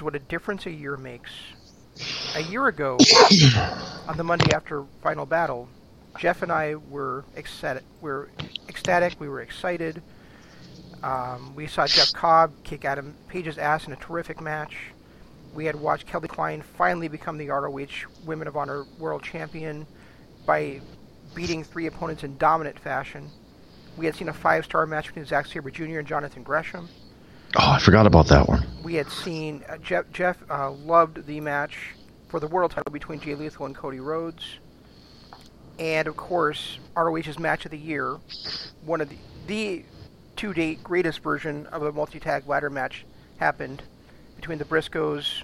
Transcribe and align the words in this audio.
What 0.00 0.14
a 0.14 0.20
difference 0.20 0.64
a 0.66 0.70
year 0.70 0.96
makes. 0.96 1.30
A 2.36 2.42
year 2.42 2.68
ago, 2.68 2.96
on 4.08 4.16
the 4.16 4.24
Monday 4.24 4.54
after 4.54 4.84
Final 5.02 5.26
Battle, 5.26 5.68
Jeff 6.18 6.42
and 6.42 6.52
I 6.52 6.76
were 6.76 7.24
ecstatic. 7.36 7.82
We 8.00 8.10
were 8.10 8.30
ecstatic. 8.68 9.20
We 9.20 9.28
were 9.28 9.40
excited. 9.40 10.02
Um, 11.02 11.54
we 11.54 11.66
saw 11.66 11.86
Jeff 11.86 12.12
Cobb 12.12 12.52
kick 12.62 12.84
Adam 12.84 13.14
Page's 13.28 13.58
ass 13.58 13.86
in 13.86 13.92
a 13.92 13.96
terrific 13.96 14.40
match. 14.40 14.76
We 15.52 15.66
had 15.66 15.76
watched 15.76 16.06
Kelly 16.06 16.28
Klein 16.28 16.62
finally 16.62 17.08
become 17.08 17.36
the 17.36 17.48
ROH 17.48 18.06
Women 18.24 18.48
of 18.48 18.56
Honor 18.56 18.84
World 18.98 19.22
Champion 19.22 19.86
by 20.46 20.80
beating 21.34 21.64
three 21.64 21.86
opponents 21.86 22.24
in 22.24 22.38
dominant 22.38 22.78
fashion. 22.78 23.30
We 23.96 24.06
had 24.06 24.14
seen 24.14 24.28
a 24.28 24.32
five-star 24.32 24.86
match 24.86 25.08
between 25.08 25.26
Zack 25.26 25.46
Sabre 25.46 25.70
Jr. 25.70 25.98
and 25.98 26.08
Jonathan 26.08 26.42
Gresham. 26.42 26.88
Oh, 27.54 27.72
I 27.72 27.78
forgot 27.78 28.06
about 28.06 28.28
that 28.28 28.48
one. 28.48 28.66
We 28.82 28.94
had 28.94 29.10
seen 29.10 29.62
uh, 29.68 29.76
Jeff. 29.76 30.10
Jeff 30.12 30.38
uh, 30.50 30.70
loved 30.70 31.26
the 31.26 31.40
match 31.40 31.94
for 32.28 32.40
the 32.40 32.46
world 32.46 32.70
title 32.70 32.90
between 32.90 33.20
Jay 33.20 33.34
Lethal 33.34 33.66
and 33.66 33.74
Cody 33.74 34.00
Rhodes, 34.00 34.58
and 35.78 36.08
of 36.08 36.16
course 36.16 36.78
ROH's 36.96 37.38
match 37.38 37.66
of 37.66 37.70
the 37.70 37.78
year, 37.78 38.16
one 38.86 39.02
of 39.02 39.10
the 39.10 39.16
the 39.46 39.84
to 40.36 40.54
date 40.54 40.82
greatest 40.82 41.18
version 41.18 41.66
of 41.66 41.82
a 41.82 41.92
multi 41.92 42.18
tag 42.18 42.48
ladder 42.48 42.70
match 42.70 43.04
happened 43.36 43.82
between 44.36 44.56
the 44.56 44.64
Briscoes, 44.64 45.42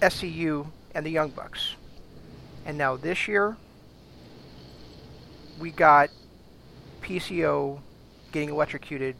SCU, 0.00 0.66
and 0.94 1.04
the 1.04 1.10
Young 1.10 1.30
Bucks. 1.30 1.74
And 2.64 2.78
now 2.78 2.96
this 2.96 3.26
year, 3.26 3.56
we 5.58 5.72
got 5.72 6.10
PCO 7.02 7.80
getting 8.30 8.50
electrocuted 8.50 9.16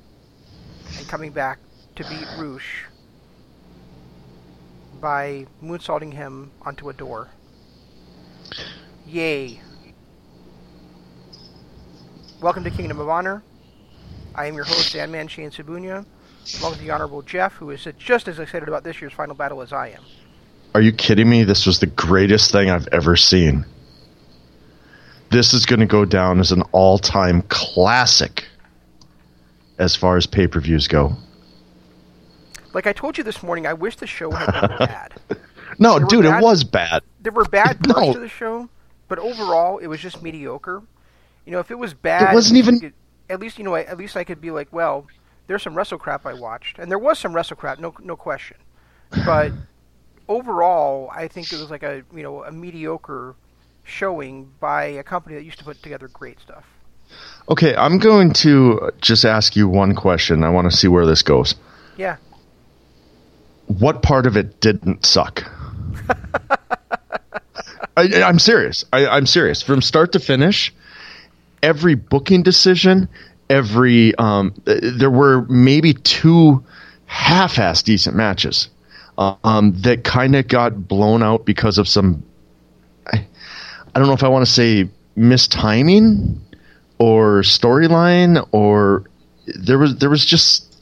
and 0.99 1.09
coming 1.09 1.33
back 1.33 1.59
to 1.97 2.05
beat 2.05 2.27
Rush 2.39 2.85
by 5.01 5.47
moonsaulting 5.63 6.13
him 6.13 6.51
onto 6.63 6.89
a 6.89 6.93
door. 6.93 7.29
Yay. 9.07 9.61
Welcome 12.41 12.65
to 12.65 12.71
Kingdom 12.71 13.01
of 13.01 13.09
Honor. 13.09 13.43
I 14.35 14.47
am 14.47 14.55
your 14.55 14.65
host, 14.65 14.91
Sandman 14.91 15.29
Shane 15.29 15.51
Sabunia. 15.51 16.05
along 16.61 16.73
with 16.73 16.81
the 16.81 16.91
Honorable 16.91 17.23
Jeff, 17.23 17.53
who 17.55 17.71
is 17.71 17.87
just 17.99 18.29
as 18.29 18.39
excited 18.39 18.69
about 18.69 18.85
this 18.85 19.01
year's 19.01 19.13
final 19.13 19.35
battle 19.35 19.63
as 19.63 19.73
I 19.73 19.89
am. 19.89 20.03
Are 20.75 20.81
you 20.81 20.93
kidding 20.93 21.29
me? 21.29 21.45
This 21.45 21.67
was 21.67 21.81
the 21.81 21.87
greatest 21.87 22.51
thing 22.51 22.71
I've 22.71 22.89
ever 22.93 23.17
seen. 23.17 23.67
This 25.31 25.55
is 25.55 25.67
going 25.67 25.81
to 25.81 25.87
go 25.87 26.05
down 26.05 26.41
as 26.41 26.53
an 26.53 26.63
all 26.73 26.99
time 26.99 27.43
classic 27.43 28.45
as 29.79 29.97
far 29.97 30.17
as 30.17 30.27
pay 30.27 30.47
per 30.47 30.61
views 30.61 30.89
go. 30.89 31.17
Like 32.75 32.87
I 32.87 32.93
told 32.93 33.19
you 33.19 33.25
this 33.25 33.43
morning, 33.43 33.67
I 33.67 33.75
wish 33.75 33.97
the 33.97 34.07
show 34.07 34.31
had 34.31 34.47
been 34.69 34.79
bad. 34.79 35.13
No, 35.79 35.99
They 35.99 36.05
were 36.05 36.09
dude, 36.11 36.25
bad- 36.25 36.43
it 36.43 36.45
was 36.45 36.65
bad. 36.65 37.03
There 37.21 37.33
were 37.33 37.45
bad 37.45 37.81
parts 37.85 38.01
No. 38.09 38.13
to 38.15 38.19
the 38.21 38.29
show, 38.29 38.69
but 39.09 39.19
overall, 39.19 39.79
it 39.79 39.87
was 39.87 40.01
just 40.01 40.23
mediocre. 40.23 40.83
You 41.45 41.53
know, 41.53 41.59
if 41.59 41.71
it 41.71 41.79
was 41.79 41.93
bad, 41.95 42.33
it 42.33 42.35
wasn't 42.35 42.59
at 42.59 42.65
least 42.67 42.69
even- 42.69 42.81
could- 42.91 42.99
At 43.31 43.41
least 43.41 43.59
you 43.59 43.65
know, 43.65 43.75
at 43.75 43.97
least 43.99 44.17
I 44.17 44.25
could 44.25 44.41
be 44.41 44.51
like, 44.51 44.69
well, 44.73 45.07
there's 45.47 45.63
some 45.63 45.75
wrestle 45.75 45.99
crap 45.99 46.25
I 46.27 46.35
watched, 46.35 46.79
and 46.79 46.91
there 46.91 46.99
was 46.99 47.19
some 47.19 47.35
wrestle 47.35 47.57
crap, 47.57 47.79
no, 47.79 47.95
no 48.01 48.17
question. 48.17 48.57
But 49.27 49.53
overall, 50.29 51.11
I 51.15 51.29
think 51.29 51.53
it 51.53 51.59
was 51.61 51.71
like 51.71 51.83
a 51.83 52.03
you 52.15 52.23
know 52.23 52.45
a 52.45 52.53
mediocre 52.53 53.35
showing 53.85 54.51
by 54.61 54.85
a 54.85 55.03
company 55.03 55.35
that 55.35 55.45
used 55.45 55.59
to 55.59 55.65
put 55.65 55.83
together 55.83 56.09
great 56.09 56.41
stuff. 56.41 56.65
Okay, 57.49 57.75
I'm 57.75 57.99
going 57.99 58.33
to 58.35 58.93
just 59.01 59.25
ask 59.25 59.57
you 59.57 59.69
one 59.69 59.95
question. 59.95 60.45
I 60.45 60.51
want 60.51 60.71
to 60.71 60.77
see 60.77 60.89
where 60.89 61.07
this 61.07 61.23
goes. 61.23 61.55
Yeah, 61.97 62.17
What 63.67 64.03
part 64.03 64.27
of 64.27 64.37
it 64.37 64.61
didn't 64.61 65.05
suck? 65.05 65.45
I, 67.97 68.23
I'm 68.23 68.39
serious. 68.39 68.85
I, 68.93 69.07
I'm 69.07 69.27
serious. 69.27 69.63
From 69.63 69.83
start 69.83 70.13
to 70.13 70.21
finish, 70.21 70.73
every 71.63 71.95
booking 71.95 72.43
decision, 72.43 73.09
every 73.51 74.15
um, 74.15 74.55
there 74.65 75.11
were 75.11 75.43
maybe 75.43 75.93
two 75.93 76.65
half-ass 77.05 77.83
decent 77.83 78.17
matches 78.17 78.71
um, 79.19 79.75
that 79.83 80.05
kind 80.05 80.35
of 80.35 80.49
got 80.49 80.89
blown 80.89 81.23
out 81.23 81.45
because 81.45 81.79
of 81.79 81.87
some. 81.87 82.23
I, 83.07 83.27
I 83.95 83.99
don't 83.99 84.09
know 84.09 84.15
if 84.15 84.23
I 84.23 84.29
want 84.29 84.47
to 84.47 84.51
say 84.51 84.89
mistiming 85.17 86.39
or 87.03 87.43
storyline 87.43 88.47
or 88.53 89.03
there 89.45 89.77
was 89.77 89.97
there 89.97 90.09
was 90.09 90.25
just 90.25 90.73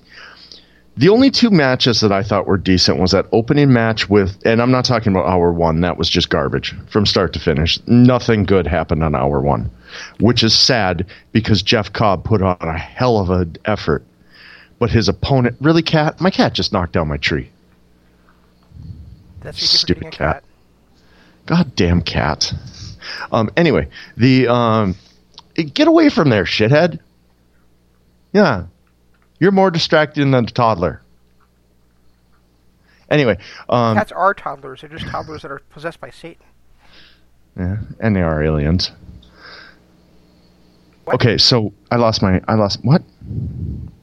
the 0.98 1.08
only 1.08 1.30
two 1.30 1.48
matches 1.48 2.02
that 2.02 2.12
I 2.12 2.22
thought 2.22 2.46
were 2.46 2.58
decent 2.58 2.98
was 2.98 3.12
that 3.12 3.24
opening 3.32 3.72
match 3.72 4.10
with, 4.10 4.36
and 4.44 4.60
I'm 4.60 4.70
not 4.70 4.84
talking 4.84 5.12
about 5.12 5.26
hour 5.26 5.50
one. 5.50 5.80
That 5.80 5.96
was 5.96 6.10
just 6.10 6.28
garbage 6.28 6.74
from 6.90 7.06
start 7.06 7.32
to 7.32 7.38
finish. 7.38 7.78
Nothing 7.86 8.44
good 8.44 8.66
happened 8.66 9.02
on 9.02 9.14
hour 9.14 9.40
one, 9.40 9.70
which 10.18 10.42
is 10.42 10.54
sad 10.54 11.06
because 11.32 11.62
Jeff 11.62 11.90
Cobb 11.90 12.24
put 12.24 12.42
on 12.42 12.58
a 12.60 12.76
hell 12.76 13.16
of 13.16 13.30
an 13.30 13.56
effort. 13.64 14.04
But 14.78 14.90
his 14.90 15.08
opponent, 15.08 15.56
really, 15.58 15.82
cat, 15.82 16.20
my 16.20 16.30
cat 16.30 16.52
just 16.52 16.70
knocked 16.70 16.92
down 16.92 17.08
my 17.08 17.16
tree. 17.16 17.48
that's 19.40 19.56
what 19.56 19.62
you 19.62 19.68
get 19.68 19.70
for 19.70 19.78
Stupid 19.78 20.06
a 20.08 20.10
cat. 20.10 20.44
God 21.46 21.74
damn 21.76 22.02
cat. 22.02 22.52
Um, 23.32 23.50
anyway, 23.56 23.88
the 24.18 24.48
um, 24.48 24.96
get 25.64 25.88
away 25.88 26.08
from 26.08 26.28
there, 26.28 26.44
shithead. 26.44 27.00
Yeah, 28.32 28.66
you're 29.38 29.52
more 29.52 29.70
distracting 29.70 30.30
than 30.30 30.44
a 30.44 30.48
toddler. 30.48 31.02
Anyway, 33.10 33.38
um, 33.68 33.96
Cats 33.96 34.12
are 34.12 34.34
toddlers; 34.34 34.82
they're 34.82 34.90
just 34.90 35.06
toddlers 35.08 35.42
that 35.42 35.50
are 35.50 35.60
possessed 35.70 36.00
by 36.00 36.10
Satan. 36.10 36.44
Yeah, 37.56 37.78
and 37.98 38.14
they 38.14 38.22
are 38.22 38.42
aliens. 38.42 38.92
What? 41.04 41.14
Okay, 41.14 41.38
so 41.38 41.72
I 41.90 41.96
lost 41.96 42.22
my 42.22 42.40
I 42.46 42.54
lost 42.54 42.84
what? 42.84 43.02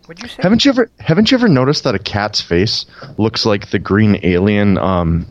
What'd 0.05 0.21
you 0.21 0.27
say? 0.27 0.41
Haven't 0.41 0.65
you 0.65 0.71
ever 0.71 0.91
haven't 0.99 1.31
you 1.31 1.37
ever 1.37 1.47
noticed 1.47 1.85
that 1.85 1.95
a 1.95 1.99
cat's 1.99 2.41
face 2.41 2.85
looks 3.17 3.45
like 3.45 3.69
the 3.69 3.79
green 3.79 4.19
alien 4.23 4.77
um 4.77 5.25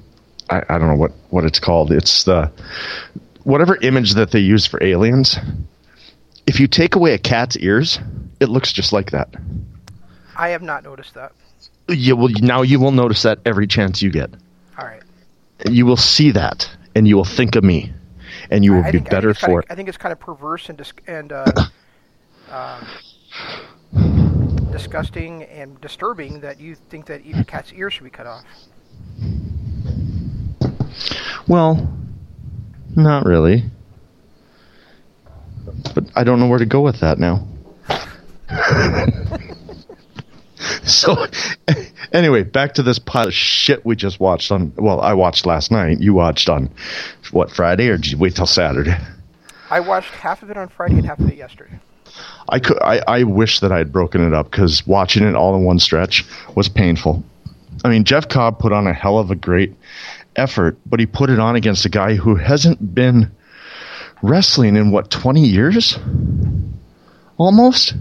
I, 0.48 0.62
I 0.68 0.78
don't 0.78 0.88
know 0.88 0.96
what 0.96 1.12
what 1.30 1.44
it's 1.44 1.58
called. 1.58 1.92
It's 1.92 2.24
the 2.24 2.50
whatever 3.44 3.76
image 3.76 4.14
that 4.14 4.30
they 4.30 4.40
use 4.40 4.66
for 4.66 4.82
aliens. 4.82 5.36
If 6.46 6.60
you 6.60 6.66
take 6.66 6.94
away 6.94 7.14
a 7.14 7.18
cat's 7.18 7.56
ears, 7.56 7.98
it 8.40 8.48
looks 8.48 8.72
just 8.72 8.92
like 8.92 9.10
that. 9.10 9.34
I 10.36 10.48
have 10.50 10.62
not 10.62 10.84
noticed 10.84 11.14
that. 11.14 11.32
You 11.88 12.16
will 12.16 12.30
now 12.40 12.62
you 12.62 12.78
will 12.80 12.92
notice 12.92 13.22
that 13.22 13.38
every 13.44 13.66
chance 13.66 14.02
you 14.02 14.10
get. 14.10 14.30
All 14.78 14.84
right. 14.84 15.02
You 15.68 15.86
will 15.86 15.96
see 15.96 16.30
that 16.32 16.68
and 16.94 17.06
you 17.08 17.16
will 17.16 17.24
think 17.24 17.56
of 17.56 17.64
me 17.64 17.92
and 18.50 18.64
you 18.64 18.72
will 18.72 18.84
I 18.84 18.90
be 18.90 18.98
think, 18.98 19.10
better 19.10 19.34
for 19.34 19.60
it. 19.60 19.66
I 19.70 19.74
think 19.74 19.88
it's 19.88 19.98
kind 19.98 20.12
of 20.12 20.20
perverse 20.20 20.68
and 20.68 20.76
dis- 20.76 20.92
and 21.06 21.32
uh, 21.32 21.46
um, 22.50 22.86
disgusting 24.72 25.44
and 25.44 25.80
disturbing 25.80 26.40
that 26.40 26.60
you 26.60 26.74
think 26.74 27.06
that 27.06 27.24
even 27.24 27.44
cat's 27.44 27.72
ears 27.72 27.94
should 27.94 28.04
be 28.04 28.10
cut 28.10 28.26
off. 28.26 28.44
Well, 31.48 31.88
not 32.94 33.24
really. 33.24 33.64
But 35.94 36.04
I 36.14 36.24
don't 36.24 36.40
know 36.40 36.48
where 36.48 36.58
to 36.58 36.66
go 36.66 36.80
with 36.80 37.00
that 37.00 37.18
now. 37.18 37.46
so, 40.84 41.26
anyway, 42.12 42.42
back 42.42 42.74
to 42.74 42.82
this 42.82 42.98
pile 42.98 43.28
of 43.28 43.34
shit 43.34 43.84
we 43.84 43.96
just 43.96 44.20
watched 44.20 44.52
on. 44.52 44.72
Well, 44.76 45.00
I 45.00 45.14
watched 45.14 45.46
last 45.46 45.70
night. 45.70 46.00
You 46.00 46.14
watched 46.14 46.48
on 46.48 46.70
what 47.32 47.50
Friday, 47.50 47.88
or 47.88 47.96
did 47.96 48.10
you 48.10 48.18
wait 48.18 48.36
till 48.36 48.46
Saturday? 48.46 48.96
I 49.70 49.80
watched 49.80 50.10
half 50.10 50.42
of 50.42 50.50
it 50.50 50.56
on 50.56 50.68
Friday 50.68 50.94
and 50.94 51.06
half 51.06 51.18
of 51.18 51.28
it 51.28 51.36
yesterday. 51.36 51.78
I 52.48 52.60
could. 52.60 52.78
I, 52.80 53.02
I 53.06 53.22
wish 53.24 53.60
that 53.60 53.72
I 53.72 53.78
had 53.78 53.92
broken 53.92 54.26
it 54.26 54.32
up 54.32 54.50
because 54.50 54.86
watching 54.86 55.24
it 55.24 55.34
all 55.34 55.56
in 55.56 55.64
one 55.64 55.78
stretch 55.78 56.24
was 56.54 56.68
painful. 56.68 57.24
I 57.84 57.88
mean, 57.88 58.04
Jeff 58.04 58.28
Cobb 58.28 58.58
put 58.58 58.72
on 58.72 58.86
a 58.86 58.92
hell 58.92 59.18
of 59.18 59.30
a 59.30 59.36
great 59.36 59.74
effort, 60.36 60.78
but 60.86 61.00
he 61.00 61.06
put 61.06 61.30
it 61.30 61.38
on 61.38 61.56
against 61.56 61.84
a 61.84 61.88
guy 61.88 62.14
who 62.14 62.36
hasn't 62.36 62.94
been 62.94 63.32
wrestling 64.22 64.76
in 64.76 64.90
what 64.90 65.10
twenty 65.10 65.46
years, 65.46 65.98
almost. 67.36 67.94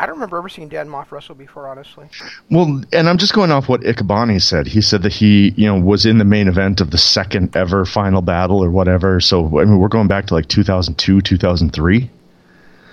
I 0.00 0.06
don't 0.06 0.14
remember 0.14 0.38
ever 0.38 0.48
seeing 0.48 0.68
Dan 0.68 0.88
Maff 0.88 1.12
wrestle 1.12 1.34
before, 1.34 1.68
honestly. 1.68 2.08
Well, 2.50 2.82
and 2.90 3.06
I'm 3.06 3.18
just 3.18 3.34
going 3.34 3.50
off 3.50 3.68
what 3.68 3.82
Riccaboni 3.82 4.40
said. 4.40 4.66
He 4.66 4.80
said 4.80 5.02
that 5.02 5.12
he, 5.12 5.50
you 5.50 5.66
know, 5.66 5.78
was 5.78 6.06
in 6.06 6.16
the 6.16 6.24
main 6.24 6.48
event 6.48 6.80
of 6.80 6.90
the 6.90 6.96
second 6.96 7.54
ever 7.54 7.84
final 7.84 8.22
battle 8.22 8.64
or 8.64 8.70
whatever. 8.70 9.20
So 9.20 9.60
I 9.60 9.64
mean, 9.66 9.78
we're 9.78 9.88
going 9.88 10.08
back 10.08 10.28
to 10.28 10.34
like 10.34 10.48
2002, 10.48 11.20
2003. 11.20 12.10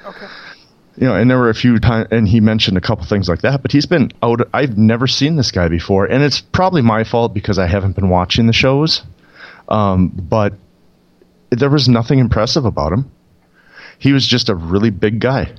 Okay. 0.06 0.28
You 0.98 1.08
know, 1.08 1.16
and 1.16 1.30
there 1.30 1.38
were 1.38 1.50
a 1.50 1.56
few 1.56 1.80
times, 1.80 2.10
and 2.12 2.28
he 2.28 2.42
mentioned 2.42 2.76
a 2.76 2.82
couple 2.82 3.06
things 3.06 3.30
like 3.30 3.42
that. 3.42 3.62
But 3.62 3.72
he's 3.72 3.86
been 3.86 4.12
out. 4.22 4.50
I've 4.54 4.78
never 4.78 5.08
seen 5.08 5.38
this 5.38 5.52
guy 5.52 5.70
before, 5.70 6.08
and 6.08 6.22
it's 6.22 6.42
probably 6.42 6.82
my 6.82 7.06
fault 7.06 7.34
because 7.34 7.58
I 7.58 7.68
haven't 7.68 7.96
been 7.96 8.10
watching 8.10 8.48
the 8.48 8.54
shows. 8.54 9.02
Um, 9.70 10.10
but 10.10 10.56
there 11.50 11.70
was 11.70 11.88
nothing 11.88 12.20
impressive 12.20 12.66
about 12.66 12.94
him. 12.94 13.12
He 14.00 14.14
was 14.14 14.26
just 14.26 14.50
a 14.50 14.56
really 14.56 14.90
big 14.90 15.20
guy. 15.20 15.54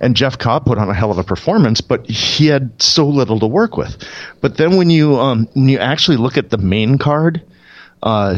And 0.00 0.16
Jeff 0.16 0.38
Cobb 0.38 0.64
put 0.64 0.78
on 0.78 0.88
a 0.88 0.94
hell 0.94 1.10
of 1.10 1.18
a 1.18 1.24
performance, 1.24 1.82
but 1.82 2.08
he 2.08 2.46
had 2.46 2.80
so 2.82 3.06
little 3.06 3.38
to 3.40 3.46
work 3.46 3.76
with. 3.76 4.02
But 4.40 4.56
then 4.56 4.76
when 4.76 4.88
you 4.88 5.16
um, 5.16 5.46
when 5.52 5.68
you 5.68 5.78
actually 5.78 6.16
look 6.16 6.38
at 6.38 6.48
the 6.48 6.56
main 6.56 6.96
card, 6.96 7.42
uh, 8.02 8.34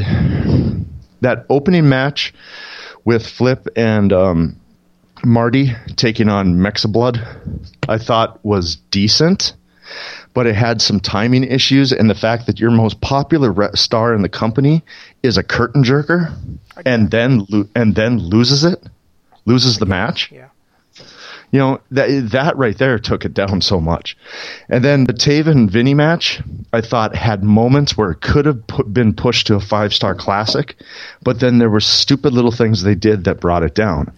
that 1.20 1.47
opening 1.49 1.88
match 1.88 2.35
with 3.05 3.25
Flip 3.25 3.69
and 3.76 4.12
um, 4.12 4.61
Marty 5.25 5.73
taking 5.94 6.29
on 6.29 6.56
Mexiblood, 6.56 7.25
I 7.88 7.99
thought 7.99 8.44
was 8.44 8.76
decent, 8.91 9.55
but 10.34 10.46
it 10.46 10.55
had 10.55 10.81
some 10.81 11.00
timing 11.00 11.44
issues, 11.44 11.93
and 11.93 12.08
the 12.08 12.14
fact 12.14 12.46
that 12.46 12.58
your 12.58 12.70
most 12.70 13.00
popular 13.00 13.52
re- 13.52 13.70
star 13.75 14.14
in 14.14 14.23
the 14.23 14.29
company 14.29 14.82
is 15.23 15.37
a 15.37 15.43
curtain 15.43 15.82
jerker, 15.82 16.34
and 16.84 17.11
then 17.11 17.46
lo- 17.49 17.69
and 17.75 17.94
then 17.94 18.19
loses 18.19 18.64
it, 18.64 18.82
loses 19.44 19.79
the 19.79 19.87
match. 19.87 20.31
Yeah. 20.32 20.49
You 21.50 21.58
know 21.58 21.81
that 21.90 22.31
that 22.32 22.56
right 22.56 22.76
there 22.76 22.99
took 22.99 23.26
it 23.26 23.34
down 23.34 23.61
so 23.61 23.79
much, 23.79 24.17
and 24.70 24.82
then 24.82 25.05
the 25.05 25.12
Taven 25.12 25.69
Vinny 25.69 25.93
match 25.93 26.40
I 26.73 26.81
thought 26.81 27.14
had 27.14 27.44
moments 27.44 27.94
where 27.94 28.12
it 28.12 28.23
could 28.23 28.46
have 28.46 28.67
pu- 28.67 28.84
been 28.84 29.12
pushed 29.12 29.49
to 29.49 29.56
a 29.56 29.61
five 29.61 29.93
star 29.93 30.14
classic, 30.14 30.76
but 31.23 31.40
then 31.40 31.58
there 31.58 31.69
were 31.69 31.81
stupid 31.81 32.32
little 32.32 32.52
things 32.52 32.82
they 32.82 32.94
did 32.94 33.25
that 33.25 33.40
brought 33.40 33.64
it 33.64 33.75
down, 33.75 34.14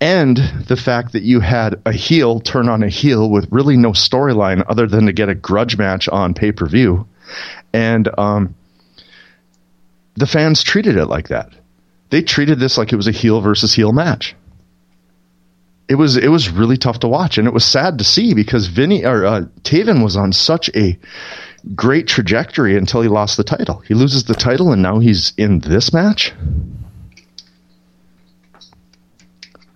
and 0.00 0.36
the 0.66 0.76
fact 0.76 1.12
that 1.12 1.22
you 1.22 1.40
had 1.40 1.80
a 1.84 1.92
heel 1.92 2.40
turn 2.40 2.68
on 2.68 2.82
a 2.82 2.88
heel 2.88 3.30
with 3.30 3.48
really 3.50 3.76
no 3.76 3.92
storyline 3.92 4.64
other 4.68 4.86
than 4.86 5.06
to 5.06 5.12
get 5.12 5.28
a 5.28 5.34
grudge 5.34 5.76
match 5.76 6.08
on 6.08 6.34
pay 6.34 6.52
per 6.52 6.66
view, 6.66 7.06
and 7.72 8.08
um, 8.18 8.54
the 10.16 10.26
fans 10.26 10.62
treated 10.62 10.96
it 10.96 11.06
like 11.06 11.28
that. 11.28 11.52
They 12.10 12.22
treated 12.22 12.58
this 12.58 12.76
like 12.76 12.92
it 12.92 12.96
was 12.96 13.06
a 13.06 13.12
heel 13.12 13.40
versus 13.40 13.72
heel 13.72 13.92
match 13.92 14.34
it 15.90 15.96
was 15.96 16.16
it 16.16 16.28
was 16.28 16.48
really 16.48 16.76
tough 16.76 17.00
to 17.00 17.08
watch, 17.08 17.36
and 17.36 17.48
it 17.48 17.52
was 17.52 17.64
sad 17.64 17.98
to 17.98 18.04
see 18.04 18.32
because 18.32 18.68
Vinny 18.68 19.04
or 19.04 19.26
uh, 19.26 19.40
Taven 19.62 20.04
was 20.04 20.16
on 20.16 20.32
such 20.32 20.70
a 20.76 20.96
great 21.74 22.06
trajectory 22.06 22.76
until 22.76 23.02
he 23.02 23.08
lost 23.08 23.36
the 23.36 23.42
title. 23.42 23.80
He 23.80 23.94
loses 23.94 24.24
the 24.24 24.34
title, 24.34 24.70
and 24.70 24.82
now 24.82 25.00
he's 25.00 25.32
in 25.36 25.58
this 25.58 25.92
match. 25.92 26.32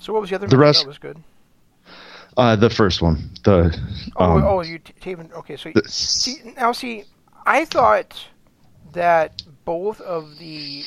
So 0.05 0.13
what 0.13 0.21
was 0.21 0.29
the 0.29 0.37
other 0.37 0.47
The 0.47 0.59
match 0.59 0.67
rest- 0.67 0.81
that 0.83 0.87
was 0.89 0.99
good? 0.99 1.17
Uh, 2.37 2.57
the 2.57 2.69
first 2.69 3.01
one, 3.01 3.31
the 3.43 3.75
Oh, 4.17 4.25
um, 4.25 4.45
oh, 4.45 4.61
you 4.63 4.79
Taven. 4.79 5.33
Okay, 5.33 5.57
so 5.57 5.71
the- 5.75 5.89
see 5.89 6.53
now, 6.59 6.73
see, 6.73 7.05
I 7.47 7.65
thought 7.65 8.15
that 8.93 9.43
both 9.65 10.03
of 10.03 10.37
the 10.39 10.85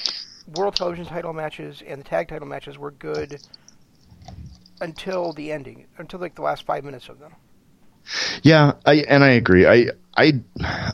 world 0.56 0.76
television 0.76 1.08
title 1.08 1.34
matches 1.34 1.82
and 1.88 2.00
the 2.02 2.04
tag 2.04 2.28
title 2.28 2.48
matches 2.48 2.78
were 2.78 2.92
good 2.92 3.42
until 4.82 5.34
the 5.34 5.52
ending, 5.52 5.88
until 5.98 6.20
like 6.20 6.36
the 6.36 6.44
last 6.44 6.64
five 6.68 6.84
minutes 6.84 7.10
of 7.10 7.18
them. 7.18 7.34
Yeah, 8.44 8.74
I 8.86 8.98
and 9.10 9.24
I 9.24 9.30
agree. 9.30 9.66
I 9.66 9.88
I 10.16 10.42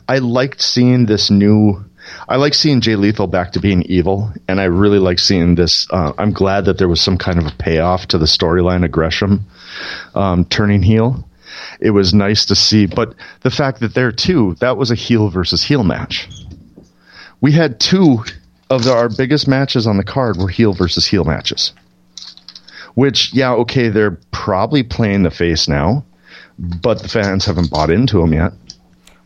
I 0.08 0.16
liked 0.18 0.62
seeing 0.62 1.04
this 1.04 1.30
new. 1.30 1.84
I 2.28 2.36
like 2.36 2.54
seeing 2.54 2.80
Jay 2.80 2.96
Lethal 2.96 3.26
back 3.26 3.52
to 3.52 3.60
being 3.60 3.82
evil, 3.82 4.32
and 4.48 4.60
I 4.60 4.64
really 4.64 4.98
like 4.98 5.18
seeing 5.18 5.54
this. 5.54 5.86
Uh, 5.90 6.12
I'm 6.18 6.32
glad 6.32 6.66
that 6.66 6.78
there 6.78 6.88
was 6.88 7.00
some 7.00 7.18
kind 7.18 7.38
of 7.38 7.46
a 7.46 7.56
payoff 7.56 8.06
to 8.08 8.18
the 8.18 8.26
storyline 8.26 8.84
of 8.84 8.90
Gresham 8.90 9.46
um, 10.14 10.44
turning 10.44 10.82
heel. 10.82 11.28
It 11.80 11.90
was 11.90 12.14
nice 12.14 12.46
to 12.46 12.54
see, 12.54 12.86
but 12.86 13.14
the 13.42 13.50
fact 13.50 13.80
that 13.80 13.94
there 13.94 14.12
too, 14.12 14.56
that 14.60 14.76
was 14.76 14.90
a 14.90 14.94
heel 14.94 15.28
versus 15.28 15.62
heel 15.62 15.84
match. 15.84 16.28
We 17.40 17.52
had 17.52 17.78
two 17.80 18.24
of 18.70 18.84
the, 18.84 18.92
our 18.92 19.08
biggest 19.08 19.46
matches 19.46 19.86
on 19.86 19.96
the 19.96 20.04
card 20.04 20.36
were 20.36 20.48
heel 20.48 20.72
versus 20.72 21.06
heel 21.06 21.24
matches. 21.24 21.72
Which, 22.94 23.32
yeah, 23.34 23.52
okay, 23.54 23.88
they're 23.88 24.18
probably 24.30 24.82
playing 24.82 25.24
the 25.24 25.30
face 25.30 25.68
now, 25.68 26.04
but 26.58 27.02
the 27.02 27.08
fans 27.08 27.44
haven't 27.44 27.70
bought 27.70 27.90
into 27.90 28.20
them 28.20 28.32
yet. 28.32 28.52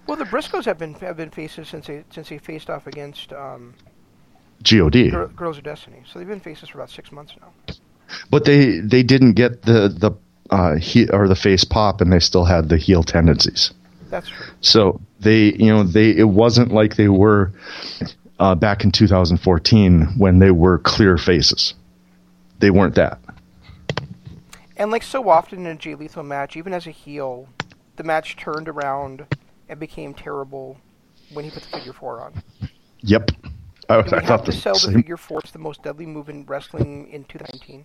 Well, 0.08 0.16
the 0.16 0.24
Briscoes 0.24 0.64
have 0.64 0.78
been 0.78 0.94
have 0.94 1.18
been 1.18 1.30
faces 1.30 1.68
since 1.68 1.86
they 1.86 2.02
since 2.10 2.30
they 2.30 2.38
faced 2.38 2.70
off 2.70 2.86
against 2.86 3.30
um, 3.34 3.74
God, 4.62 4.92
Gir- 4.92 5.26
Guerrillas 5.36 5.58
of 5.58 5.64
Destiny. 5.64 6.02
So 6.10 6.18
they've 6.18 6.26
been 6.26 6.40
faces 6.40 6.70
for 6.70 6.78
about 6.78 6.88
six 6.88 7.12
months 7.12 7.34
now. 7.38 7.52
but 8.30 8.46
they 8.46 8.80
they 8.80 9.02
didn't 9.02 9.34
get 9.34 9.62
the 9.62 9.88
the 9.88 10.12
uh, 10.48 10.76
he, 10.76 11.10
or 11.10 11.28
the 11.28 11.36
face 11.36 11.62
pop, 11.62 12.00
and 12.00 12.10
they 12.10 12.20
still 12.20 12.46
had 12.46 12.70
the 12.70 12.78
heel 12.78 13.02
tendencies. 13.02 13.72
That's 14.08 14.30
true. 14.30 14.46
So 14.62 14.98
they, 15.20 15.52
you 15.52 15.66
know, 15.66 15.84
they 15.84 16.16
it 16.16 16.28
wasn't 16.28 16.72
like 16.72 16.96
they 16.96 17.08
were 17.08 17.52
uh, 18.38 18.54
back 18.54 18.84
in 18.84 18.90
2014 18.90 20.14
when 20.16 20.38
they 20.38 20.50
were 20.50 20.78
clear 20.78 21.18
faces. 21.18 21.74
They 22.60 22.70
weren't 22.70 22.94
that. 22.94 23.18
And 24.78 24.90
like 24.90 25.02
so 25.02 25.28
often 25.28 25.66
in 25.66 25.66
a 25.66 25.74
Jay 25.74 25.94
Lethal 25.94 26.22
match, 26.22 26.56
even 26.56 26.72
as 26.72 26.86
a 26.86 26.92
heel, 26.92 27.46
the 27.96 28.04
match 28.04 28.36
turned 28.36 28.70
around 28.70 29.26
and 29.68 29.78
became 29.78 30.14
terrible 30.14 30.76
when 31.32 31.44
he 31.44 31.50
put 31.50 31.62
the 31.64 31.68
figure 31.78 31.92
four 31.92 32.20
on. 32.22 32.42
Yep. 33.00 33.30
I, 33.88 34.02
Do 34.02 34.10
we 34.10 34.16
I 34.18 34.20
have 34.20 34.26
thought 34.28 34.44
to 34.46 34.50
the 34.50 34.56
sell 34.56 34.74
the 34.78 34.92
figure 34.92 35.16
four? 35.16 35.40
It's 35.40 35.50
the 35.52 35.58
most 35.58 35.82
deadly 35.82 36.06
move 36.06 36.28
in 36.28 36.44
wrestling 36.46 37.08
in 37.10 37.24
2019. 37.24 37.84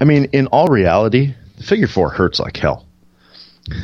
I 0.00 0.04
mean, 0.04 0.24
in 0.32 0.46
all 0.48 0.66
reality, 0.68 1.34
the 1.56 1.62
figure 1.62 1.86
four 1.86 2.10
hurts 2.10 2.40
like 2.40 2.56
hell. 2.56 2.86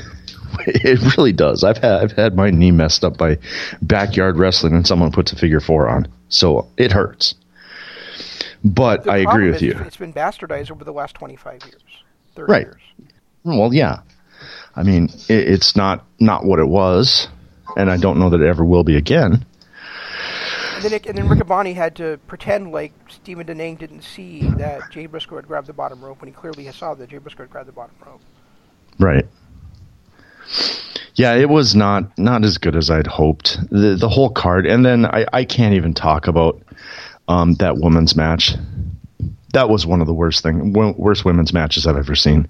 It 0.66 1.16
really 1.16 1.32
does. 1.32 1.64
I've 1.64 1.78
had 1.78 2.02
I've 2.02 2.12
had 2.12 2.36
my 2.36 2.50
knee 2.50 2.70
messed 2.70 3.04
up 3.04 3.16
by 3.16 3.38
backyard 3.80 4.36
wrestling, 4.36 4.74
and 4.74 4.86
someone 4.86 5.10
puts 5.10 5.32
a 5.32 5.36
figure 5.36 5.60
four 5.60 5.88
on, 5.88 6.06
so 6.28 6.68
it 6.76 6.92
hurts. 6.92 7.34
But 8.62 9.04
The 9.04 9.12
I 9.12 9.16
agree 9.18 9.50
with 9.50 9.62
you. 9.62 9.72
It's 9.86 9.96
been 9.96 10.12
bastardized 10.12 10.70
over 10.70 10.84
the 10.84 10.92
last 10.92 11.14
25 11.14 11.62
years, 11.64 11.82
30 12.36 12.52
Right. 12.52 12.66
years. 12.66 12.80
Well, 13.44 13.72
yeah. 13.72 14.00
I 14.74 14.82
mean, 14.82 15.04
it, 15.28 15.48
it's 15.48 15.76
not 15.76 16.04
not 16.18 16.44
what 16.44 16.58
it 16.58 16.68
was, 16.68 17.28
and 17.76 17.90
I 17.90 17.96
don't 17.96 18.18
know 18.18 18.30
that 18.30 18.40
it 18.40 18.46
ever 18.46 18.64
will 18.64 18.84
be 18.84 18.96
again. 18.96 19.44
And 20.74 20.84
then, 20.84 20.92
it, 20.94 21.06
and 21.06 21.16
then 21.16 21.28
Riccaboni 21.28 21.74
had 21.74 21.94
to 21.96 22.18
pretend 22.26 22.72
like 22.72 22.92
Stephen 23.08 23.46
Denang 23.46 23.78
didn't 23.78 24.02
see 24.02 24.42
that 24.56 24.90
Jay 24.90 25.06
Briscoe 25.06 25.36
had 25.36 25.46
grabbed 25.46 25.68
the 25.68 25.72
bottom 25.72 26.04
rope 26.04 26.20
when 26.20 26.28
he 26.28 26.34
clearly 26.34 26.70
saw 26.72 26.94
that 26.94 27.08
Jay 27.08 27.18
Briscoe 27.18 27.44
had 27.44 27.50
grabbed 27.50 27.68
the 27.68 27.72
bottom 27.72 27.94
rope. 28.04 28.20
Right. 28.98 29.26
Yeah, 31.14 31.34
it 31.34 31.48
was 31.48 31.74
not 31.74 32.18
not 32.18 32.44
as 32.44 32.58
good 32.58 32.74
as 32.74 32.90
I'd 32.90 33.06
hoped. 33.06 33.58
The 33.70 33.96
the 33.96 34.08
whole 34.08 34.30
card, 34.30 34.66
and 34.66 34.84
then 34.84 35.04
I, 35.04 35.26
I 35.32 35.44
can't 35.44 35.74
even 35.74 35.94
talk 35.94 36.26
about 36.26 36.62
um, 37.28 37.54
that 37.54 37.76
women's 37.76 38.16
match. 38.16 38.54
That 39.52 39.68
was 39.68 39.86
one 39.86 40.00
of 40.00 40.06
the 40.06 40.14
worst 40.14 40.42
thing 40.42 40.72
wo- 40.72 40.94
worst 40.96 41.24
women's 41.24 41.52
matches 41.52 41.86
I've 41.86 41.98
ever 41.98 42.14
seen. 42.14 42.48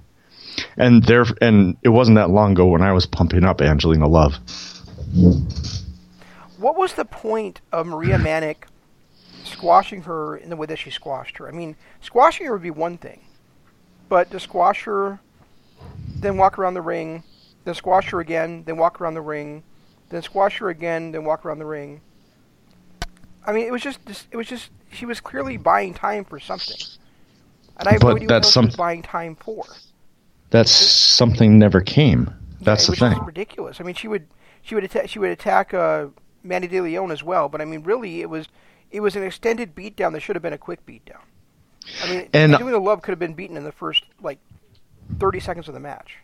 And 0.76 1.02
there 1.04 1.25
and 1.40 1.76
it 1.82 1.88
wasn't 1.90 2.16
that 2.16 2.30
long 2.30 2.52
ago 2.52 2.66
when 2.66 2.82
I 2.82 2.92
was 2.92 3.06
pumping 3.06 3.44
up 3.44 3.61
Angelina 3.61 4.06
Love. 4.09 4.35
What 6.59 6.76
was 6.76 6.94
the 6.94 7.04
point 7.04 7.61
of 7.73 7.87
Maria 7.87 8.18
Manic 8.30 8.66
squashing 9.44 10.02
her 10.02 10.37
in 10.37 10.49
the 10.50 10.56
way 10.56 10.66
that 10.66 10.78
she 10.78 10.90
squashed 10.90 11.38
her? 11.38 11.49
I 11.49 11.52
mean, 11.52 11.76
squashing 12.00 12.47
her 12.47 12.52
would 12.52 12.62
be 12.62 12.71
one 12.71 12.99
thing, 12.99 13.21
but 14.09 14.30
to 14.30 14.40
squash 14.40 14.85
her, 14.85 15.21
then 16.21 16.37
walk 16.37 16.59
around 16.59 16.75
the 16.75 16.80
ring, 16.82 17.23
then 17.64 17.75
squash 17.75 18.11
her 18.11 18.21
again, 18.21 18.62
then 18.64 18.76
walk 18.76 19.00
around 19.00 19.14
the 19.14 19.21
ring, 19.21 19.62
then 20.11 20.23
squash 20.23 20.59
her 20.59 20.68
again, 20.68 21.12
then 21.12 21.25
walk 21.25 21.44
around 21.44 21.59
the 21.59 21.66
ring. 21.66 22.00
I 23.44 23.52
mean, 23.52 23.66
it 23.66 23.73
was 23.73 23.82
just, 23.82 24.04
just 24.06 24.28
it 24.30 24.37
was 24.37 24.47
just 24.47 24.71
she 24.92 25.04
was 25.04 25.21
clearly 25.21 25.56
buying 25.56 25.94
time 25.94 26.25
for 26.25 26.38
something, 26.38 26.76
and 27.76 27.88
I 27.88 27.92
have 27.92 28.02
no 28.02 28.09
But 28.11 28.16
idea 28.16 28.28
what 28.28 28.35
else 28.44 28.52
she 28.52 28.59
was 28.61 28.73
some- 28.75 28.78
buying 28.78 29.02
time 29.02 29.37
for. 29.37 29.64
That's 30.52 30.71
something 30.71 31.59
never 31.59 31.80
came. 31.80 32.32
That's 32.61 32.87
the 32.87 32.94
thing. 32.94 33.18
ridiculous. 33.25 33.80
I 33.80 33.85
mean, 33.85 33.94
she 33.97 34.06
would 34.06 34.28
she 34.62 34.75
would 34.76 34.85
attack 34.85 35.09
she 35.09 35.18
would 35.18 35.30
attack 35.30 35.75
uh, 35.75 36.06
Manny 36.44 36.68
De 36.68 36.80
Leon 36.80 37.11
as 37.11 37.23
well, 37.25 37.49
but 37.49 37.61
I 37.61 37.64
mean, 37.64 37.82
really, 37.82 38.21
it 38.21 38.30
was 38.30 38.47
it 38.90 39.00
was 39.00 39.16
an 39.16 39.25
extended 39.25 39.75
beatdown 39.75 40.12
that 40.12 40.21
should 40.21 40.37
have 40.37 40.42
been 40.42 40.52
a 40.52 40.59
quick 40.59 40.85
beatdown. 40.87 41.18
I 42.04 42.11
mean, 42.11 42.28
And- 42.32 42.56
doing 42.56 42.71
the 42.73 42.78
Love 42.78 43.02
could 43.02 43.11
have 43.11 43.18
been 43.18 43.35
beaten 43.35 43.56
in 43.56 43.64
the 43.64 43.73
first 43.73 44.04
like 44.23 44.38
30 45.18 45.40
seconds 45.40 45.66
of 45.68 45.75
the 45.75 45.80
match. 45.80 46.16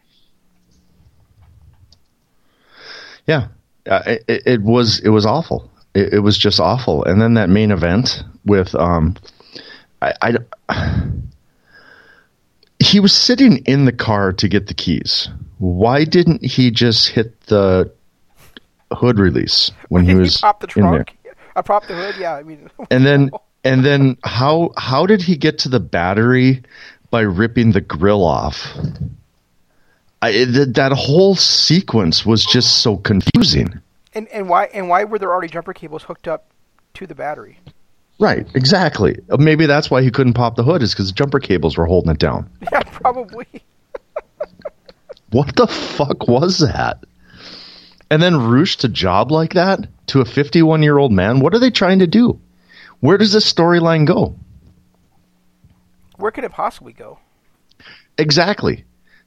Yeah, 3.27 3.49
uh, 3.91 4.03
it, 4.07 4.25
it- 4.29 4.43
it 4.47 4.63
was 4.63 5.01
it 5.01 5.09
was 5.11 5.27
awful. 5.27 5.71
It, 5.95 6.15
it 6.15 6.19
was 6.21 6.37
just 6.39 6.61
awful. 6.61 7.05
And 7.05 7.21
then 7.21 7.35
that 7.35 7.49
main 7.49 7.71
event 7.71 8.23
with 8.45 8.75
um, 8.75 9.17
I, 10.03 10.13
I 10.23 10.35
he 12.89 13.01
was 13.01 13.13
sitting 13.13 13.59
in 13.67 13.85
the 13.85 13.93
car 13.93 14.33
to 14.33 14.49
get 14.49 14.67
the 14.67 14.75
keys. 14.75 15.29
Why 15.59 16.05
didn't 16.05 16.45
he 16.45 16.71
just 16.71 17.09
hit 17.09 17.41
the 17.43 17.91
hood 18.93 19.19
release 19.19 19.71
when 19.89 20.05
he 20.05 20.15
was 20.23 20.41
he 20.41 20.47
the 20.61 20.73
in 20.77 20.91
there? 20.91 21.05
trunk? 21.05 21.17
I 21.57 21.63
popped 21.63 21.89
the 21.89 21.95
hood. 21.95 22.15
Yeah, 22.21 22.35
I 22.35 22.43
mean, 22.43 22.71
And 22.91 23.05
then 23.05 23.31
and 23.65 23.85
then 23.85 24.17
how 24.25 24.73
how 24.77 25.07
did 25.07 25.23
he 25.23 25.37
get 25.37 25.59
to 25.61 25.69
the 25.69 25.81
battery 25.81 26.63
by 27.11 27.21
ripping 27.23 27.73
the 27.73 27.81
grill 27.81 28.25
off? 28.25 28.67
I, 30.21 30.33
th- 30.33 30.75
that 30.75 30.91
whole 30.93 31.37
sequence 31.37 32.27
was 32.27 32.45
just 32.45 32.79
so 32.83 32.97
confusing. 32.97 33.81
and 34.15 34.27
and 34.29 34.49
why 34.49 34.65
and 34.67 34.89
why 34.89 35.05
were 35.05 35.19
there 35.19 35.31
already 35.31 35.49
jumper 35.49 35.73
cables 35.73 36.03
hooked 36.03 36.27
up 36.27 36.51
to 36.95 37.07
the 37.07 37.15
battery? 37.15 37.59
Right, 38.21 38.47
exactly. 38.55 39.21
Maybe 39.39 39.67
that's 39.67 39.91
why 39.91 40.03
he 40.03 40.11
couldn't 40.11 40.33
pop 40.35 40.57
the 40.57 40.65
hood 40.65 40.83
is 40.83 40.93
because 40.93 41.09
the 41.09 41.15
jumper 41.15 41.39
cables 41.39 41.77
were 41.77 41.87
holding 41.87 42.11
it 42.11 42.19
down. 42.19 42.51
Yeah, 42.73 42.83
probably. 42.83 43.47
What 45.31 45.55
the 45.57 45.67
fuck 45.67 46.27
was 46.27 46.59
that? 46.61 47.05
And 48.11 48.23
then 48.23 48.49
Rush 48.51 48.79
to 48.79 48.89
job 48.89 49.31
like 49.31 49.53
that 49.55 49.87
to 50.07 50.23
a 50.23 50.25
51 50.25 50.83
year 50.83 50.97
old 50.97 51.13
man. 51.13 51.41
What 51.41 51.55
are 51.55 51.59
they 51.59 51.71
trying 51.71 51.99
to 51.99 52.07
do? 52.07 52.41
Where 53.01 53.19
does 53.19 53.33
this 53.33 53.53
storyline 53.53 54.07
go? 54.07 54.37
Where 56.17 56.31
could 56.31 56.45
it 56.45 56.53
possibly 56.53 56.95
go? 56.95 57.19
Exactly. 58.17 58.85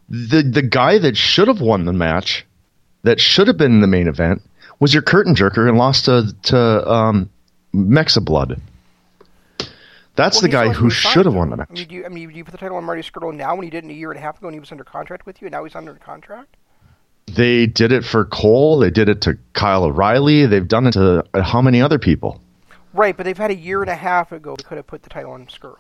The 0.10 0.42
the 0.42 0.64
guy 0.64 0.98
that 0.98 1.16
should 1.16 1.48
have 1.48 1.62
won 1.62 1.86
the 1.86 1.94
match, 1.94 2.46
that 3.04 3.20
should 3.22 3.48
have 3.48 3.58
been 3.58 3.72
in 3.72 3.82
the 3.82 3.88
main 3.88 4.08
event, 4.08 4.42
was 4.80 4.94
your 4.94 5.04
curtain 5.04 5.36
jerker 5.36 5.70
and 5.70 5.78
lost 5.78 6.06
to 6.06 6.36
to 6.44 6.92
um, 6.92 7.30
Mexa 7.74 8.26
Blood. 8.26 8.60
That's 10.16 10.38
Well, 10.38 10.42
the 10.44 10.50
guy 10.50 10.70
who 10.70 10.90
should 10.90 11.26
have 11.26 11.34
won 11.36 11.50
the 11.50 11.54
I 11.54 11.58
match. 11.58 11.70
mean, 11.70 11.88
do 11.88 11.96
you, 11.96 12.06
I 12.06 12.10
mean, 12.10 12.30
do 12.30 12.36
you 12.36 12.44
put 12.44 12.52
the 12.52 12.58
title 12.58 12.78
on 12.78 12.84
Marty 12.84 13.02
Scurll 13.02 13.34
now 13.34 13.56
when 13.56 13.64
he 13.64 13.70
did 13.70 13.86
it 13.86 13.90
a 13.90 13.94
year 13.94 14.12
and 14.12 14.18
a 14.18 14.22
half 14.22 14.38
ago 14.38 14.48
and 14.48 14.56
he 14.56 14.60
was 14.60 14.72
under 14.72 14.84
contract 14.84 15.26
with 15.26 15.42
you, 15.42 15.48
and 15.48 15.54
now 15.54 15.64
he's 15.64 15.76
under 15.76 15.94
contract? 15.96 16.58
They 17.28 17.66
did 17.66 17.92
it 17.92 18.04
for 18.04 18.26
Cole. 18.26 18.80
They 18.80 18.90
did 18.90 19.08
it 19.08 19.22
to 19.22 19.38
Kyle 19.54 19.86
O'Reilly. 19.86 20.46
They've 20.48 20.68
done 20.68 20.88
it 20.88 20.94
to 20.94 21.24
uh, 21.34 21.42
how 21.44 21.62
many 21.62 21.82
other 21.82 22.00
people? 22.00 22.42
Right, 22.94 23.16
but 23.16 23.24
they've 23.24 23.38
had 23.38 23.52
a 23.52 23.56
year 23.56 23.82
and 23.82 23.90
a 23.90 23.96
half 23.96 24.32
ago. 24.34 24.56
They 24.58 24.64
could 24.64 24.78
have 24.78 24.88
put 24.88 25.04
the 25.04 25.10
title 25.10 25.32
on 25.32 25.46
Scurll. 25.48 25.78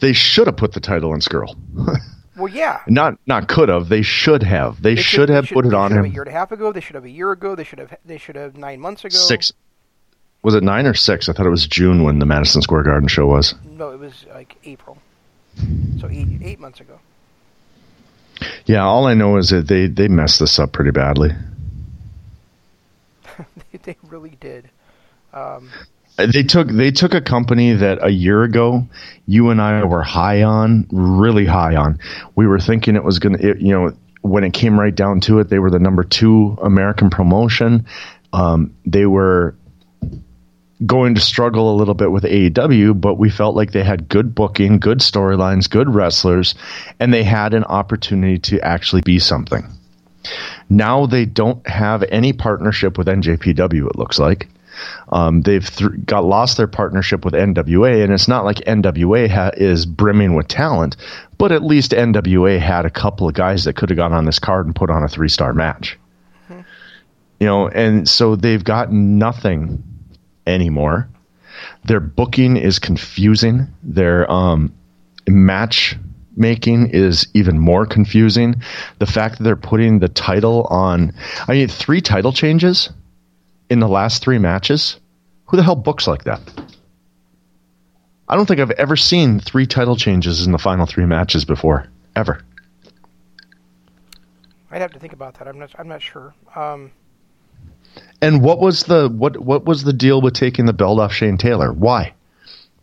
They 0.00 0.14
should 0.14 0.46
have 0.46 0.56
put 0.56 0.72
the 0.72 0.80
title 0.80 1.12
on 1.12 1.20
Scurll. 1.20 1.54
Well, 2.36 2.48
yeah. 2.48 2.80
not 2.86 3.18
not 3.26 3.48
could 3.48 3.68
have. 3.68 3.90
They 3.90 4.00
should 4.00 4.42
have. 4.44 4.80
They, 4.80 4.94
They 4.94 5.02
should 5.02 5.28
they 5.28 5.34
have 5.34 5.48
put 5.48 5.66
it 5.66 5.70
they 5.70 5.76
on 5.76 5.90
should 5.90 5.98
him. 5.98 6.04
A 6.06 6.08
year 6.08 6.22
and 6.22 6.30
a 6.30 6.32
half 6.32 6.52
ago. 6.52 6.72
They 6.72 6.80
should 6.80 6.94
have 6.94 7.04
a 7.04 7.10
year 7.10 7.32
ago. 7.32 7.54
They 7.54 7.64
should 7.64 7.80
have. 7.80 7.94
They 8.06 8.16
should 8.16 8.36
have 8.36 8.56
nine 8.56 8.80
months 8.80 9.04
ago. 9.04 9.16
Six. 9.18 9.52
Was 10.42 10.54
it 10.54 10.62
nine 10.62 10.86
or 10.86 10.94
six? 10.94 11.28
I 11.28 11.32
thought 11.32 11.46
it 11.46 11.50
was 11.50 11.66
June 11.66 12.02
when 12.02 12.18
the 12.18 12.26
Madison 12.26 12.62
Square 12.62 12.84
Garden 12.84 13.08
show 13.08 13.26
was. 13.26 13.54
No, 13.76 13.90
it 13.90 13.98
was 13.98 14.24
like 14.32 14.56
April. 14.64 14.96
So 16.00 16.08
eight 16.08 16.28
eight 16.42 16.60
months 16.60 16.80
ago. 16.80 16.98
Yeah, 18.64 18.84
all 18.84 19.06
I 19.06 19.14
know 19.14 19.36
is 19.36 19.50
that 19.50 19.68
they 19.68 19.86
they 19.86 20.08
messed 20.08 20.40
this 20.40 20.58
up 20.58 20.72
pretty 20.72 20.92
badly. 20.92 21.30
they 23.82 23.96
really 24.08 24.36
did. 24.40 24.70
Um, 25.32 25.70
They 26.16 26.42
took 26.42 26.68
they 26.68 26.90
took 26.90 27.14
a 27.14 27.20
company 27.20 27.72
that 27.74 27.98
a 28.04 28.10
year 28.10 28.42
ago 28.42 28.86
you 29.26 29.50
and 29.50 29.60
I 29.60 29.84
were 29.84 30.02
high 30.02 30.42
on, 30.42 30.86
really 30.90 31.46
high 31.46 31.76
on. 31.76 31.98
We 32.34 32.46
were 32.46 32.60
thinking 32.60 32.96
it 32.96 33.04
was 33.04 33.18
going 33.18 33.38
to, 33.38 33.58
you 33.58 33.72
know, 33.72 33.92
when 34.22 34.44
it 34.44 34.52
came 34.52 34.78
right 34.78 34.94
down 34.94 35.20
to 35.22 35.38
it, 35.38 35.48
they 35.48 35.58
were 35.58 35.70
the 35.70 35.78
number 35.78 36.04
two 36.04 36.58
American 36.62 37.10
promotion. 37.10 37.86
Um, 38.32 38.74
they 38.84 39.06
were 39.06 39.54
going 40.84 41.14
to 41.14 41.20
struggle 41.20 41.74
a 41.74 41.76
little 41.76 41.94
bit 41.94 42.10
with 42.10 42.24
AEW, 42.24 43.00
but 43.00 43.14
we 43.14 43.30
felt 43.30 43.54
like 43.54 43.72
they 43.72 43.84
had 43.84 44.08
good 44.08 44.34
booking, 44.34 44.78
good 44.78 44.98
storylines, 45.00 45.68
good 45.68 45.94
wrestlers, 45.94 46.54
and 46.98 47.12
they 47.12 47.22
had 47.22 47.54
an 47.54 47.64
opportunity 47.64 48.38
to 48.38 48.60
actually 48.60 49.02
be 49.02 49.18
something. 49.18 49.66
Now 50.68 51.06
they 51.06 51.24
don't 51.24 51.66
have 51.66 52.02
any 52.04 52.32
partnership 52.32 52.96
with 52.96 53.06
NJPW. 53.06 53.90
It 53.90 53.96
looks 53.96 54.18
like 54.18 54.48
um, 55.08 55.42
they've 55.42 55.68
th- 55.68 56.06
got 56.06 56.24
lost 56.24 56.56
their 56.56 56.66
partnership 56.66 57.24
with 57.24 57.34
NWA, 57.34 58.02
and 58.02 58.12
it's 58.12 58.28
not 58.28 58.44
like 58.44 58.58
NWA 58.58 59.28
ha- 59.28 59.50
is 59.54 59.84
brimming 59.86 60.34
with 60.34 60.48
talent, 60.48 60.96
but 61.38 61.52
at 61.52 61.62
least 61.62 61.92
NWA 61.92 62.58
had 62.58 62.86
a 62.86 62.90
couple 62.90 63.28
of 63.28 63.34
guys 63.34 63.64
that 63.64 63.76
could 63.76 63.90
have 63.90 63.96
gone 63.96 64.12
on 64.12 64.24
this 64.24 64.38
card 64.38 64.66
and 64.66 64.74
put 64.74 64.90
on 64.90 65.02
a 65.02 65.08
three 65.08 65.28
star 65.28 65.52
match. 65.52 65.98
You 67.40 67.46
know, 67.46 67.68
and 67.68 68.06
so 68.06 68.36
they've 68.36 68.62
got 68.62 68.92
nothing 68.92 69.82
anymore. 70.46 71.08
Their 71.84 72.00
booking 72.00 72.56
is 72.56 72.78
confusing. 72.78 73.68
Their 73.82 74.30
um, 74.30 74.74
match 75.28 75.96
making 76.36 76.90
is 76.90 77.26
even 77.34 77.58
more 77.58 77.86
confusing. 77.86 78.62
The 78.98 79.06
fact 79.06 79.38
that 79.38 79.44
they're 79.44 79.56
putting 79.56 79.98
the 79.98 80.08
title 80.08 80.64
on, 80.64 81.12
I 81.48 81.52
mean, 81.52 81.68
three 81.68 82.00
title 82.00 82.32
changes 82.32 82.90
in 83.68 83.80
the 83.80 83.88
last 83.88 84.22
three 84.22 84.38
matches. 84.38 84.98
Who 85.46 85.56
the 85.56 85.62
hell 85.62 85.76
books 85.76 86.06
like 86.06 86.24
that? 86.24 86.40
I 88.28 88.36
don't 88.36 88.46
think 88.46 88.60
I've 88.60 88.70
ever 88.72 88.96
seen 88.96 89.40
three 89.40 89.66
title 89.66 89.96
changes 89.96 90.46
in 90.46 90.52
the 90.52 90.58
final 90.58 90.86
three 90.86 91.04
matches 91.04 91.44
before, 91.44 91.88
ever. 92.14 92.42
I'd 94.70 94.80
have 94.80 94.92
to 94.92 95.00
think 95.00 95.12
about 95.12 95.34
that. 95.38 95.48
I'm 95.48 95.58
not. 95.58 95.72
I'm 95.78 95.88
not 95.88 96.00
sure. 96.00 96.32
Um, 96.54 96.92
And 98.22 98.42
what 98.42 98.60
was 98.60 98.84
the 98.84 99.08
what 99.08 99.38
what 99.38 99.64
was 99.64 99.84
the 99.84 99.92
deal 99.92 100.20
with 100.20 100.34
taking 100.34 100.66
the 100.66 100.72
belt 100.72 101.00
off 101.00 101.12
Shane 101.12 101.38
Taylor? 101.38 101.72
Why? 101.72 102.12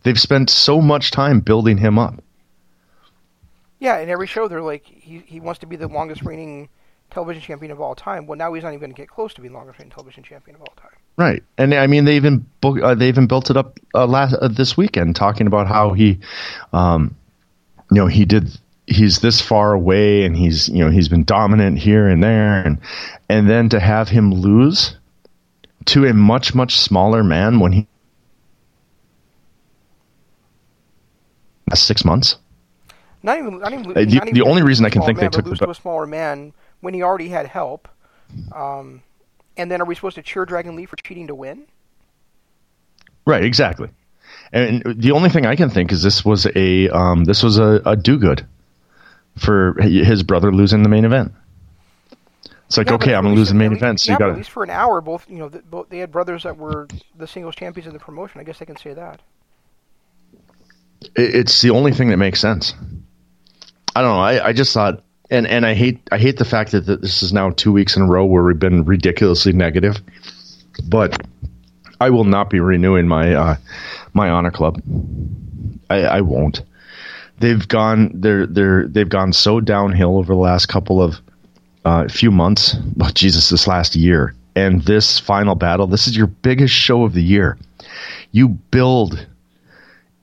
They've 0.02 0.18
spent 0.18 0.50
so 0.50 0.80
much 0.80 1.10
time 1.10 1.40
building 1.40 1.78
him 1.78 1.98
up. 1.98 2.22
yeah, 3.78 3.98
in 3.98 4.08
every 4.08 4.26
show 4.26 4.48
they're 4.48 4.62
like 4.62 4.84
he 4.84 5.22
he 5.26 5.40
wants 5.40 5.60
to 5.60 5.66
be 5.66 5.76
the 5.76 5.88
longest 5.88 6.22
reigning 6.22 6.68
television 7.10 7.40
champion 7.42 7.72
of 7.72 7.80
all 7.80 7.94
time. 7.94 8.26
Well, 8.26 8.36
now 8.36 8.52
he's 8.52 8.62
not 8.64 8.70
even 8.70 8.80
going 8.80 8.92
to 8.92 8.96
get 8.96 9.08
close 9.08 9.32
to 9.34 9.40
being 9.40 9.54
longest 9.54 9.78
reigning 9.78 9.92
television 9.92 10.22
champion 10.22 10.56
of 10.56 10.62
all 10.62 10.74
time. 10.76 10.96
Right, 11.16 11.42
and 11.56 11.74
I 11.74 11.86
mean 11.86 12.04
they 12.04 12.16
even 12.16 12.46
book, 12.60 12.80
uh, 12.82 12.94
they 12.94 13.08
even 13.08 13.26
built 13.26 13.50
it 13.50 13.56
up 13.56 13.78
uh, 13.94 14.06
last 14.06 14.34
uh, 14.34 14.48
this 14.48 14.76
weekend, 14.76 15.16
talking 15.16 15.46
about 15.46 15.66
how 15.66 15.92
he, 15.92 16.20
um, 16.72 17.16
you 17.90 17.96
know, 17.96 18.06
he 18.06 18.24
did 18.24 18.56
he's 18.86 19.18
this 19.20 19.40
far 19.40 19.72
away, 19.72 20.24
and 20.24 20.36
he's 20.36 20.68
you 20.68 20.84
know 20.84 20.90
he's 20.90 21.08
been 21.08 21.24
dominant 21.24 21.78
here 21.78 22.08
and 22.08 22.22
there, 22.22 22.62
and 22.62 22.78
and 23.28 23.48
then 23.48 23.68
to 23.70 23.80
have 23.80 24.08
him 24.08 24.32
lose 24.32 24.96
to 25.88 26.06
a 26.06 26.12
much 26.14 26.54
much 26.54 26.76
smaller 26.78 27.22
man 27.24 27.60
when 27.60 27.72
he 27.72 27.86
six 31.74 32.04
months. 32.04 32.36
Not 33.22 33.38
even. 33.38 33.58
Not 33.58 33.72
even. 33.72 33.90
Uh, 33.90 33.94
the- 33.94 34.06
not 34.06 34.32
the 34.32 34.42
only 34.42 34.62
reason 34.62 34.86
I 34.86 34.90
can 34.90 35.02
think 35.02 35.18
they 35.18 35.24
man, 35.24 35.30
but 35.30 35.36
took 35.36 35.44
the 35.44 35.50
lose 35.50 35.58
be- 35.58 35.66
to 35.66 35.70
a 35.70 35.74
smaller 35.74 36.06
man 36.06 36.52
when 36.80 36.94
he 36.94 37.02
already 37.02 37.28
had 37.28 37.46
help. 37.46 37.88
Um, 38.54 39.02
and 39.56 39.70
then 39.70 39.80
are 39.80 39.84
we 39.84 39.94
supposed 39.94 40.16
to 40.16 40.22
cheer 40.22 40.44
Dragon 40.44 40.76
Lee 40.76 40.86
for 40.86 40.96
cheating 40.96 41.26
to 41.28 41.34
win? 41.34 41.66
Right, 43.26 43.44
exactly. 43.44 43.88
And 44.52 44.82
the 44.84 45.12
only 45.12 45.30
thing 45.30 45.46
I 45.46 45.56
can 45.56 45.68
think 45.70 45.92
is 45.92 46.02
this 46.02 46.24
was 46.24 46.46
a 46.54 46.88
um, 46.90 47.24
this 47.24 47.42
was 47.42 47.58
a, 47.58 47.82
a 47.84 47.96
do 47.96 48.18
good 48.18 48.46
for 49.36 49.74
his 49.80 50.22
brother 50.22 50.52
losing 50.52 50.82
the 50.82 50.88
main 50.88 51.04
event. 51.04 51.32
It's 52.68 52.76
like 52.76 52.88
Yeah, 52.88 52.94
okay, 52.94 53.14
I'm 53.14 53.22
gonna 53.24 53.34
lose 53.34 53.48
the 53.48 53.54
main 53.54 53.70
least- 53.70 53.82
event, 53.82 54.00
so 54.00 54.12
yeah, 54.12 54.14
you 54.14 54.18
got 54.20 54.30
at 54.30 54.36
least 54.36 54.50
for 54.50 54.62
an 54.62 54.70
hour, 54.70 55.00
both 55.00 55.24
you 55.28 55.38
know, 55.38 55.48
the, 55.48 55.58
both 55.60 55.88
they 55.88 55.98
had 55.98 56.12
brothers 56.12 56.42
that 56.44 56.56
were 56.56 56.86
the 57.16 57.26
singles 57.26 57.54
champions 57.56 57.86
of 57.86 57.92
the 57.94 57.98
promotion. 57.98 58.40
I 58.40 58.44
guess 58.44 58.58
they 58.58 58.66
can 58.66 58.76
say 58.76 58.92
that. 58.94 59.20
it, 61.00 61.34
it's 61.34 61.62
the 61.62 61.70
only 61.70 61.92
thing 61.92 62.10
that 62.10 62.16
makes 62.18 62.40
sense. 62.40 62.74
I 63.96 64.02
don't 64.02 64.10
know. 64.16 64.20
I, 64.20 64.48
I 64.48 64.52
just 64.52 64.72
thought, 64.74 65.02
and 65.30 65.46
and 65.46 65.64
I 65.66 65.74
hate 65.74 66.00
I 66.12 66.18
hate 66.18 66.36
the 66.36 66.44
fact 66.44 66.72
that 66.72 66.86
th- 66.86 67.00
this 67.00 67.22
is 67.22 67.32
now 67.32 67.50
two 67.50 67.72
weeks 67.72 67.96
in 67.96 68.02
a 68.02 68.06
row 68.06 68.24
where 68.26 68.42
we've 68.44 68.58
been 68.58 68.84
ridiculously 68.84 69.52
negative, 69.52 69.96
but 70.86 71.18
I 72.00 72.10
will 72.10 72.24
not 72.24 72.50
be 72.50 72.60
renewing 72.60 73.08
my 73.08 73.34
uh, 73.34 73.56
my 74.12 74.28
honor 74.30 74.50
club. 74.50 74.80
I, 75.90 76.02
I 76.02 76.20
won't. 76.20 76.62
They've 77.38 77.66
gone 77.66 78.10
they're 78.14 78.46
they're 78.46 78.86
they've 78.86 79.08
gone 79.08 79.32
so 79.32 79.60
downhill 79.60 80.18
over 80.18 80.34
the 80.34 80.38
last 80.38 80.66
couple 80.66 81.02
of 81.02 81.16
uh, 81.88 82.06
few 82.08 82.30
months. 82.30 82.76
Well, 82.96 83.10
Jesus, 83.12 83.48
this 83.48 83.66
last 83.66 83.96
year 83.96 84.34
and 84.54 84.82
this 84.82 85.18
final 85.18 85.54
battle. 85.54 85.86
This 85.86 86.06
is 86.06 86.14
your 86.16 86.26
biggest 86.26 86.74
show 86.74 87.04
of 87.04 87.14
the 87.14 87.22
year. 87.22 87.56
You 88.30 88.48
build 88.48 89.26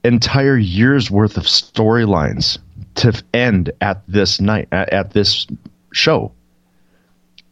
entire 0.03 0.57
year's 0.57 1.09
worth 1.09 1.37
of 1.37 1.45
storylines 1.45 2.59
to 2.95 3.23
end 3.33 3.71
at 3.81 4.03
this 4.07 4.39
night 4.39 4.67
at, 4.71 4.93
at 4.93 5.11
this 5.11 5.47
show 5.91 6.31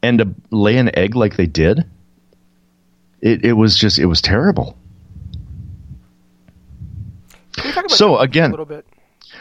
and 0.04 0.20
to 0.20 0.36
lay 0.52 0.78
an 0.78 0.96
egg 0.96 1.16
like 1.16 1.36
they 1.36 1.48
did 1.48 1.84
it, 3.22 3.44
it 3.44 3.54
was 3.54 3.76
just 3.76 3.98
it 3.98 4.06
was 4.06 4.22
terrible 4.22 4.78
Can 7.54 7.66
we 7.66 7.72
talk 7.72 7.86
about 7.86 7.98
So, 7.98 8.18
again- 8.20 8.52
a 8.52 8.54
little 8.54 8.66
bit? 8.66 8.86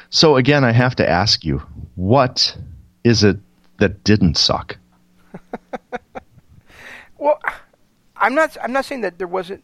So 0.08 0.36
again, 0.36 0.64
I 0.64 0.72
have 0.72 0.96
to 0.96 1.08
ask 1.08 1.44
you, 1.44 1.62
what 1.96 2.56
is 3.04 3.24
it 3.24 3.38
that 3.78 4.04
didn't 4.04 4.36
suck? 4.36 4.78
Well, 7.18 7.40
I'm 8.16 8.34
not. 8.34 8.56
I'm 8.60 8.72
not 8.72 8.84
saying 8.84 9.02
that 9.02 9.18
there 9.18 9.28
wasn't. 9.28 9.62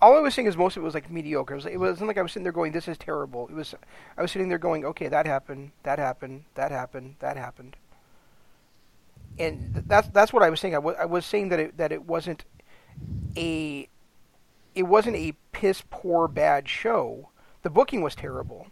All 0.00 0.16
I 0.16 0.20
was 0.20 0.34
saying 0.34 0.46
is 0.46 0.56
most 0.58 0.76
of 0.76 0.82
it 0.82 0.84
was 0.84 0.94
like 0.94 1.10
mediocre. 1.10 1.54
It, 1.54 1.56
was, 1.56 1.66
it 1.66 1.76
wasn't 1.78 2.08
like 2.08 2.18
I 2.18 2.22
was 2.22 2.32
sitting 2.32 2.42
there 2.44 2.52
going, 2.52 2.72
"This 2.72 2.86
is 2.86 2.98
terrible." 2.98 3.48
It 3.48 3.54
was. 3.54 3.74
I 4.16 4.22
was 4.22 4.30
sitting 4.30 4.50
there 4.50 4.58
going, 4.58 4.84
"Okay, 4.84 5.08
that 5.08 5.24
happened. 5.26 5.72
That 5.84 5.98
happened. 5.98 6.44
That 6.54 6.70
happened. 6.70 7.16
That 7.20 7.38
happened." 7.38 7.76
And 9.38 9.72
th- 9.74 9.86
that's 9.88 10.08
that's 10.08 10.32
what 10.34 10.42
I 10.42 10.50
was 10.50 10.60
saying. 10.60 10.74
I 10.74 10.78
was 10.80 10.96
I 10.98 11.06
was 11.06 11.24
saying 11.24 11.48
that 11.48 11.60
it 11.60 11.78
that 11.78 11.92
it 11.92 12.04
wasn't 12.04 12.44
a 13.36 13.88
it 14.74 14.82
wasn't 14.82 15.16
a 15.16 15.34
piss 15.52 15.82
poor 15.90 16.28
bad 16.28 16.68
show. 16.68 17.30
The 17.62 17.70
booking 17.70 18.02
was 18.02 18.14
terrible, 18.14 18.68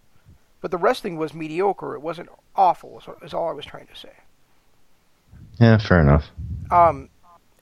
but 0.61 0.71
the 0.71 0.79
wrestling 0.79 1.17
was 1.17 1.33
mediocre. 1.33 1.95
It 1.95 2.01
wasn't 2.03 2.29
awful. 2.55 3.03
Is 3.23 3.33
all 3.35 3.49
I 3.49 3.53
was 3.53 3.65
trying 3.65 3.87
to 3.87 3.97
say. 3.97 4.13
Yeah, 5.59 5.79
fair 5.79 6.01
enough. 6.01 6.27
Um, 6.71 7.09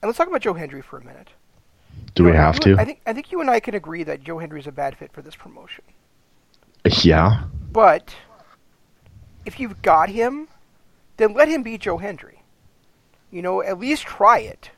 and 0.02 0.08
let's 0.08 0.18
talk 0.18 0.28
about 0.28 0.42
Joe 0.42 0.54
Hendry 0.54 0.82
for 0.82 0.98
a 0.98 1.04
minute. 1.04 1.28
Do 2.14 2.24
we 2.24 2.32
have 2.32 2.60
to? 2.60 2.76
I 2.78 2.84
think 2.84 3.00
I 3.06 3.12
think 3.12 3.32
you 3.32 3.40
and 3.40 3.50
I 3.50 3.60
can 3.60 3.74
agree 3.74 4.02
that 4.04 4.22
Joe 4.22 4.38
Hendry 4.38 4.60
is 4.60 4.66
a 4.66 4.72
bad 4.72 4.96
fit 4.96 5.12
for 5.12 5.22
this 5.22 5.36
promotion. 5.36 5.84
yeah. 7.02 7.44
But 7.72 8.14
if 9.44 9.58
you've 9.58 9.82
got 9.82 10.08
him, 10.08 10.48
then 11.16 11.34
let 11.34 11.48
him 11.48 11.62
be 11.62 11.78
Joe 11.78 11.98
Hendry. 11.98 12.42
You 13.30 13.42
know, 13.42 13.62
at 13.62 13.78
least 13.78 14.04
try 14.04 14.38
it 14.38 14.70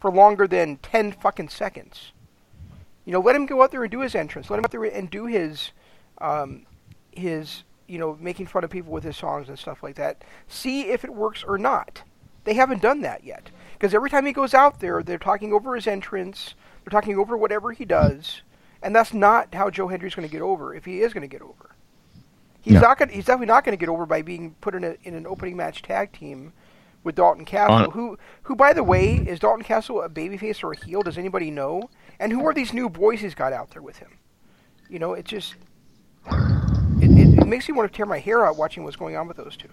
for 0.00 0.10
longer 0.10 0.46
than 0.46 0.76
ten 0.78 1.12
fucking 1.12 1.48
seconds. 1.48 2.12
You 3.04 3.12
know, 3.12 3.20
let 3.20 3.34
him 3.34 3.46
go 3.46 3.62
out 3.62 3.70
there 3.72 3.82
and 3.82 3.90
do 3.90 4.00
his 4.00 4.14
entrance. 4.14 4.50
Let 4.50 4.58
him 4.58 4.64
out 4.64 4.70
there 4.70 4.84
and 4.84 5.10
do 5.10 5.26
his, 5.26 5.72
um, 6.18 6.66
his, 7.10 7.64
you 7.88 7.98
know, 7.98 8.16
making 8.20 8.46
fun 8.46 8.62
of 8.62 8.70
people 8.70 8.92
with 8.92 9.02
his 9.02 9.16
songs 9.16 9.48
and 9.48 9.58
stuff 9.58 9.82
like 9.82 9.96
that. 9.96 10.22
See 10.46 10.82
if 10.82 11.04
it 11.04 11.12
works 11.12 11.42
or 11.42 11.58
not. 11.58 12.02
They 12.50 12.54
haven't 12.56 12.82
done 12.82 13.02
that 13.02 13.22
yet 13.22 13.48
because 13.74 13.94
every 13.94 14.10
time 14.10 14.26
he 14.26 14.32
goes 14.32 14.54
out 14.54 14.80
there, 14.80 15.04
they're 15.04 15.18
talking 15.18 15.52
over 15.52 15.76
his 15.76 15.86
entrance. 15.86 16.54
They're 16.84 16.90
talking 16.90 17.16
over 17.16 17.36
whatever 17.36 17.70
he 17.70 17.84
does, 17.84 18.42
and 18.82 18.92
that's 18.92 19.14
not 19.14 19.54
how 19.54 19.70
Joe 19.70 19.86
Hendry's 19.86 20.16
going 20.16 20.26
to 20.26 20.32
get 20.32 20.42
over 20.42 20.74
if 20.74 20.84
he 20.84 21.00
is 21.00 21.12
going 21.12 21.20
to 21.22 21.28
get 21.28 21.42
over. 21.42 21.76
He's 22.60 22.74
Yeah. 22.74 22.80
not 22.80 22.98
going. 22.98 23.10
He's 23.10 23.24
definitely 23.26 23.46
not 23.46 23.62
going 23.64 23.78
to 23.78 23.80
get 23.80 23.88
over 23.88 24.04
by 24.04 24.22
being 24.22 24.56
put 24.60 24.74
in 24.74 24.82
a 24.82 24.96
in 25.04 25.14
an 25.14 25.28
opening 25.28 25.56
match 25.56 25.82
tag 25.82 26.10
team 26.10 26.52
with 27.04 27.14
Dalton 27.14 27.44
Castle, 27.44 27.72
On- 27.86 27.90
who 27.92 28.18
who 28.42 28.56
by 28.56 28.72
the 28.72 28.82
way 28.82 29.14
is 29.14 29.38
Dalton 29.38 29.62
Castle 29.62 30.02
a 30.02 30.08
babyface 30.08 30.64
or 30.64 30.72
a 30.72 30.84
heel? 30.84 31.02
Does 31.02 31.16
anybody 31.18 31.52
know? 31.52 31.88
And 32.18 32.32
who 32.32 32.44
are 32.48 32.52
these 32.52 32.72
new 32.72 32.88
boys 32.88 33.20
he's 33.20 33.36
got 33.36 33.52
out 33.52 33.70
there 33.70 33.80
with 33.80 33.98
him? 33.98 34.18
You 34.88 34.98
know, 34.98 35.12
it 35.14 35.24
just 35.24 35.54
it, 36.26 37.12
it, 37.16 37.38
it 37.38 37.46
makes 37.46 37.68
me 37.68 37.76
want 37.76 37.92
to 37.92 37.96
tear 37.96 38.06
my 38.06 38.18
hair 38.18 38.44
out 38.44 38.56
watching 38.56 38.82
what's 38.82 38.96
going 38.96 39.14
on 39.14 39.28
with 39.28 39.36
those 39.36 39.56
two. 39.56 39.68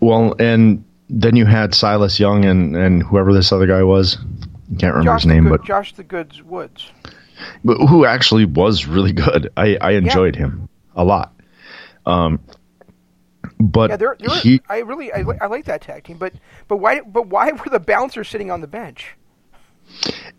Well, 0.00 0.34
and 0.38 0.84
then 1.10 1.36
you 1.36 1.44
had 1.44 1.74
Silas 1.74 2.20
Young 2.20 2.44
and, 2.44 2.76
and 2.76 3.02
whoever 3.02 3.32
this 3.32 3.52
other 3.52 3.66
guy 3.66 3.82
was. 3.82 4.16
I 4.16 4.76
Can't 4.78 4.94
remember 4.94 5.02
Josh 5.04 5.22
his 5.22 5.26
name, 5.26 5.44
Good, 5.44 5.50
but, 5.50 5.64
Josh 5.64 5.92
the 5.94 6.04
Goods 6.04 6.42
Woods. 6.42 6.90
but 7.64 7.78
who 7.88 8.04
actually 8.04 8.44
was 8.44 8.86
really 8.86 9.12
good. 9.12 9.52
I, 9.56 9.76
I 9.80 9.90
enjoyed 9.92 10.36
him 10.36 10.68
a 10.94 11.04
lot. 11.04 11.34
Um, 12.06 12.40
but 13.58 13.90
Yeah, 13.90 13.96
they're, 13.96 14.16
they're 14.18 14.36
he, 14.36 14.60
I 14.68 14.78
really 14.78 15.12
I, 15.12 15.24
I 15.40 15.46
like 15.46 15.66
that 15.66 15.82
tag 15.82 16.04
team, 16.04 16.16
but 16.18 16.32
but 16.68 16.76
why 16.76 17.00
but 17.00 17.26
why 17.26 17.50
were 17.52 17.70
the 17.70 17.80
bouncers 17.80 18.28
sitting 18.28 18.50
on 18.50 18.60
the 18.60 18.66
bench? 18.66 19.16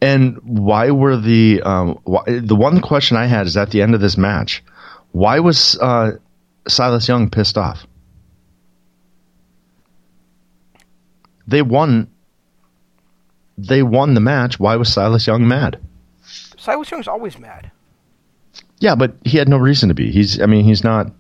And 0.01 0.37
why 0.43 0.91
were 0.91 1.17
the 1.17 1.61
um, 1.63 1.99
why, 2.03 2.23
the 2.25 2.55
one 2.55 2.79
question 2.81 3.17
I 3.17 3.25
had 3.25 3.45
is 3.45 3.57
at 3.57 3.69
the 3.69 3.81
end 3.81 3.93
of 3.93 4.01
this 4.01 4.17
match, 4.17 4.63
why 5.11 5.39
was 5.39 5.77
uh, 5.79 6.13
Silas 6.67 7.07
Young 7.07 7.29
pissed 7.29 7.57
off? 7.57 7.85
They 11.51 11.61
won. 11.61 12.09
They 13.57 13.83
won 13.83 14.13
the 14.13 14.21
match. 14.21 14.59
Why 14.59 14.77
was 14.77 14.91
Silas 14.91 15.27
Young 15.27 15.47
mad? 15.47 15.79
Silas 16.57 16.89
Young's 16.89 17.07
always 17.07 17.37
mad. 17.37 17.69
Yeah, 18.79 18.95
but 18.95 19.15
he 19.25 19.37
had 19.37 19.49
no 19.49 19.57
reason 19.57 19.89
to 19.89 19.95
be. 19.95 20.11
He's. 20.11 20.41
I 20.41 20.45
mean, 20.45 20.63
he's 20.63 20.83
not. 20.83 21.11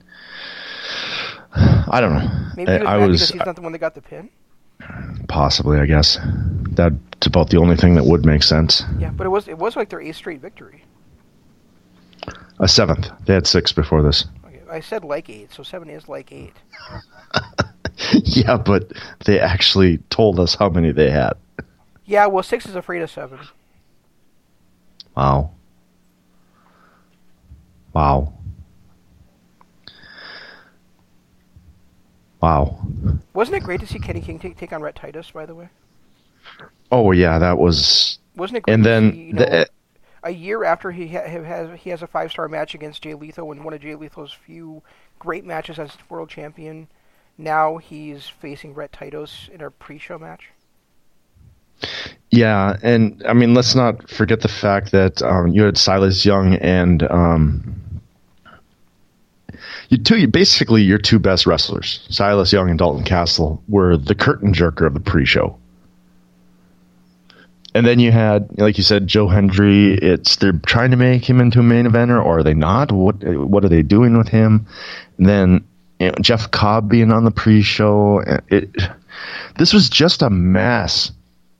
I 1.53 1.99
don't 1.99 2.13
know. 2.13 2.29
Maybe 2.55 2.71
was 2.71 2.81
I 2.87 2.97
was 2.97 3.19
because 3.19 3.29
he's 3.31 3.45
not 3.45 3.55
the 3.57 3.61
one 3.61 3.73
that 3.73 3.79
got 3.79 3.93
the 3.93 4.01
pin. 4.01 4.29
possibly. 5.27 5.79
I 5.79 5.85
guess 5.85 6.17
that's 6.71 7.27
about 7.27 7.49
the 7.49 7.57
only 7.57 7.75
thing 7.75 7.95
that 7.95 8.05
would 8.05 8.25
make 8.25 8.41
sense. 8.41 8.83
Yeah, 8.97 9.11
but 9.11 9.27
it 9.27 9.29
was 9.29 9.49
it 9.49 9.57
was 9.57 9.75
like 9.75 9.89
their 9.89 10.01
eighth 10.01 10.15
straight 10.15 10.39
victory. 10.39 10.85
A 12.59 12.69
seventh. 12.69 13.09
They 13.25 13.33
had 13.33 13.47
six 13.47 13.73
before 13.73 14.01
this. 14.01 14.25
Okay, 14.45 14.61
I 14.69 14.79
said 14.79 15.03
like 15.03 15.29
eight, 15.29 15.51
so 15.51 15.61
seven 15.61 15.89
is 15.89 16.07
like 16.07 16.31
eight. 16.31 16.53
yeah, 18.23 18.57
but 18.57 18.91
they 19.25 19.39
actually 19.39 19.97
told 20.09 20.39
us 20.39 20.55
how 20.55 20.69
many 20.69 20.91
they 20.91 21.09
had. 21.11 21.33
Yeah, 22.05 22.27
well, 22.27 22.43
six 22.43 22.65
is 22.65 22.75
afraid 22.75 23.01
of 23.01 23.09
seven. 23.11 23.39
Wow. 25.15 25.51
Wow. 27.93 28.33
Wow. 32.41 32.79
Wasn't 33.33 33.55
it 33.55 33.63
great 33.63 33.79
to 33.81 33.87
see 33.87 33.99
Kenny 33.99 34.21
King 34.21 34.39
take, 34.39 34.57
take 34.57 34.73
on 34.73 34.81
Rhett 34.81 34.95
Titus? 34.95 35.31
By 35.31 35.45
the 35.45 35.55
way, 35.55 35.69
Oh 36.91 37.11
yeah, 37.11 37.39
that 37.39 37.57
was. 37.57 38.19
wasn't 38.35 38.57
it? 38.57 38.63
Great 38.63 38.73
And 38.75 38.83
to 38.83 38.89
then 38.89 39.11
see, 39.11 39.17
you 39.27 39.33
know, 39.33 39.45
the, 39.45 39.69
a 40.23 40.31
year 40.31 40.63
after 40.63 40.91
he 40.91 41.07
ha- 41.07 41.27
has 41.27 41.79
he 41.79 41.89
has 41.89 42.01
a 42.01 42.07
five 42.07 42.31
star 42.31 42.47
match 42.47 42.75
against 42.75 43.03
Jay 43.03 43.13
Lethal 43.13 43.51
in 43.51 43.63
one 43.63 43.73
of 43.73 43.81
Jay 43.81 43.95
Lethal's 43.95 44.33
few 44.33 44.83
great 45.19 45.45
matches 45.45 45.79
as 45.79 45.97
world 46.09 46.29
champion. 46.29 46.87
Now 47.41 47.77
he's 47.77 48.27
facing 48.27 48.75
Rhett 48.75 48.93
Titus 48.93 49.49
in 49.51 49.61
a 49.61 49.71
pre-show 49.71 50.19
match. 50.19 50.51
yeah, 52.29 52.77
and 52.83 53.23
I 53.27 53.33
mean, 53.33 53.55
let's 53.55 53.73
not 53.73 54.07
forget 54.07 54.41
the 54.41 54.47
fact 54.47 54.91
that 54.91 55.23
um, 55.23 55.47
you 55.47 55.63
had 55.63 55.75
Silas 55.75 56.23
Young 56.23 56.53
and 56.57 57.01
um, 57.01 57.81
you 59.89 59.97
two. 59.97 60.27
Basically, 60.27 60.83
your 60.83 60.99
two 60.99 61.17
best 61.17 61.47
wrestlers, 61.47 62.05
Silas 62.11 62.53
Young 62.53 62.69
and 62.69 62.77
Dalton 62.77 63.03
Castle, 63.03 63.63
were 63.67 63.97
the 63.97 64.13
curtain 64.13 64.53
jerker 64.53 64.85
of 64.85 64.93
the 64.93 64.99
pre-show. 64.99 65.57
And 67.73 67.87
then 67.87 67.99
you 67.99 68.11
had, 68.11 68.59
like 68.59 68.77
you 68.77 68.83
said, 68.83 69.07
Joe 69.07 69.27
Hendry. 69.27 69.95
It's 69.95 70.35
they're 70.35 70.51
trying 70.51 70.91
to 70.91 70.97
make 70.97 71.27
him 71.27 71.41
into 71.41 71.61
a 71.61 71.63
main 71.63 71.87
eventer, 71.87 72.23
or 72.23 72.39
are 72.39 72.43
they 72.43 72.53
not? 72.53 72.91
What 72.91 73.23
what 73.23 73.65
are 73.65 73.69
they 73.69 73.81
doing 73.81 74.15
with 74.15 74.27
him? 74.27 74.67
And 75.17 75.27
then 75.27 75.67
you 76.01 76.07
know, 76.07 76.15
Jeff 76.19 76.49
Cobb 76.49 76.89
being 76.89 77.11
on 77.11 77.25
the 77.25 77.31
pre-show. 77.31 78.23
It 78.47 78.75
this 79.59 79.71
was 79.71 79.87
just 79.87 80.23
a 80.23 80.31
mess. 80.31 81.11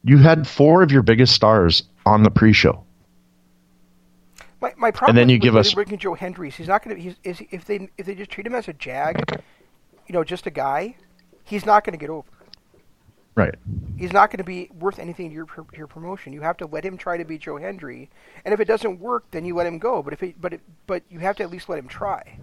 You 0.03 0.17
had 0.17 0.47
four 0.47 0.81
of 0.81 0.91
your 0.91 1.03
biggest 1.03 1.35
stars 1.35 1.83
on 2.07 2.23
the 2.23 2.31
pre-show. 2.31 2.83
My, 4.59 4.73
my 4.77 4.89
problem 4.89 5.11
And 5.11 5.17
then 5.17 5.29
you 5.29 5.35
with, 5.35 5.41
give 5.43 5.53
with 5.53 5.67
us- 5.67 5.73
bringing 5.75 5.99
Joe 5.99 6.15
Hendry 6.15 6.49
he's 6.49 6.67
not 6.67 6.83
going 6.83 6.95
to. 6.95 7.01
He's 7.01 7.15
is, 7.23 7.45
if 7.51 7.65
they 7.65 7.87
if 7.99 8.07
they 8.07 8.15
just 8.15 8.31
treat 8.31 8.47
him 8.47 8.55
as 8.55 8.67
a 8.67 8.73
jag, 8.73 9.23
you 10.07 10.13
know, 10.13 10.23
just 10.23 10.47
a 10.47 10.51
guy, 10.51 10.95
he's 11.43 11.65
not 11.65 11.83
going 11.83 11.93
to 11.93 11.99
get 11.99 12.09
over. 12.09 12.27
Right. 13.35 13.55
He's 13.97 14.11
not 14.11 14.29
going 14.31 14.39
to 14.39 14.43
be 14.43 14.69
worth 14.79 14.97
anything 14.97 15.29
to 15.29 15.35
your 15.35 15.45
to 15.45 15.65
your 15.77 15.87
promotion. 15.87 16.33
You 16.33 16.41
have 16.41 16.57
to 16.57 16.65
let 16.65 16.83
him 16.83 16.97
try 16.97 17.17
to 17.17 17.25
be 17.25 17.37
Joe 17.37 17.57
Hendry, 17.57 18.09
and 18.43 18.55
if 18.55 18.59
it 18.59 18.65
doesn't 18.65 18.99
work, 18.99 19.25
then 19.29 19.45
you 19.45 19.55
let 19.55 19.67
him 19.67 19.77
go. 19.77 20.01
But 20.01 20.13
if 20.13 20.23
it 20.23 20.41
but 20.41 20.53
it, 20.53 20.61
but 20.87 21.03
you 21.11 21.19
have 21.19 21.35
to 21.37 21.43
at 21.43 21.51
least 21.51 21.69
let 21.69 21.77
him 21.77 21.87
try 21.87 22.39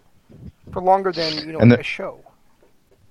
for 0.72 0.82
longer 0.82 1.12
than 1.12 1.46
you 1.46 1.52
know 1.52 1.60
the- 1.60 1.80
a 1.80 1.82
show. 1.82 2.20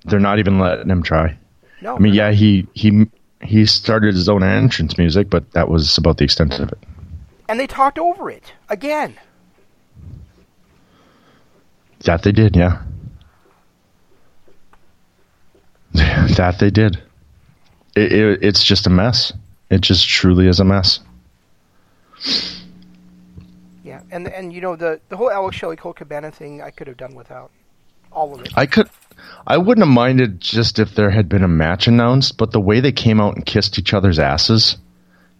They're 0.06 0.19
not 0.19 0.39
even 0.39 0.60
letting 0.60 0.89
him 0.89 1.03
try. 1.03 1.38
No, 1.82 1.95
I 1.95 1.99
mean, 1.99 2.13
yeah, 2.13 2.32
he 2.32 2.67
he 2.73 3.08
he 3.41 3.65
started 3.65 4.15
his 4.15 4.30
own 4.30 4.43
entrance 4.43 4.97
music, 4.97 5.30
but 5.30 5.51
that 5.51 5.69
was 5.69 5.97
about 5.97 6.17
the 6.17 6.23
extent 6.23 6.60
of 6.60 6.71
it. 6.71 6.80
and 7.49 7.60
they 7.60 7.67
talked 7.67 7.99
over 7.99 8.30
it 8.30 8.53
again. 8.69 9.15
That 12.06 12.23
they 12.23 12.32
did, 12.32 12.56
yeah. 12.56 12.82
that 15.93 16.58
they 16.60 16.69
did. 16.69 17.01
It, 17.95 18.12
it, 18.12 18.39
it's 18.43 18.63
just 18.63 18.86
a 18.86 18.89
mess. 18.89 19.34
It 19.69 19.82
just 19.82 20.08
truly 20.08 20.47
is 20.47 20.60
a 20.60 20.65
mess. 20.65 20.99
And 24.17 24.27
and 24.34 24.51
you 24.51 24.62
know 24.62 24.75
the 24.75 24.99
the 25.10 25.15
whole 25.15 25.30
Alex 25.30 25.56
Shelley 25.56 25.75
Colt 25.75 25.97
Cabana 25.97 26.32
thing, 26.32 26.60
I 26.60 26.71
could 26.71 26.88
have 26.88 26.97
done 26.97 27.13
without 27.13 27.51
all 28.12 28.34
of 28.34 28.41
it. 28.41 28.51
I 28.56 28.65
could, 28.65 28.89
I 29.45 29.60
wouldn't 29.60 29.86
have 29.86 29.93
minded 29.93 30.41
just 30.41 30.80
if 30.80 30.95
there 30.95 31.12
had 31.12 31.30
been 31.30 31.43
a 31.43 31.47
match 31.47 31.88
announced, 31.88 32.36
but 32.36 32.51
the 32.51 32.60
way 32.60 32.80
they 32.80 32.91
came 32.91 33.21
out 33.21 33.36
and 33.36 33.45
kissed 33.45 33.77
each 33.77 33.93
other's 33.93 34.17
asses 34.17 34.77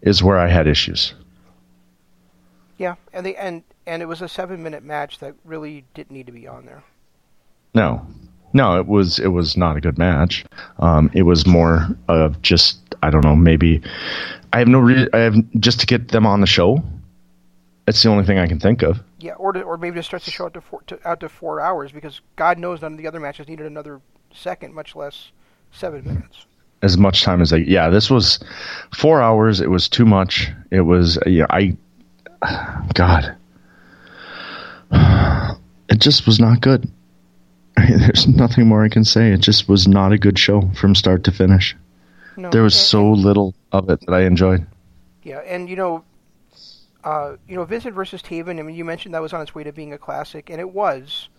is 0.04 0.22
where 0.22 0.38
I 0.38 0.48
had 0.48 0.68
issues. 0.68 1.16
Yeah, 2.78 2.98
and 3.14 3.26
they 3.26 3.36
and 3.36 3.64
and 3.88 4.04
it 4.04 4.06
was 4.06 4.22
a 4.22 4.30
seven 4.30 4.62
minute 4.62 4.84
match 4.84 5.18
that 5.20 5.34
really 5.44 5.84
didn't 5.96 6.12
need 6.12 6.28
to 6.28 6.32
be 6.32 6.48
on 6.48 6.68
there. 6.68 6.84
No, 7.74 8.06
no, 8.54 8.80
it 8.80 8.86
was 8.86 9.18
it 9.18 9.30
was 9.30 9.58
not 9.58 9.76
a 9.76 9.82
good 9.82 9.98
match. 9.98 10.46
Um, 10.78 11.10
it 11.16 11.24
was 11.24 11.48
more 11.48 11.88
of 12.10 12.44
just 12.44 12.78
I 13.02 13.10
don't 13.10 13.26
know 13.26 13.36
maybe 13.36 13.82
I 14.54 14.60
have 14.60 14.68
no 14.68 14.78
re- 14.78 15.10
I 15.14 15.18
have 15.18 15.36
just 15.60 15.80
to 15.80 15.88
get 15.88 16.10
them 16.10 16.28
on 16.28 16.42
the 16.42 16.48
show. 16.48 16.84
It's 17.88 18.04
the 18.04 18.10
only 18.10 18.26
thing 18.26 18.38
I 18.38 18.48
can 18.48 18.60
think 18.60 18.82
of. 18.82 19.00
Yeah, 19.20 19.34
or 19.34 19.54
to, 19.54 19.62
or 19.62 19.78
maybe 19.78 19.96
to 19.96 20.04
stretch 20.04 20.26
the 20.26 20.32
show 20.32 20.46
out 20.46 20.54
to 20.56 20.62
four 20.62 20.82
to, 20.88 21.08
out 21.08 21.22
to 21.22 21.30
four 21.30 21.62
hours 21.62 21.92
because 21.92 22.22
God 22.36 22.58
knows 22.58 22.82
none 22.82 22.94
of 22.94 22.98
the 22.98 23.08
other 23.08 23.20
matches 23.20 23.48
needed 23.48 23.66
another 23.66 24.02
second, 24.34 24.74
much 24.74 24.96
less 24.96 25.32
seven 25.72 26.04
minutes. 26.06 26.46
As 26.84 26.98
much 26.98 27.24
time 27.24 27.42
as 27.42 27.50
they, 27.50 27.60
yeah, 27.60 27.90
this 27.90 28.10
was 28.10 28.40
four 28.94 29.22
hours. 29.22 29.62
It 29.62 29.70
was 29.70 29.88
too 29.90 30.06
much. 30.06 30.52
It 30.70 30.82
was 30.82 31.18
yeah. 31.26 31.48
I 31.50 31.76
God, 32.94 33.36
it 34.92 36.00
just 36.00 36.26
was 36.26 36.40
not 36.40 36.62
good. 36.62 36.92
There's 37.78 38.28
nothing 38.28 38.68
more 38.68 38.84
I 38.84 38.90
can 38.90 39.06
say. 39.06 39.32
It 39.32 39.40
just 39.40 39.70
was 39.70 39.88
not 39.88 40.12
a 40.12 40.18
good 40.18 40.38
show 40.38 40.70
from 40.80 40.94
start 40.94 41.24
to 41.26 41.32
finish. 41.32 41.76
No, 42.36 42.50
There 42.50 42.64
was 42.64 42.76
so 42.76 43.12
little 43.12 43.56
of 43.72 43.90
it 43.90 44.02
that 44.02 44.14
I 44.14 44.24
enjoyed. 44.24 44.66
Yeah, 45.24 45.40
and 45.40 45.70
you 45.70 45.76
know, 45.76 46.04
uh, 47.08 47.38
you 47.48 47.56
know, 47.56 47.64
Vincent 47.64 47.96
versus 47.96 48.22
Taven. 48.22 48.60
I 48.60 48.64
mean, 48.64 48.76
you 48.76 48.84
mentioned 48.84 49.16
that 49.16 49.22
was 49.22 49.32
on 49.32 49.42
its 49.42 49.56
way 49.56 49.64
to 49.64 49.72
being 49.72 49.94
a 49.94 49.98
classic, 49.98 50.50
and 50.50 50.60
it 50.60 50.72
was. 50.72 51.30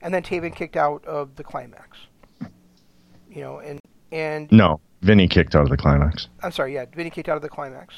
And 0.00 0.14
then 0.14 0.22
Taven 0.22 0.54
kicked 0.54 0.76
out 0.76 1.04
of 1.04 1.34
the 1.34 1.42
climax. 1.42 1.98
You 3.28 3.42
know, 3.42 3.58
and 3.58 3.80
and 4.12 4.50
No, 4.52 4.80
Vinny 5.02 5.26
kicked 5.26 5.56
out 5.56 5.62
of 5.62 5.68
the 5.68 5.76
climax. 5.76 6.28
I'm 6.44 6.52
sorry, 6.52 6.74
yeah, 6.74 6.84
Vinny 6.94 7.10
kicked 7.10 7.28
out 7.28 7.34
of 7.34 7.42
the 7.42 7.48
climax. 7.48 7.94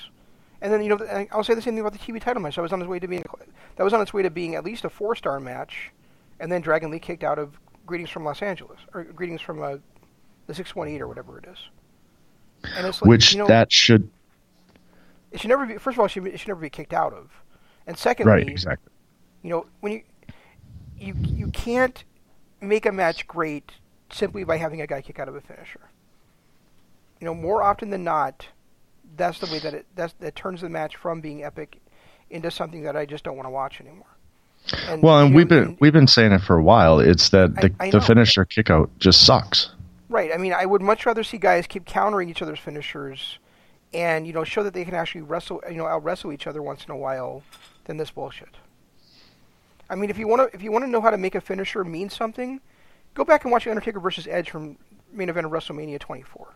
And 0.62 0.72
then 0.72 0.82
you 0.82 0.88
know, 0.88 1.26
I'll 1.30 1.44
say 1.44 1.52
the 1.52 1.60
same 1.60 1.74
thing 1.74 1.80
about 1.80 1.92
the 1.92 1.98
TV 1.98 2.18
title 2.18 2.40
match. 2.40 2.56
That 2.56 2.62
was 2.62 2.72
on 2.72 2.80
its 2.80 2.88
way 2.88 2.98
to 2.98 3.06
being 3.06 3.22
that 3.76 3.84
was 3.84 3.92
on 3.92 4.00
its 4.00 4.14
way 4.14 4.22
to 4.22 4.30
being 4.30 4.54
at 4.54 4.64
least 4.64 4.86
a 4.86 4.90
four 4.90 5.14
star 5.14 5.38
match, 5.38 5.92
and 6.40 6.50
then 6.50 6.62
Dragon 6.62 6.90
Lee 6.90 6.98
kicked 6.98 7.24
out 7.24 7.38
of 7.38 7.60
Greetings 7.84 8.08
from 8.08 8.24
Los 8.24 8.40
Angeles 8.40 8.78
or 8.94 9.04
Greetings 9.04 9.42
from 9.42 9.62
uh, 9.62 9.76
the 10.46 10.54
618 10.54 11.02
or 11.02 11.08
whatever 11.08 11.38
it 11.38 11.44
is. 11.44 11.58
And 12.74 12.86
it's 12.86 13.02
like, 13.02 13.08
Which 13.08 13.34
you 13.34 13.40
know, 13.40 13.46
that 13.48 13.70
should 13.70 14.08
it 15.32 15.40
should 15.40 15.48
never 15.48 15.66
be. 15.66 15.78
First 15.78 15.96
of 15.96 16.00
all, 16.00 16.06
it 16.06 16.10
should, 16.10 16.26
it 16.26 16.38
should 16.38 16.48
never 16.48 16.60
be 16.60 16.70
kicked 16.70 16.92
out 16.92 17.12
of, 17.12 17.30
and 17.86 17.96
secondly, 17.98 18.32
right 18.32 18.48
exactly. 18.48 18.92
you 19.42 19.50
know, 19.50 19.66
when 19.80 19.92
you 19.92 20.02
you 20.98 21.14
you 21.22 21.46
can't 21.48 22.04
make 22.60 22.86
a 22.86 22.92
match 22.92 23.26
great 23.26 23.72
simply 24.10 24.44
by 24.44 24.56
having 24.56 24.80
a 24.80 24.86
guy 24.86 25.00
kick 25.02 25.18
out 25.18 25.28
of 25.28 25.36
a 25.36 25.40
finisher. 25.40 25.80
You 27.20 27.26
know, 27.26 27.34
more 27.34 27.62
often 27.62 27.90
than 27.90 28.04
not, 28.04 28.46
that's 29.16 29.38
the 29.40 29.46
way 29.46 29.58
that 29.60 29.74
it 29.74 29.86
that's, 29.94 30.12
that 30.20 30.34
turns 30.36 30.60
the 30.60 30.68
match 30.68 30.96
from 30.96 31.20
being 31.20 31.42
epic 31.44 31.80
into 32.30 32.50
something 32.50 32.82
that 32.82 32.96
I 32.96 33.06
just 33.06 33.24
don't 33.24 33.36
want 33.36 33.46
to 33.46 33.50
watch 33.50 33.80
anymore. 33.80 34.06
And, 34.88 35.02
Well, 35.02 35.18
and 35.20 35.28
you 35.28 35.32
know, 35.32 35.36
we've 35.36 35.48
been 35.48 35.62
and- 35.64 35.76
we've 35.80 35.92
been 35.92 36.06
saying 36.06 36.32
it 36.32 36.40
for 36.42 36.56
a 36.56 36.62
while. 36.62 37.00
It's 37.00 37.30
that 37.30 37.54
the, 37.56 37.72
I- 37.80 37.86
I 37.86 37.90
the 37.90 38.00
finisher 38.00 38.44
kickout 38.44 38.90
just 38.98 39.24
sucks. 39.24 39.70
right. 40.08 40.30
I 40.32 40.36
mean, 40.36 40.52
I 40.52 40.64
would 40.66 40.82
much 40.82 41.06
rather 41.06 41.22
see 41.22 41.38
guys 41.38 41.66
keep 41.66 41.84
countering 41.86 42.28
each 42.28 42.42
other's 42.42 42.58
finishers, 42.58 43.38
and 43.94 44.26
you 44.26 44.32
know, 44.32 44.44
show 44.44 44.62
that 44.62 44.74
they 44.74 44.84
can 44.84 44.94
actually 44.94 45.22
wrestle, 45.22 45.62
you 45.68 45.76
know, 45.76 45.86
out 45.86 46.04
wrestle 46.04 46.32
each 46.32 46.46
other 46.46 46.62
once 46.62 46.84
in 46.84 46.90
a 46.90 46.96
while, 46.96 47.42
than 47.84 47.96
this 47.96 48.10
bullshit. 48.10 48.56
I 49.90 49.94
mean, 49.94 50.10
if 50.10 50.18
you 50.18 50.28
want 50.28 50.50
to, 50.50 50.54
if 50.54 50.62
you 50.62 50.70
want 50.70 50.84
to 50.84 50.90
know 50.90 51.00
how 51.00 51.10
to 51.10 51.16
make 51.18 51.34
a 51.34 51.40
finisher 51.40 51.82
mean 51.84 52.10
something, 52.10 52.60
go 53.14 53.24
back 53.24 53.44
and 53.44 53.52
watch 53.52 53.66
Undertaker 53.66 54.00
versus 54.00 54.26
Edge 54.26 54.50
from 54.50 54.76
main 55.12 55.28
event 55.30 55.46
of 55.46 55.52
WrestleMania 55.52 55.98
24. 55.98 56.48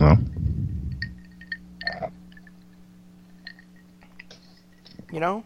Well, 0.00 0.18
You 5.12 5.20
know, 5.20 5.44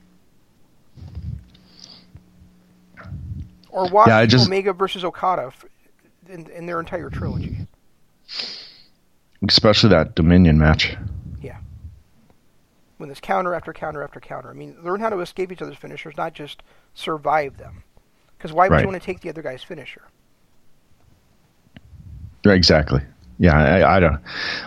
or 3.69 3.89
watch 3.91 4.09
Yeah, 4.09 4.25
just- 4.27 4.47
Omega 4.47 4.73
versus 4.73 5.05
Okada 5.05 5.53
in, 6.29 6.49
in 6.51 6.67
their 6.67 6.81
entire 6.81 7.11
trilogy. 7.11 7.67
Especially 9.49 9.91
that 9.91 10.15
Dominion 10.15 10.59
match. 10.59 10.97
Yeah. 11.43 11.59
When 12.99 13.09
there's 13.09 13.21
counter 13.21 13.55
after 13.55 13.73
counter 13.73 14.03
after 14.03 14.21
counter. 14.21 14.51
I 14.51 14.55
mean, 14.55 14.77
learn 14.83 15.01
how 15.01 15.09
to 15.11 15.21
escape 15.21 15.51
each 15.53 15.63
other's 15.63 15.77
finishers, 15.77 16.17
not 16.17 16.35
just 16.35 16.63
survive 16.95 17.57
them. 17.57 17.83
Because 18.37 18.53
why 18.53 18.69
would 18.69 18.75
Right. 18.75 18.81
you 18.83 18.89
want 18.89 19.01
to 19.01 19.05
take 19.05 19.21
the 19.21 19.29
other 19.29 19.43
guy's 19.43 19.63
finisher? 19.63 20.03
Right, 22.45 22.57
Exactly. 22.57 23.03
Yeah, 23.39 23.57
I, 23.59 23.97
I 23.97 24.01
don't. 24.01 24.21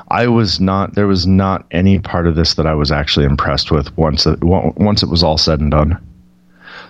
I 0.07 0.27
was 0.27 0.59
not. 0.59 0.95
There 0.95 1.05
was 1.05 1.27
not 1.27 1.63
any 1.69 1.99
part 1.99 2.25
of 2.25 2.35
this 2.35 2.55
that 2.55 2.65
I 2.65 2.73
was 2.73 2.91
actually 2.91 3.27
impressed 3.27 3.69
with 3.69 3.95
once 3.95 4.25
it 4.25 4.43
once 4.43 5.03
it 5.03 5.09
was 5.09 5.21
all 5.21 5.37
said 5.37 5.59
and 5.59 5.69
done. 5.69 6.03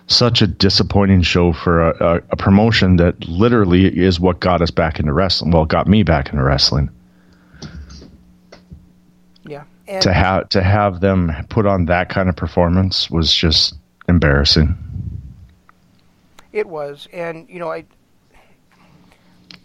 Such 0.07 0.41
a 0.41 0.47
disappointing 0.47 1.23
show 1.23 1.51
for 1.51 1.89
a, 1.89 2.15
a, 2.15 2.15
a 2.31 2.35
promotion 2.37 2.95
that 2.97 3.27
literally 3.27 3.85
is 3.85 4.17
what 4.17 4.39
got 4.39 4.61
us 4.61 4.71
back 4.71 4.97
into 4.97 5.11
wrestling. 5.11 5.51
Well, 5.51 5.65
got 5.65 5.87
me 5.87 6.03
back 6.03 6.29
into 6.29 6.41
wrestling. 6.41 6.89
And 9.87 10.01
To 10.01 10.13
have 10.13 10.49
to 10.49 10.63
have 10.63 11.01
them 11.01 11.31
put 11.49 11.65
on 11.65 11.85
that 11.85 12.09
kind 12.09 12.29
of 12.29 12.35
performance 12.35 13.09
was 13.09 13.33
just 13.33 13.75
embarrassing. 14.07 14.77
It 16.53 16.67
was, 16.67 17.07
and 17.11 17.49
you 17.49 17.59
know, 17.59 17.71
I, 17.71 17.83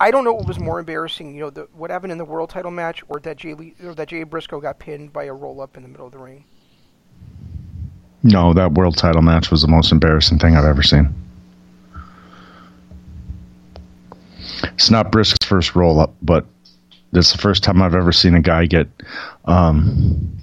I 0.00 0.11
don't 0.11 0.24
know 0.24 0.33
what 0.33 0.46
was 0.46 0.59
more 0.59 0.81
embarrassing. 0.81 1.35
You 1.35 1.42
know, 1.42 1.50
the, 1.50 1.68
what 1.72 1.90
happened 1.90 2.12
in 2.12 2.18
the 2.18 2.24
world 2.24 2.50
title 2.50 2.70
match, 2.70 3.02
or 3.09 3.20
that 3.20 3.37
Jay 3.37 3.54
Lee, 3.54 3.74
or 3.85 3.94
that 3.94 4.09
Jay 4.09 4.22
Briscoe 4.24 4.61
got 4.61 4.78
pinned 4.78 5.12
by 5.12 5.24
a 5.24 5.33
roll 5.33 5.61
up 5.61 5.76
in 5.76 5.83
the 5.83 5.88
middle 5.88 6.07
of 6.07 6.12
the 6.12 6.18
ring. 6.18 6.44
No, 8.22 8.52
that 8.54 8.72
world 8.72 8.96
title 8.96 9.22
match 9.22 9.50
was 9.50 9.62
the 9.62 9.68
most 9.68 9.92
embarrassing 9.92 10.38
thing 10.38 10.57
I've 10.57 10.64
ever 10.64 10.83
seen. 10.83 11.14
It's 14.74 14.90
not 14.90 15.12
Brisk's 15.12 15.46
first 15.46 15.76
roll 15.76 16.00
up, 16.00 16.14
but 16.22 16.46
it's 17.12 17.32
the 17.32 17.38
first 17.38 17.62
time 17.62 17.82
I've 17.82 17.94
ever 17.94 18.12
seen 18.12 18.34
a 18.34 18.40
guy 18.40 18.66
get 18.66 18.88
um, 19.44 20.38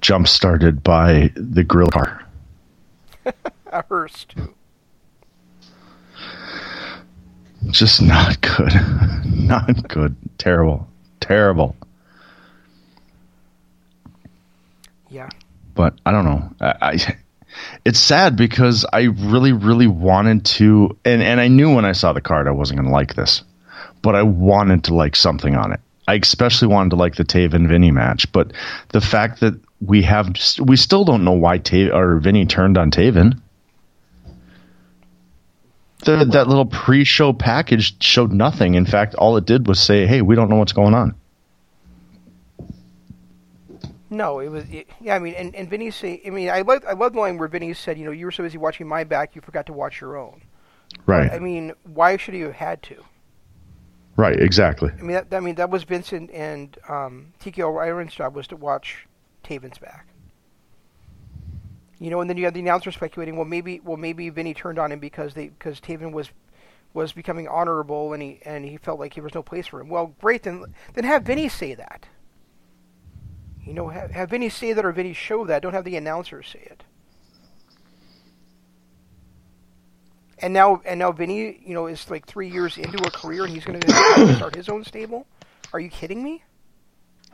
jump 0.00 0.28
started 0.28 0.82
by 0.82 1.32
the 1.34 1.64
grill 1.64 1.88
car. 1.88 2.24
Hearse 3.88 4.24
too. 4.24 4.54
Just 7.70 8.02
not 8.02 8.40
good. 8.40 8.72
not 9.26 9.88
good. 9.88 10.14
Terrible. 10.38 10.86
Terrible. 11.20 11.74
Yeah, 15.08 15.30
but 15.74 15.94
I 16.04 16.12
don't 16.12 16.24
know. 16.24 16.54
I, 16.60 16.74
I 16.80 17.16
it's 17.84 17.98
sad 17.98 18.36
because 18.36 18.84
I 18.92 19.02
really, 19.02 19.52
really 19.52 19.86
wanted 19.86 20.44
to, 20.46 20.96
and 21.04 21.22
and 21.22 21.40
I 21.40 21.48
knew 21.48 21.74
when 21.74 21.84
I 21.84 21.92
saw 21.92 22.12
the 22.12 22.20
card 22.20 22.46
I 22.46 22.52
wasn't 22.52 22.80
going 22.80 22.88
to 22.88 22.92
like 22.92 23.14
this, 23.14 23.42
but 24.02 24.14
I 24.14 24.22
wanted 24.22 24.84
to 24.84 24.94
like 24.94 25.16
something 25.16 25.56
on 25.56 25.72
it. 25.72 25.80
I 26.06 26.14
especially 26.14 26.68
wanted 26.68 26.90
to 26.90 26.96
like 26.96 27.16
the 27.16 27.24
Taven 27.24 27.68
Vinny 27.68 27.90
match, 27.90 28.30
but 28.32 28.52
the 28.88 29.00
fact 29.00 29.40
that 29.40 29.58
we 29.80 30.02
have, 30.02 30.34
we 30.60 30.76
still 30.76 31.04
don't 31.04 31.24
know 31.24 31.32
why 31.32 31.58
Tav 31.58 31.92
or 31.92 32.18
Vinny 32.18 32.46
turned 32.46 32.76
on 32.76 32.90
Taven. 32.90 33.40
The, 36.04 36.26
that 36.32 36.48
little 36.48 36.66
pre-show 36.66 37.32
package 37.32 38.02
showed 38.02 38.30
nothing. 38.30 38.74
In 38.74 38.84
fact, 38.84 39.14
all 39.14 39.38
it 39.38 39.46
did 39.46 39.66
was 39.66 39.80
say, 39.80 40.06
"Hey, 40.06 40.20
we 40.20 40.34
don't 40.34 40.50
know 40.50 40.56
what's 40.56 40.74
going 40.74 40.92
on." 40.92 41.14
no, 44.14 44.38
it 44.38 44.48
was. 44.48 44.64
It, 44.70 44.88
yeah, 45.00 45.16
I 45.16 45.18
mean, 45.18 45.34
and 45.34 45.54
and 45.54 45.68
Vinny 45.68 45.90
say, 45.90 46.20
I 46.26 46.30
mean, 46.30 46.48
I 46.48 46.62
love 46.62 46.84
I 46.88 46.92
love 46.92 47.12
the 47.12 47.20
line 47.20 47.36
where 47.36 47.48
Vinny 47.48 47.74
said, 47.74 47.98
you 47.98 48.04
know, 48.04 48.10
you 48.10 48.24
were 48.24 48.32
so 48.32 48.42
busy 48.42 48.58
watching 48.58 48.86
my 48.86 49.04
back, 49.04 49.34
you 49.34 49.42
forgot 49.42 49.66
to 49.66 49.72
watch 49.72 50.00
your 50.00 50.16
own. 50.16 50.42
Right. 51.06 51.30
I 51.30 51.38
mean, 51.38 51.72
why 51.82 52.16
should 52.16 52.34
he 52.34 52.40
have 52.40 52.54
had 52.54 52.82
to? 52.84 53.02
Right. 54.16 54.38
Exactly. 54.38 54.90
I 54.96 55.02
mean, 55.02 55.12
that, 55.12 55.34
I 55.34 55.40
mean, 55.40 55.56
that 55.56 55.70
was 55.70 55.84
Vincent 55.84 56.30
and 56.30 56.76
um, 56.88 57.32
TK 57.40 57.60
O'Ryan's 57.60 58.14
job 58.14 58.34
was 58.36 58.46
to 58.48 58.56
watch 58.56 59.06
Taven's 59.42 59.78
back. 59.78 60.06
You 61.98 62.10
know, 62.10 62.20
and 62.20 62.28
then 62.28 62.36
you 62.36 62.44
have 62.44 62.54
the 62.54 62.60
announcer 62.60 62.92
speculating, 62.92 63.36
well, 63.36 63.44
maybe, 63.44 63.80
well, 63.80 63.96
maybe 63.96 64.28
Vinny 64.28 64.54
turned 64.54 64.78
on 64.78 64.92
him 64.92 64.98
because 64.98 65.34
they, 65.34 65.48
because 65.48 65.80
Taven 65.80 66.12
was, 66.12 66.30
was 66.92 67.12
becoming 67.12 67.48
honorable, 67.48 68.12
and 68.12 68.22
he, 68.22 68.40
and 68.44 68.64
he 68.64 68.76
felt 68.76 69.00
like 69.00 69.14
there 69.14 69.24
was 69.24 69.34
no 69.34 69.42
place 69.42 69.66
for 69.66 69.80
him. 69.80 69.88
Well, 69.88 70.14
great, 70.20 70.42
then, 70.42 70.64
then 70.94 71.04
have 71.04 71.22
Vinny 71.22 71.48
say 71.48 71.74
that. 71.74 72.06
You 73.64 73.72
know, 73.72 73.88
have, 73.88 74.10
have 74.10 74.30
Vinny 74.30 74.48
say 74.48 74.72
that 74.72 74.84
or 74.84 74.92
Vinny 74.92 75.12
show 75.12 75.46
that. 75.46 75.62
Don't 75.62 75.72
have 75.72 75.84
the 75.84 75.96
announcer 75.96 76.42
say 76.42 76.60
it. 76.70 76.83
And 80.38 80.52
now, 80.52 80.82
and 80.84 80.98
now 80.98 81.12
Vinny, 81.12 81.60
you 81.64 81.74
know, 81.74 81.86
is 81.86 82.10
like 82.10 82.26
three 82.26 82.50
years 82.50 82.76
into 82.76 82.98
a 83.06 83.10
career, 83.10 83.44
and 83.44 83.54
he's 83.54 83.64
going 83.64 83.80
to 83.80 84.34
start 84.36 84.54
his 84.54 84.68
own 84.68 84.84
stable. 84.84 85.26
Are 85.72 85.80
you 85.80 85.88
kidding 85.88 86.22
me? 86.22 86.42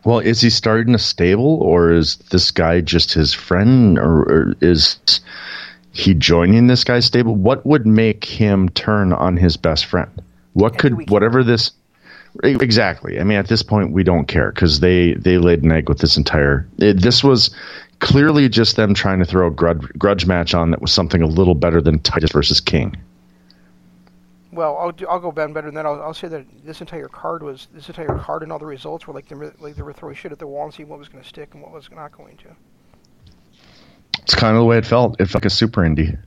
Well, 0.04 0.20
is 0.20 0.40
he 0.40 0.50
starting 0.50 0.94
a 0.94 0.98
stable, 0.98 1.62
or 1.62 1.92
is 1.92 2.16
this 2.30 2.50
guy 2.50 2.80
just 2.80 3.12
his 3.12 3.34
friend, 3.34 3.98
or, 3.98 4.20
or 4.22 4.54
is 4.60 4.98
he 5.92 6.14
joining 6.14 6.66
this 6.66 6.84
guy's 6.84 7.04
stable? 7.06 7.34
What 7.34 7.66
would 7.66 7.86
make 7.86 8.24
him 8.24 8.68
turn 8.70 9.12
on 9.12 9.36
his 9.36 9.56
best 9.56 9.86
friend? 9.86 10.10
What 10.52 10.72
And 10.72 10.80
could 10.80 11.10
whatever 11.10 11.42
this 11.44 11.72
exactly? 12.42 13.20
I 13.20 13.24
mean, 13.24 13.38
at 13.38 13.48
this 13.48 13.62
point, 13.62 13.92
we 13.92 14.02
don't 14.02 14.26
care 14.26 14.50
because 14.50 14.80
they 14.80 15.14
they 15.14 15.38
laid 15.38 15.62
an 15.62 15.72
egg 15.72 15.88
with 15.88 15.98
this 15.98 16.16
entire. 16.16 16.66
It, 16.78 17.00
this 17.00 17.22
was 17.22 17.54
clearly 18.00 18.48
just 18.48 18.76
them 18.76 18.94
trying 18.94 19.20
to 19.20 19.24
throw 19.24 19.46
a 19.46 19.50
grudge, 19.50 19.80
grudge 19.98 20.26
match 20.26 20.54
on 20.54 20.70
that 20.72 20.82
was 20.82 20.92
something 20.92 21.22
a 21.22 21.26
little 21.26 21.54
better 21.54 21.80
than 21.80 22.00
Titus 22.00 22.32
versus 22.32 22.60
King. 22.60 22.96
Well, 24.52 24.76
I'll 24.78 24.90
do, 24.90 25.06
I'll 25.06 25.20
go 25.20 25.30
Ben 25.30 25.52
better 25.52 25.68
than 25.68 25.76
that. 25.76 25.86
I'll, 25.86 26.02
I'll 26.02 26.14
say 26.14 26.26
that 26.28 26.44
this 26.64 26.80
entire 26.80 27.06
card 27.06 27.42
was 27.42 27.68
this 27.72 27.88
entire 27.88 28.18
card 28.18 28.42
and 28.42 28.50
all 28.50 28.58
the 28.58 28.66
results 28.66 29.06
were 29.06 29.14
like 29.14 29.28
they 29.28 29.36
were, 29.36 29.54
like 29.60 29.76
they 29.76 29.82
were 29.82 29.92
throwing 29.92 30.16
shit 30.16 30.32
at 30.32 30.40
the 30.40 30.46
wall 30.46 30.64
and 30.64 30.74
seeing 30.74 30.88
what 30.88 30.98
was 30.98 31.08
going 31.08 31.22
to 31.22 31.28
stick 31.28 31.50
and 31.54 31.62
what 31.62 31.72
was 31.72 31.88
not 31.92 32.10
going 32.10 32.36
to. 32.38 32.48
It's 34.22 34.34
kind 34.34 34.56
of 34.56 34.60
the 34.60 34.64
way 34.64 34.78
it 34.78 34.86
felt. 34.86 35.20
It 35.20 35.26
felt 35.26 35.44
like 35.44 35.44
a 35.44 35.50
super 35.50 35.82
indie. 35.82 36.18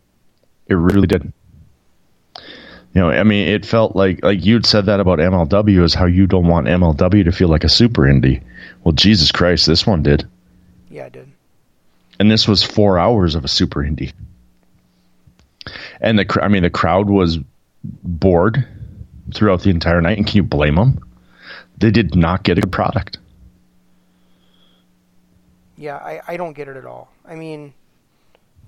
It 0.68 0.76
really 0.76 1.08
did. 1.08 1.34
You 2.94 3.02
know, 3.02 3.10
I 3.10 3.24
mean, 3.24 3.48
it 3.48 3.66
felt 3.66 3.96
like 3.96 4.24
like 4.24 4.46
you'd 4.46 4.66
said 4.66 4.86
that 4.86 5.00
about 5.00 5.20
MLW 5.20 5.84
is 5.84 5.94
how 5.94 6.06
you 6.06 6.28
don't 6.28 6.48
want 6.48 6.68
MLW 6.68 7.26
to 7.26 7.32
feel 7.32 7.50
like 7.50 7.64
a 7.64 7.70
super 7.70 8.04
indie. 8.04 8.42
Well, 8.84 8.94
Jesus 8.94 9.32
Christ, 9.32 9.66
this 9.66 9.86
one 9.86 10.04
did, 10.04 10.28
Yeah, 10.90 11.06
I 11.06 11.10
did. 11.10 11.32
And 12.20 12.30
this 12.32 12.48
was 12.48 12.64
four 12.64 13.00
hours 13.00 13.36
of 13.36 13.44
a 13.44 13.48
super 13.48 13.82
indie. 13.82 14.14
And 16.02 16.20
the, 16.20 16.40
I 16.42 16.48
mean, 16.48 16.64
the 16.64 16.70
crowd 16.70 17.10
was 17.10 17.40
bored 17.84 18.68
throughout 19.34 19.62
the 19.62 19.70
entire 19.70 20.02
night, 20.02 20.18
and 20.18 20.28
can 20.28 20.36
you 20.38 20.44
blame 20.44 20.76
them? 20.76 21.00
They 21.78 21.92
did 21.92 22.16
not 22.16 22.44
get 22.44 22.58
a 22.58 22.62
good 22.62 22.72
product. 22.72 23.18
Yeah, 25.78 25.98
I, 25.98 26.22
I 26.28 26.38
don't 26.38 26.54
get 26.54 26.68
it 26.68 26.78
at 26.78 26.86
all. 26.86 27.12
I 27.26 27.36
mean, 27.36 27.74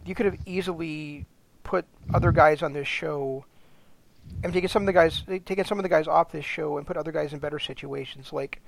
you 0.06 0.16
could 0.16 0.26
have 0.26 0.38
easily 0.46 1.26
put 1.64 1.86
other 2.14 2.32
guys 2.32 2.62
on 2.62 2.74
this 2.74 2.88
show 2.88 3.46
and 4.44 4.54
taken 4.54 4.70
some 4.70 4.84
of 4.84 4.86
the 4.88 4.94
guys 4.94 5.24
taken 5.46 5.66
some 5.66 5.78
of 5.78 5.84
the 5.84 5.90
guys 5.90 6.08
off 6.08 6.32
this 6.32 6.46
show 6.46 6.78
and 6.78 6.88
put 6.88 6.98
other 6.98 7.12
guys 7.12 7.34
in 7.34 7.40
better 7.40 7.60
situations. 7.60 8.34
Like, 8.34 8.62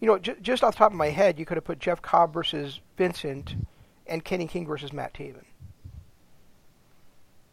you 0.00 0.06
know, 0.06 0.18
j- 0.18 0.36
just 0.40 0.62
off 0.62 0.74
the 0.74 0.78
top 0.78 0.92
of 0.92 0.96
my 0.96 1.08
head, 1.08 1.38
you 1.38 1.44
could 1.44 1.56
have 1.56 1.64
put 1.64 1.78
Jeff 1.78 2.00
Cobb 2.00 2.32
versus 2.32 2.80
Vincent 2.96 3.54
and 4.10 4.24
Kenny 4.24 4.46
King 4.46 4.66
versus 4.66 4.92
Matt 4.92 5.14
Taven. 5.14 5.44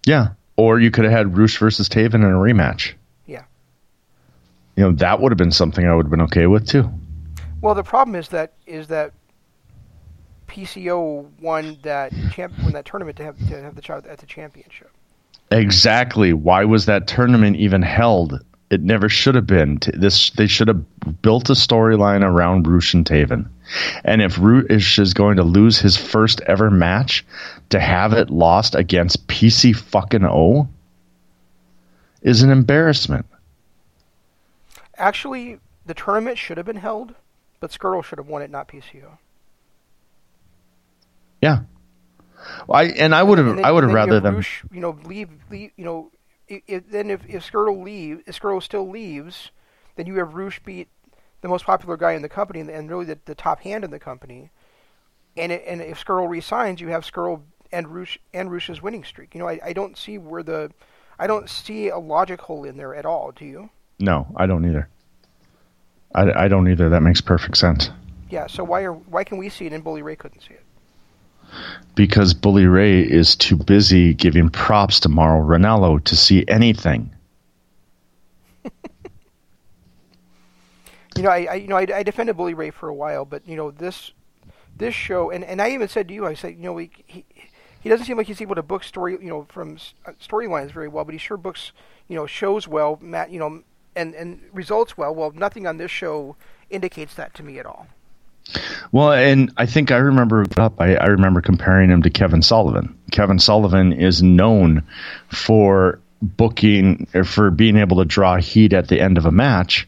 Yeah. 0.05 0.29
Or 0.57 0.79
you 0.79 0.91
could 0.91 1.05
have 1.05 1.13
had 1.13 1.37
Rush 1.37 1.57
versus 1.57 1.87
Taven 1.87 2.15
in 2.15 2.23
a 2.23 2.27
rematch. 2.29 2.93
Yeah. 3.27 3.43
You 4.75 4.83
know, 4.83 4.91
that 4.93 5.21
would 5.21 5.31
have 5.31 5.37
been 5.37 5.51
something 5.51 5.85
I 5.85 5.93
would 5.93 6.05
have 6.05 6.11
been 6.11 6.21
okay 6.21 6.47
with 6.47 6.67
too. 6.67 6.89
Well, 7.61 7.75
the 7.75 7.83
problem 7.83 8.15
is 8.15 8.29
that 8.29 8.53
is 8.65 8.87
that 8.87 9.13
PCO 10.47 11.29
won 11.39 11.77
that 11.83 12.13
champ 12.31 12.53
won 12.63 12.73
that 12.73 12.85
tournament 12.85 13.17
to 13.17 13.23
have 13.23 13.37
to 13.37 13.61
have 13.61 13.75
the 13.75 13.81
child 13.81 14.05
at 14.07 14.19
the 14.19 14.25
championship. 14.25 14.91
Exactly. 15.51 16.33
Why 16.33 16.65
was 16.65 16.85
that 16.85 17.07
tournament 17.07 17.57
even 17.57 17.81
held? 17.81 18.43
It 18.69 18.81
never 18.81 19.09
should 19.09 19.35
have 19.35 19.47
been. 19.47 19.79
This 19.93 20.29
they 20.31 20.47
should 20.47 20.67
have 20.67 21.21
built 21.21 21.49
a 21.49 21.53
storyline 21.53 22.23
around 22.23 22.67
Rush 22.67 22.93
and 22.93 23.05
Taven. 23.05 23.49
And 24.03 24.21
if 24.21 24.37
Rush 24.39 24.99
is 24.99 25.13
going 25.13 25.37
to 25.37 25.43
lose 25.43 25.79
his 25.79 25.97
first 25.97 26.41
ever 26.41 26.69
match, 26.69 27.25
to 27.69 27.79
have 27.79 28.13
it 28.13 28.29
lost 28.29 28.75
against 28.75 29.27
PC 29.27 29.75
fucking 29.75 30.25
O 30.25 30.69
is 32.21 32.41
an 32.41 32.49
embarrassment. 32.49 33.25
Actually, 34.97 35.59
the 35.85 35.93
tournament 35.93 36.37
should 36.37 36.57
have 36.57 36.65
been 36.65 36.77
held, 36.77 37.15
but 37.59 37.71
Scurll 37.71 38.03
should 38.03 38.17
have 38.17 38.27
won 38.27 38.41
it, 38.41 38.49
not 38.49 38.67
PCO. 38.67 39.17
Yeah. 41.41 41.59
I 42.69 42.85
and 42.85 43.13
I 43.13 43.23
would 43.23 43.37
have 43.37 43.59
I 43.59 43.71
would 43.71 43.83
have 43.83 43.89
and 43.89 43.97
then 43.97 44.07
you 44.07 44.13
rather 44.13 44.19
them 44.19 44.43
you 44.71 44.79
know, 44.79 44.97
leave, 45.05 45.29
leave 45.49 45.71
you 45.75 45.85
know, 45.85 46.11
i 46.49 46.61
if, 46.67 46.89
then 46.89 47.09
if 47.09 47.21
if 47.27 47.49
Scurll 47.49 47.83
leave, 47.83 48.23
if 48.25 48.39
Scurll 48.39 48.61
still 48.61 48.89
leaves, 48.89 49.51
then 49.95 50.05
you 50.05 50.15
have 50.15 50.33
Rush 50.33 50.61
beat 50.63 50.87
the 51.41 51.47
most 51.47 51.65
popular 51.65 51.97
guy 51.97 52.13
in 52.13 52.21
the 52.21 52.29
company 52.29 52.59
and, 52.59 52.69
and 52.69 52.89
really 52.89 53.05
the, 53.05 53.19
the 53.25 53.35
top 53.35 53.59
hand 53.61 53.83
in 53.83 53.91
the 53.91 53.99
company. 53.99 54.51
And 55.35 55.51
it, 55.51 55.63
and 55.67 55.81
if 55.81 56.03
Scurll 56.03 56.27
resigns, 56.27 56.81
you 56.81 56.87
have 56.87 57.03
Scurll 57.03 57.41
and 57.71 57.87
Rush 57.87 58.19
and 58.33 58.51
Rush's 58.51 58.81
winning 58.81 59.03
streak. 59.03 59.35
You 59.35 59.39
know, 59.39 59.47
I, 59.47 59.59
I 59.63 59.73
don't 59.73 59.97
see 59.97 60.17
where 60.17 60.43
the 60.43 60.71
I 61.19 61.27
don't 61.27 61.49
see 61.49 61.89
a 61.89 61.97
logic 61.97 62.41
hole 62.41 62.63
in 62.63 62.77
there 62.77 62.95
at 62.95 63.05
all. 63.05 63.31
Do 63.31 63.45
you? 63.45 63.69
No, 63.99 64.27
I 64.35 64.45
don't 64.45 64.65
either. 64.65 64.87
I, 66.13 66.45
I 66.45 66.47
don't 66.47 66.69
either. 66.69 66.89
That 66.89 67.01
makes 67.01 67.21
perfect 67.21 67.57
sense. 67.57 67.89
Yeah. 68.29 68.47
So 68.47 68.63
why 68.63 68.83
are 68.83 68.93
why 68.93 69.23
can 69.23 69.37
we 69.37 69.49
see 69.49 69.65
it 69.65 69.73
and 69.73 69.83
Bully 69.83 70.01
Ray 70.01 70.15
couldn't 70.15 70.41
see 70.41 70.53
it? 70.53 70.63
Because 71.95 72.33
Bully 72.33 72.65
Ray 72.65 73.01
is 73.01 73.35
too 73.35 73.55
busy 73.55 74.13
giving 74.13 74.49
props 74.49 74.99
to 75.01 75.09
Mauro 75.09 75.41
Ranallo 75.41 76.03
to 76.03 76.15
see 76.15 76.43
anything. 76.47 77.09
You 81.17 81.23
know, 81.23 81.29
I, 81.29 81.47
I 81.49 81.53
you 81.55 81.67
know 81.67 81.77
I, 81.77 81.87
I 81.93 82.03
defended 82.03 82.37
Bully 82.37 82.53
Ray 82.53 82.69
for 82.69 82.87
a 82.89 82.93
while, 82.93 83.25
but 83.25 83.47
you 83.47 83.55
know 83.55 83.71
this 83.71 84.11
this 84.77 84.93
show, 84.93 85.31
and, 85.31 85.43
and 85.43 85.61
I 85.61 85.71
even 85.71 85.87
said 85.87 86.07
to 86.07 86.13
you, 86.13 86.25
I 86.25 86.33
said, 86.33 86.55
you 86.55 86.63
know, 86.63 86.77
he, 86.77 86.91
he 87.05 87.25
he 87.79 87.89
doesn't 87.89 88.05
seem 88.05 88.17
like 88.17 88.27
he's 88.27 88.41
able 88.41 88.55
to 88.55 88.63
book 88.63 88.83
story, 88.83 89.13
you 89.13 89.29
know, 89.29 89.45
from 89.49 89.77
uh, 90.05 90.11
storylines 90.21 90.71
very 90.71 90.87
well, 90.87 91.05
but 91.05 91.13
he 91.13 91.17
sure 91.17 91.37
books, 91.37 91.71
you 92.07 92.15
know, 92.15 92.25
shows 92.25 92.67
well, 92.67 92.97
Matt, 93.01 93.31
you 93.31 93.39
know, 93.39 93.63
and 93.95 94.13
and 94.15 94.41
results 94.53 94.97
well. 94.97 95.13
Well, 95.13 95.31
nothing 95.31 95.67
on 95.67 95.77
this 95.77 95.91
show 95.91 96.35
indicates 96.69 97.15
that 97.15 97.33
to 97.35 97.43
me 97.43 97.59
at 97.59 97.65
all. 97.65 97.87
Well, 98.91 99.11
and 99.11 99.51
I 99.57 99.65
think 99.65 99.91
I 99.91 99.97
remember 99.97 100.45
up. 100.55 100.79
I, 100.79 100.95
I 100.95 101.07
remember 101.07 101.41
comparing 101.41 101.89
him 101.89 102.03
to 102.03 102.09
Kevin 102.09 102.41
Sullivan. 102.41 102.97
Kevin 103.11 103.39
Sullivan 103.39 103.91
is 103.91 104.23
known 104.23 104.83
for 105.29 105.99
booking 106.21 107.07
or 107.13 107.25
for 107.25 107.51
being 107.51 107.77
able 107.77 107.97
to 107.97 108.05
draw 108.05 108.37
heat 108.37 108.73
at 108.73 108.87
the 108.87 108.99
end 108.99 109.17
of 109.17 109.25
a 109.25 109.31
match 109.31 109.87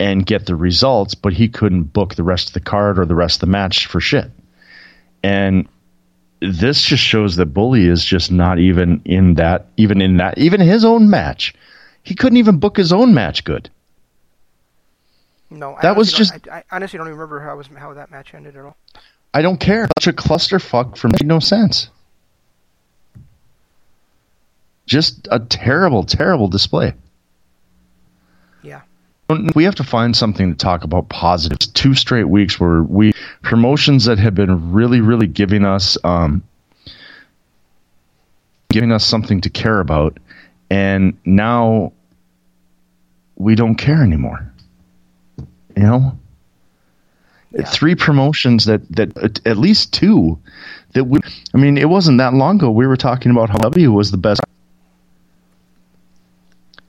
and 0.00 0.24
get 0.24 0.46
the 0.46 0.56
results, 0.56 1.14
but 1.14 1.34
he 1.34 1.46
couldn't 1.46 1.84
book 1.92 2.14
the 2.14 2.22
rest 2.22 2.48
of 2.48 2.54
the 2.54 2.60
card 2.60 2.98
or 2.98 3.04
the 3.04 3.14
rest 3.14 3.36
of 3.36 3.40
the 3.40 3.46
match 3.52 3.86
for 3.86 4.00
shit. 4.00 4.30
And 5.22 5.68
this 6.40 6.80
just 6.80 7.02
shows 7.02 7.36
that 7.36 7.46
Bully 7.52 7.84
is 7.84 8.02
just 8.02 8.32
not 8.32 8.58
even 8.58 9.02
in 9.04 9.34
that, 9.34 9.66
even 9.76 10.00
in 10.00 10.16
that, 10.16 10.38
even 10.38 10.58
his 10.60 10.86
own 10.86 11.10
match. 11.10 11.54
He 12.02 12.14
couldn't 12.14 12.38
even 12.38 12.58
book 12.58 12.78
his 12.78 12.94
own 12.94 13.12
match 13.12 13.44
good. 13.44 13.68
No, 15.50 15.74
I 15.74 15.82
That 15.82 15.96
was 15.96 16.10
just- 16.10 16.32
I, 16.50 16.60
I 16.60 16.64
honestly 16.72 16.96
don't 16.96 17.08
even 17.08 17.18
remember 17.18 17.40
how 17.40 17.56
was 17.58 17.66
how 17.76 17.92
that 17.92 18.10
match 18.10 18.32
ended 18.32 18.56
at 18.56 18.64
all. 18.64 18.78
I 19.34 19.42
don't 19.42 19.60
care. 19.60 19.86
Such 20.00 20.06
a 20.06 20.16
clusterfuck 20.16 20.96
for 20.96 21.08
made 21.08 21.26
no 21.26 21.40
sense. 21.40 21.90
Just 24.86 25.28
a 25.30 25.38
terrible, 25.38 26.04
terrible 26.04 26.48
display. 26.48 26.94
Yeah. 28.62 28.80
We 29.54 29.64
have 29.64 29.74
to 29.76 29.84
find 29.84 30.16
something 30.16 30.50
to 30.50 30.56
talk 30.56 30.84
about 30.84 31.08
positives. 31.08 31.66
Two 31.68 31.94
straight 31.94 32.28
weeks 32.28 32.58
where 32.58 32.82
we 32.82 33.12
promotions 33.42 34.04
that 34.06 34.18
have 34.18 34.34
been 34.34 34.72
really, 34.72 35.00
really 35.00 35.26
giving 35.26 35.64
us 35.64 35.96
um, 36.04 36.42
giving 38.70 38.92
us 38.92 39.04
something 39.04 39.40
to 39.42 39.50
care 39.50 39.80
about, 39.80 40.18
and 40.70 41.16
now 41.24 41.92
we 43.36 43.54
don't 43.54 43.76
care 43.76 44.02
anymore. 44.02 44.52
You 45.76 45.82
know, 45.82 46.18
Yeah. 47.52 47.64
three 47.66 47.94
promotions 47.94 48.64
that 48.66 48.82
that 48.96 49.16
at- 49.18 49.40
at 49.46 49.58
least 49.58 49.92
two 49.92 50.38
that 50.92 51.04
we. 51.04 51.20
I 51.54 51.58
mean, 51.58 51.78
it 51.78 51.88
wasn't 51.88 52.18
that 52.18 52.34
long 52.34 52.56
ago 52.56 52.70
we 52.70 52.86
were 52.86 52.96
talking 52.96 53.30
about 53.32 53.50
how 53.50 53.58
W 53.58 53.92
was 53.92 54.10
the 54.10 54.18
best, 54.18 54.40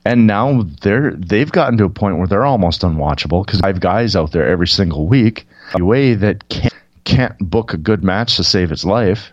and 0.06 0.26
now 0.28 0.64
they're 0.82 1.12
they've 1.12 1.52
gotten 1.52 1.78
to 1.78 1.86
a 1.86 1.90
point 1.90 2.18
where 2.18 2.28
they're 2.28 2.46
almost 2.46 2.82
unwatchable 2.82 3.46
because 3.46 3.62
I 3.62 3.68
have 3.68 3.80
guys 3.80 4.16
out 4.16 4.32
there 4.32 4.48
every 4.48 4.68
single 4.68 5.08
week 5.08 5.48
a 5.80 5.84
way 5.84 6.14
that 6.16 6.48
can't 6.50 6.74
can't 7.04 7.38
book 7.40 7.74
a 7.74 7.78
good 7.78 8.04
match 8.04 8.38
to 8.38 8.44
save 8.44 8.72
its 8.72 8.84
life. 8.86 9.32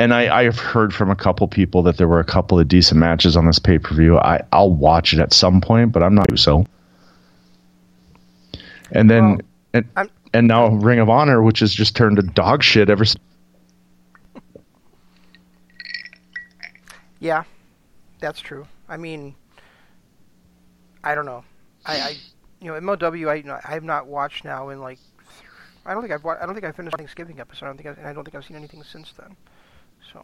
And 0.00 0.14
I, 0.14 0.32
I 0.40 0.44
have 0.44 0.58
heard 0.60 0.94
from 0.94 1.10
a 1.10 1.16
couple 1.16 1.48
people 1.48 1.82
that 1.84 1.96
there 1.96 2.06
were 2.06 2.20
a 2.20 2.24
couple 2.24 2.60
of 2.60 2.68
decent 2.68 3.00
matches 3.00 3.36
on 3.36 3.46
this 3.46 3.58
pay 3.58 3.78
per 3.78 3.94
view. 3.94 4.16
I 4.18 4.42
I'll 4.52 4.70
watch 4.72 5.12
it 5.12 5.18
at 5.20 5.32
some 5.32 5.60
point, 5.60 5.92
but 5.92 6.02
I'm 6.02 6.14
not 6.14 6.38
so. 6.38 6.66
And 8.92 9.10
then 9.10 9.24
Well, 9.30 9.40
and, 9.74 9.84
I'm- 9.96 10.10
and 10.32 10.46
now 10.46 10.68
Ring 10.68 10.98
of 10.98 11.08
Honor, 11.08 11.42
which 11.42 11.60
has 11.60 11.72
just 11.74 11.96
turned 11.96 12.16
to 12.16 12.22
dog 12.22 12.62
shit 12.62 12.88
ever. 12.90 13.04
since. 13.04 13.22
Yeah, 17.20 17.42
that's 18.20 18.40
true. 18.40 18.66
I 18.88 18.96
mean, 18.96 19.34
I 21.08 21.14
don't 21.14 21.24
know. 21.24 21.42
I, 21.86 21.96
I 22.00 22.16
you 22.60 22.66
know, 22.70 22.78
MLW, 22.78 23.30
I 23.30 23.34
you 23.36 23.44
know, 23.44 23.58
I 23.64 23.70
have 23.72 23.82
not 23.82 24.06
watched 24.06 24.44
now 24.44 24.68
in 24.68 24.78
like, 24.78 24.98
I 25.86 25.94
don't 25.94 26.02
think 26.02 26.12
I've 26.12 26.22
wa- 26.22 26.36
I 26.38 26.44
don't 26.44 26.54
think 26.54 26.66
I 26.66 26.72
finished 26.72 26.98
Thanksgiving 26.98 27.40
episode. 27.40 27.64
I 27.64 27.68
don't 27.68 27.76
think 27.78 27.88
I, 27.88 27.92
and 28.00 28.06
I 28.06 28.12
don't 28.12 28.24
think 28.24 28.34
I've 28.34 28.44
seen 28.44 28.58
anything 28.58 28.82
since 28.82 29.12
then. 29.18 29.34
So 30.12 30.22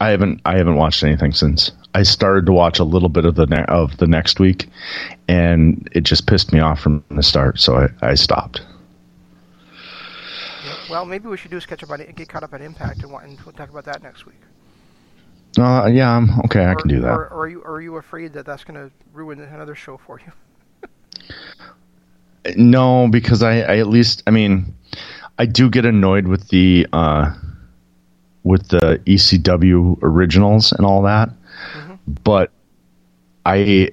I 0.00 0.08
haven't 0.08 0.40
I 0.44 0.56
haven't 0.56 0.74
watched 0.74 1.04
anything 1.04 1.32
since. 1.32 1.70
I 1.94 2.02
started 2.02 2.46
to 2.46 2.52
watch 2.52 2.80
a 2.80 2.84
little 2.84 3.08
bit 3.08 3.24
of 3.24 3.36
the 3.36 3.46
ne- 3.46 3.64
of 3.68 3.96
the 3.98 4.08
next 4.08 4.40
week, 4.40 4.68
and 5.28 5.88
it 5.92 6.00
just 6.02 6.26
pissed 6.26 6.52
me 6.52 6.58
off 6.58 6.80
from 6.80 7.04
the 7.10 7.22
start. 7.22 7.60
So 7.60 7.76
I, 7.76 8.10
I 8.10 8.14
stopped. 8.16 8.62
yeah. 10.64 10.74
well, 10.90 11.04
maybe 11.04 11.28
we 11.28 11.36
should 11.36 11.52
do 11.52 11.58
is 11.58 11.66
catch 11.66 11.84
up 11.84 11.90
on 11.90 12.00
it, 12.00 12.12
get 12.16 12.28
caught 12.28 12.42
up 12.42 12.52
on 12.54 12.60
Impact, 12.60 13.04
and, 13.04 13.12
and 13.12 13.38
we'll 13.42 13.52
talk 13.52 13.70
about 13.70 13.84
that 13.84 14.02
next 14.02 14.26
week. 14.26 14.40
Uh, 15.58 15.86
yeah, 15.86 16.10
I'm 16.16 16.40
okay. 16.46 16.66
I 16.66 16.74
can 16.74 16.88
do 16.88 17.00
that. 17.00 17.08
Or, 17.12 17.28
or 17.28 17.44
are 17.44 17.48
you 17.48 17.62
are 17.64 17.80
you 17.80 17.96
afraid 17.96 18.32
that 18.34 18.44
that's 18.46 18.64
going 18.64 18.74
to 18.74 18.90
ruin 19.12 19.40
another 19.40 19.74
show 19.74 19.96
for 19.96 20.20
you? 20.20 20.32
No, 22.54 23.08
because 23.08 23.42
I, 23.42 23.58
I 23.62 23.78
at 23.78 23.88
least 23.88 24.22
I 24.28 24.30
mean 24.30 24.72
I 25.36 25.46
do 25.46 25.68
get 25.68 25.84
annoyed 25.84 26.28
with 26.28 26.48
the 26.48 26.86
uh, 26.92 27.34
with 28.44 28.68
the 28.68 29.00
ECW 29.04 29.98
originals 30.00 30.70
and 30.70 30.86
all 30.86 31.02
that, 31.02 31.30
but 32.22 32.52
I 33.44 33.90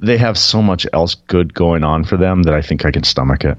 they 0.00 0.16
have 0.16 0.38
so 0.38 0.62
much 0.62 0.86
else 0.94 1.14
good 1.14 1.52
going 1.52 1.84
on 1.84 2.04
for 2.04 2.16
them 2.16 2.44
that 2.44 2.54
I 2.54 2.62
think 2.62 2.86
I 2.86 2.90
can 2.90 3.04
stomach 3.04 3.44
it. 3.44 3.58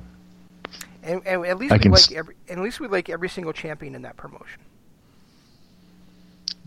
And, 1.03 1.21
and 1.27 1.45
at 1.45 1.59
least 1.59 1.71
I 1.73 1.77
we 1.77 1.89
like 1.89 1.99
s- 1.99 2.11
every 2.11 2.35
at 2.49 2.57
least 2.57 2.79
we 2.79 2.87
like 2.87 3.09
every 3.09 3.29
single 3.29 3.53
champion 3.53 3.93
in 3.93 4.01
that 4.01 4.17
promotion. 4.17 4.59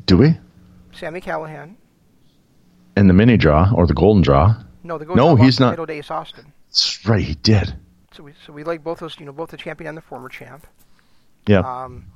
Do 0.07 0.17
we? 0.19 0.37
Sami 0.99 1.21
Callihan. 1.21 1.75
In 2.97 3.07
the 3.07 3.15
mini 3.15 3.37
draw 3.37 3.71
or 3.75 3.87
the 3.87 3.95
golden 3.95 4.23
draw? 4.23 4.55
No, 4.83 4.99
the 4.99 5.05
No, 5.07 5.15
Golden 5.15 5.45
he's 5.45 5.61
not. 5.61 5.71
Title 5.71 5.87
to 5.87 5.93
Ace 5.93 6.11
Austin. 6.11 6.53
That's 6.69 7.07
right, 7.07 7.23
he 7.25 7.35
did. 7.35 7.75
So 8.13 8.23
we 8.25 8.33
so 8.47 8.53
we 8.53 8.65
like 8.65 8.83
both 8.83 8.99
those. 9.01 9.19
You 9.21 9.27
know, 9.27 9.33
both 9.33 9.51
the 9.51 9.57
champion 9.57 9.89
and 9.89 9.97
the 9.97 10.03
former 10.03 10.29
champ. 10.29 10.67
Yeah. 11.47 11.61
Um, 11.61 12.07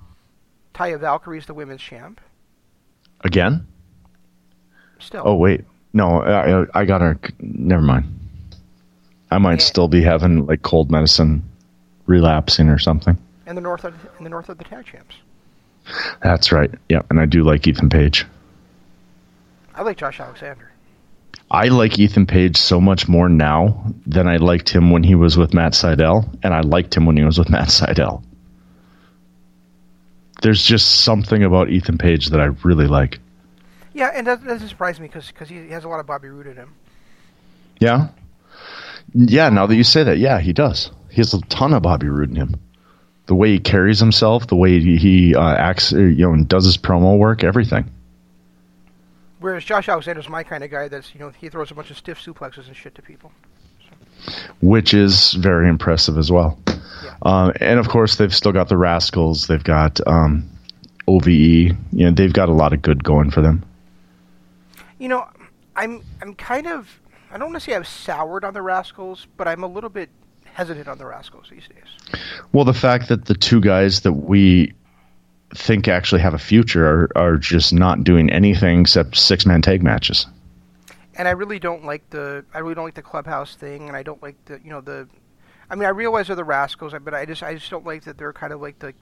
Taya 0.75 0.99
Valkyrie 0.99 1.39
is 1.39 1.47
the 1.47 1.55
women's 1.55 1.81
champ. 1.83 2.21
Again? 3.21 3.67
Still. 4.99 5.23
Oh 5.25 5.35
wait, 5.37 5.65
no, 5.93 6.23
I, 6.23 6.81
I 6.81 6.85
got 6.85 7.01
her. 7.01 7.19
Never 7.41 7.83
mind. 7.83 8.05
I 9.31 9.39
might 9.39 9.61
Yeah. 9.61 9.67
still 9.67 9.89
be 9.89 10.03
having 10.03 10.47
like 10.47 10.63
cold 10.63 10.91
medicine, 10.91 11.43
relapsing 12.07 12.69
or 12.69 12.79
something. 12.79 13.17
And 13.47 13.57
the 13.57 13.63
north 13.63 13.85
of 13.85 13.95
in 14.19 14.25
the 14.25 14.31
north 14.31 14.49
of 14.49 14.59
the 14.59 14.65
tag 14.65 14.87
champs. 14.87 15.15
That's 16.23 16.53
right. 16.53 16.71
Yeah, 16.89 17.03
and 17.11 17.21
I 17.21 17.27
do 17.27 17.43
like 17.45 17.67
Ethan 17.67 17.91
Page. 17.91 18.27
I 19.75 19.83
like 19.83 19.97
Josh 19.97 20.21
Alexander. 20.21 20.71
I 21.51 21.69
like 21.69 21.99
Ethan 21.99 22.27
Page 22.27 22.57
so 22.57 22.81
much 22.81 23.09
more 23.09 23.29
now 23.29 23.85
than 24.07 24.27
I 24.27 24.37
liked 24.37 24.71
him 24.71 24.91
when 24.91 25.03
he 25.03 25.15
was 25.15 25.37
with 25.37 25.53
Matt 25.53 25.73
Sydal, 25.73 26.39
and 26.43 26.55
I 26.55 26.61
liked 26.61 26.97
him 26.97 27.07
when 27.07 27.17
he 27.17 27.25
was 27.25 27.39
with 27.39 27.51
Matt 27.51 27.69
Sydal. 27.69 28.23
There's 30.41 30.65
just 30.65 31.03
something 31.03 31.45
about 31.45 31.71
Ethan 31.71 31.99
Page 31.99 32.29
that 32.29 32.41
I 32.41 32.47
really 32.65 32.87
like. 32.87 33.21
Yeah, 33.93 34.11
and 34.15 34.27
that 34.27 34.45
doesn't 34.45 34.69
surprise 34.69 34.99
me 34.99 35.09
because 35.09 35.49
he 35.49 35.69
has 35.69 35.85
a 35.85 35.89
lot 35.89 36.01
of 36.01 36.07
Bobby 36.07 36.29
Roode 36.29 36.47
in 36.47 36.57
him. 36.57 36.75
Yeah? 37.79 38.09
Yeah, 39.13 39.51
now 39.51 39.67
that 39.67 39.77
you 39.77 39.85
say 39.85 40.05
that, 40.05 40.19
yeah, 40.19 40.41
he 40.41 40.53
does. 40.53 40.91
He 41.11 41.17
has 41.17 41.35
a 41.35 41.41
ton 41.43 41.75
of 41.75 41.83
Bobby 41.83 42.09
Roode 42.09 42.31
in 42.31 42.37
him. 42.37 42.61
The 43.27 43.35
way 43.35 43.53
he 43.53 43.59
carries 43.59 44.01
himself, 44.01 44.47
the 44.47 44.57
way 44.57 44.81
he, 44.81 44.97
he 44.97 45.35
uh, 45.35 45.55
acts, 45.55 45.93
uh, 45.93 45.99
you 45.99 46.27
know, 46.27 46.33
and 46.33 46.49
does 46.49 46.65
his 46.65 46.79
promo 46.79 47.19
work, 47.19 47.45
everything. 47.45 47.91
Whereas 49.43 49.65
Josh 49.65 49.89
Alexander's 49.89 50.29
my 50.29 50.45
kind 50.45 50.63
of 50.65 50.71
guy. 50.71 50.89
That's 50.89 51.13
you 51.15 51.21
know 51.21 51.31
he 51.31 51.49
throws 51.49 51.71
a 51.71 51.75
bunch 51.75 51.91
of 51.91 51.99
stiff 51.99 52.21
suplexes 52.25 52.69
and 52.69 52.77
shit 52.77 52.95
to 52.95 53.03
people. 53.03 53.33
which 54.61 54.95
is 54.95 55.33
very 55.33 55.69
impressive 55.69 56.17
as 56.17 56.31
well. 56.31 56.59
Yeah. 56.69 57.15
Uh, 57.23 57.53
and 57.61 57.81
of 57.81 57.89
course, 57.89 58.17
they've 58.17 58.35
still 58.35 58.53
got 58.53 58.69
the 58.69 58.77
Rascals. 58.77 59.49
They've 59.49 59.63
got 59.63 60.01
um, 60.07 60.49
OVE. 61.09 61.29
You 61.29 61.75
know, 61.93 62.11
they've 62.13 62.33
got 62.33 62.49
a 62.49 62.53
lot 62.53 62.73
of 62.73 62.83
good 62.83 63.03
going 63.03 63.31
for 63.31 63.43
them. 63.43 63.65
You 64.99 65.09
know, 65.09 65.27
I'm 65.75 66.03
I'm 66.21 66.35
kind 66.35 66.67
of 66.69 67.01
I 67.31 67.39
don't 67.39 67.51
want 67.51 67.63
to 67.63 67.71
say 67.71 67.75
I've 67.75 67.89
soured 67.89 68.45
on 68.45 68.55
the 68.55 68.63
Rascals, 68.63 69.27
but 69.37 69.49
I'm 69.49 69.65
a 69.65 69.69
little 69.69 69.91
bit 69.91 70.11
hesitant 70.45 70.87
on 70.87 70.99
the 70.99 71.07
Rascals 71.07 71.49
these 71.51 71.67
days. 71.67 72.21
Well, 72.53 72.65
the 72.65 72.75
fact 72.75 73.09
that 73.09 73.25
the 73.25 73.35
two 73.35 73.61
guys 73.61 74.03
that 74.03 74.13
we 74.13 74.75
think 75.55 75.89
actually 75.89 76.21
have 76.23 76.35
a 76.35 76.39
future 76.39 76.87
are, 76.87 77.11
are 77.17 77.37
just 77.37 77.73
not 77.73 78.05
doing 78.05 78.31
anything 78.31 78.81
except 78.83 79.17
six 79.17 79.45
man 79.47 79.63
tag 79.63 79.83
matches. 79.83 80.27
And 81.15 81.29
I 81.29 81.33
really 81.33 81.59
don't 81.59 81.85
like 81.85 82.09
the 82.11 82.45
I 82.55 82.61
really 82.61 82.75
don't 82.75 82.85
like 82.85 82.95
the 82.95 83.03
clubhouse 83.03 83.55
thing, 83.55 83.89
and 83.89 83.97
I 83.97 84.03
don't 84.03 84.23
like 84.23 84.43
the 84.47 84.61
you 84.65 84.71
know 84.71 84.81
the. 84.81 85.09
I 85.69 85.75
mean, 85.75 85.85
I 85.85 85.91
realize 85.91 86.27
they're 86.27 86.37
the 86.37 86.45
Rascals, 86.45 86.95
but 87.03 87.15
I 87.15 87.27
just 87.27 87.43
I 87.43 87.55
just 87.55 87.71
don't 87.71 87.85
like 87.85 88.05
that 88.05 88.17
they're 88.19 88.33
kind 88.33 88.53
of 88.53 88.61
like 88.61 88.79
the. 88.79 88.95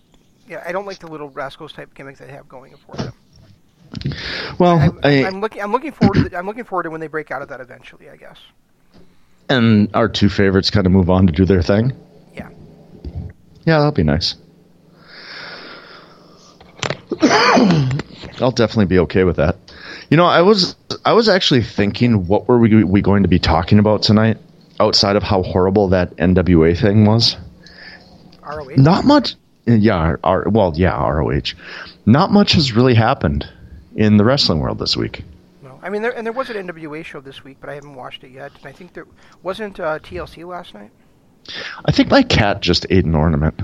Yeah, 0.49 0.63
I 0.67 0.73
don't 0.73 0.87
like 0.87 0.99
the 0.99 1.07
little 1.07 1.29
Rascals 1.31 1.73
type 1.73 1.95
gimmick 1.95 2.19
they 2.19 2.31
have 2.33 2.49
going 2.49 2.75
for 2.87 2.97
them. 2.97 3.13
Well, 4.59 4.79
I'm, 4.79 5.01
I, 5.05 5.25
I'm 5.25 5.41
looking. 5.41 5.63
I'm 5.63 5.71
looking 5.73 5.93
forward. 5.93 6.15
To 6.15 6.29
the, 6.29 6.37
I'm 6.37 6.47
looking 6.47 6.65
forward 6.65 6.85
to 6.85 6.91
when 6.91 7.01
they 7.01 7.07
break 7.07 7.31
out 7.31 7.43
of 7.43 7.49
that 7.49 7.61
eventually. 7.61 8.09
I 8.11 8.17
guess. 8.17 8.39
and 9.49 9.91
our 9.95 10.09
two 10.09 10.29
favorites 10.29 10.71
kind 10.71 10.87
of 10.87 10.93
move 10.93 11.11
on 11.11 11.27
to 11.27 11.33
do 11.33 11.45
their 11.45 11.63
thing. 11.63 11.93
Yeah. 12.35 12.49
Yeah, 13.65 13.79
that'll 13.79 13.93
be 13.93 14.03
nice. 14.05 14.35
I'll 18.40 18.50
definitely 18.50 18.87
be 18.87 18.98
okay 19.00 19.24
with 19.24 19.37
that. 19.37 19.56
You 20.11 20.16
know, 20.16 20.26
I 20.26 20.40
was 20.42 20.76
I 21.04 21.12
was 21.12 21.28
actually 21.28 21.62
thinking, 21.62 22.26
what 22.26 22.48
were 22.48 22.59
we 22.59 22.83
we 22.85 23.02
going 23.02 23.22
to 23.22 23.28
be 23.28 23.38
talking 23.38 23.78
about 23.78 24.02
tonight, 24.02 24.38
outside 24.78 25.16
of 25.16 25.22
how 25.22 25.42
horrible 25.42 25.88
that 25.88 26.16
NWA 26.16 26.78
thing 26.78 27.04
was? 27.04 27.37
ROH. 28.42 28.76
Not 28.76 29.04
much. 29.04 29.35
Yeah, 29.66 30.16
R, 30.24 30.48
well, 30.48 30.72
yeah, 30.74 30.96
ROH. 30.96 31.54
Not 32.06 32.33
much 32.33 32.52
has 32.52 32.72
really 32.72 32.94
happened 32.94 33.46
in 33.94 34.16
the 34.16 34.24
wrestling 34.24 34.61
world 34.61 34.78
this 34.78 34.96
week. 34.96 35.22
No. 35.62 35.78
I 35.83 35.90
mean, 35.90 36.02
there, 36.02 36.16
and 36.16 36.26
there 36.26 36.33
was 36.33 36.50
an 36.50 36.66
NWA 36.66 37.04
show 37.04 37.20
this 37.20 37.44
week, 37.44 37.59
but 37.61 37.68
I 37.68 37.74
haven't 37.74 37.94
watched 37.94 38.24
it 38.24 38.30
yet. 38.30 38.52
And 38.56 38.66
I 38.66 38.72
think 38.72 38.94
there 38.94 39.06
wasn't 39.42 39.78
uh, 39.78 39.98
TLC 39.98 40.46
last 40.46 40.74
night. 40.74 40.90
I 41.85 41.92
think 41.92 42.11
my 42.11 42.22
cat 42.22 42.61
just 42.61 42.87
ate 42.90 43.04
an 43.04 43.14
ornament. 43.14 43.61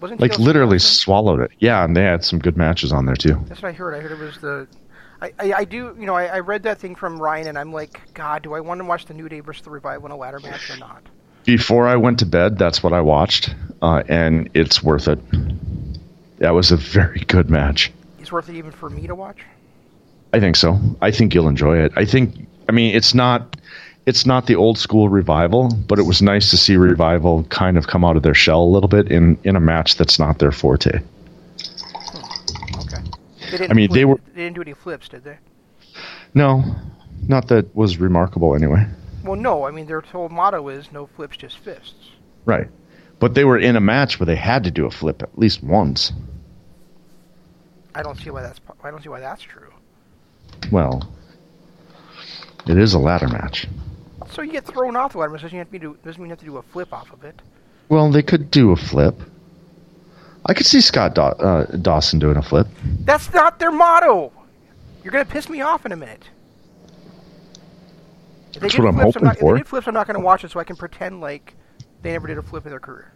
Wasn't 0.00 0.20
like 0.20 0.38
literally 0.38 0.78
swallowed 0.78 1.40
it. 1.40 1.50
Yeah, 1.58 1.84
and 1.84 1.96
they 1.96 2.02
had 2.02 2.24
some 2.24 2.38
good 2.38 2.56
matches 2.56 2.92
on 2.92 3.06
there 3.06 3.16
too. 3.16 3.42
That's 3.48 3.62
what 3.62 3.70
I 3.70 3.72
heard. 3.72 3.94
I 3.94 4.00
heard 4.00 4.12
it 4.12 4.18
was 4.18 4.38
the. 4.38 4.66
I, 5.22 5.32
I, 5.38 5.52
I 5.52 5.64
do, 5.64 5.96
you 5.98 6.06
know, 6.06 6.14
I, 6.14 6.26
I 6.26 6.40
read 6.40 6.64
that 6.64 6.78
thing 6.78 6.94
from 6.94 7.20
Ryan, 7.20 7.46
and 7.46 7.58
I'm 7.58 7.72
like, 7.72 8.00
God, 8.12 8.42
do 8.42 8.52
I 8.54 8.60
want 8.60 8.80
to 8.80 8.84
watch 8.84 9.06
the 9.06 9.14
New 9.14 9.28
Day 9.28 9.40
versus 9.40 9.62
the 9.62 9.70
Revival 9.70 10.06
in 10.06 10.12
a 10.12 10.16
ladder 10.16 10.40
match 10.40 10.68
or 10.68 10.76
not? 10.76 11.02
Before 11.44 11.86
I 11.86 11.96
went 11.96 12.18
to 12.18 12.26
bed, 12.26 12.58
that's 12.58 12.82
what 12.82 12.92
I 12.92 13.00
watched, 13.00 13.54
uh, 13.80 14.02
and 14.08 14.50
it's 14.54 14.82
worth 14.82 15.08
it. 15.08 15.18
That 16.38 16.50
was 16.50 16.72
a 16.72 16.76
very 16.76 17.20
good 17.20 17.48
match. 17.48 17.92
It's 18.18 18.32
worth 18.32 18.48
it 18.48 18.56
even 18.56 18.72
for 18.72 18.90
me 18.90 19.06
to 19.06 19.14
watch. 19.14 19.38
I 20.32 20.40
think 20.40 20.56
so. 20.56 20.78
I 21.00 21.10
think 21.10 21.34
you'll 21.34 21.48
enjoy 21.48 21.78
it. 21.78 21.92
I 21.96 22.04
think. 22.04 22.48
I 22.68 22.72
mean, 22.72 22.94
it's 22.94 23.14
not. 23.14 23.56
It's 24.06 24.26
not 24.26 24.46
the 24.46 24.54
old 24.56 24.76
school 24.78 25.08
revival, 25.08 25.68
but 25.88 25.98
it 25.98 26.02
was 26.02 26.20
nice 26.20 26.50
to 26.50 26.56
see 26.58 26.76
revival 26.76 27.44
kind 27.44 27.78
of 27.78 27.86
come 27.86 28.04
out 28.04 28.16
of 28.16 28.22
their 28.22 28.34
shell 28.34 28.62
a 28.62 28.70
little 28.70 28.88
bit 28.88 29.10
in 29.10 29.38
in 29.44 29.56
a 29.56 29.60
match 29.60 29.96
that's 29.96 30.18
not 30.18 30.38
their 30.38 30.52
forte. 30.52 31.00
Okay. 32.80 33.66
I 33.68 33.72
mean, 33.72 33.90
they 33.92 34.04
were- 34.04 34.20
They 34.34 34.42
didn't 34.42 34.56
do 34.56 34.62
any 34.62 34.74
flips, 34.74 35.08
did 35.08 35.24
they? 35.24 35.38
No, 36.34 36.64
not 37.28 37.48
that 37.48 37.74
was 37.74 37.96
remarkable 37.98 38.54
anyway. 38.54 38.86
Well, 39.24 39.36
no. 39.36 39.64
I 39.64 39.70
mean, 39.70 39.86
their 39.86 40.00
whole 40.00 40.28
motto 40.28 40.68
is 40.68 40.92
no 40.92 41.06
flips, 41.06 41.36
just 41.38 41.58
fists. 41.58 42.10
Right. 42.44 42.68
But 43.20 43.34
they 43.34 43.44
were 43.44 43.58
in 43.58 43.74
a 43.76 43.80
match 43.80 44.20
where 44.20 44.26
they 44.26 44.36
had 44.36 44.64
to 44.64 44.70
do 44.70 44.84
a 44.84 44.90
flip 44.90 45.22
at 45.22 45.38
least 45.38 45.62
once. 45.62 46.12
I 47.94 48.02
don't 48.02 48.18
see 48.18 48.28
why 48.30 48.42
that's. 48.42 48.60
I 48.82 48.90
don't 48.90 49.02
see 49.02 49.08
why 49.08 49.20
that's 49.20 49.40
true. 49.42 49.72
Well, 50.70 51.08
it 52.66 52.76
is 52.76 52.92
a 52.92 52.98
ladder 52.98 53.28
match. 53.28 53.66
So 54.34 54.42
you 54.42 54.50
get 54.50 54.64
thrown 54.64 54.96
off 54.96 55.12
the 55.12 55.18
ladder. 55.18 55.32
Doesn't, 55.34 55.52
you 55.52 55.58
have 55.58 55.70
to 55.70 55.78
do, 55.78 55.96
doesn't 56.04 56.20
mean 56.20 56.26
you 56.28 56.32
have 56.32 56.40
to 56.40 56.44
do 56.44 56.56
a 56.56 56.62
flip 56.62 56.92
off 56.92 57.12
of 57.12 57.22
it. 57.22 57.40
Well, 57.88 58.10
they 58.10 58.22
could 58.22 58.50
do 58.50 58.72
a 58.72 58.76
flip. 58.76 59.14
I 60.46 60.54
could 60.54 60.66
see 60.66 60.80
Scott 60.80 61.14
Daw- 61.14 61.36
uh, 61.38 61.64
Dawson 61.76 62.18
doing 62.18 62.36
a 62.36 62.42
flip. 62.42 62.66
That's 63.04 63.32
not 63.32 63.60
their 63.60 63.70
motto. 63.70 64.32
You're 65.02 65.12
gonna 65.12 65.24
piss 65.24 65.48
me 65.48 65.60
off 65.60 65.86
in 65.86 65.92
a 65.92 65.96
minute. 65.96 66.24
If 68.54 68.60
That's 68.60 68.76
what 68.78 68.88
I'm 68.88 68.94
flips, 68.94 69.14
hoping 69.14 69.26
not, 69.26 69.38
for. 69.38 69.52
If 69.52 69.54
they 69.54 69.60
did 69.62 69.68
flips, 69.68 69.86
I'm 69.86 69.94
not 69.94 70.06
gonna 70.06 70.20
watch 70.20 70.44
it, 70.44 70.50
so 70.50 70.58
I 70.60 70.64
can 70.64 70.76
pretend 70.76 71.20
like 71.20 71.54
they 72.02 72.12
never 72.12 72.26
did 72.26 72.38
a 72.38 72.42
flip 72.42 72.64
in 72.64 72.70
their 72.70 72.80
career. 72.80 73.12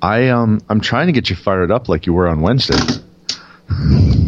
I 0.00 0.28
um 0.28 0.60
I'm 0.68 0.80
trying 0.80 1.06
to 1.06 1.12
get 1.12 1.30
you 1.30 1.36
fired 1.36 1.70
up 1.70 1.88
like 1.88 2.06
you 2.06 2.12
were 2.12 2.28
on 2.28 2.40
Wednesday. 2.40 2.76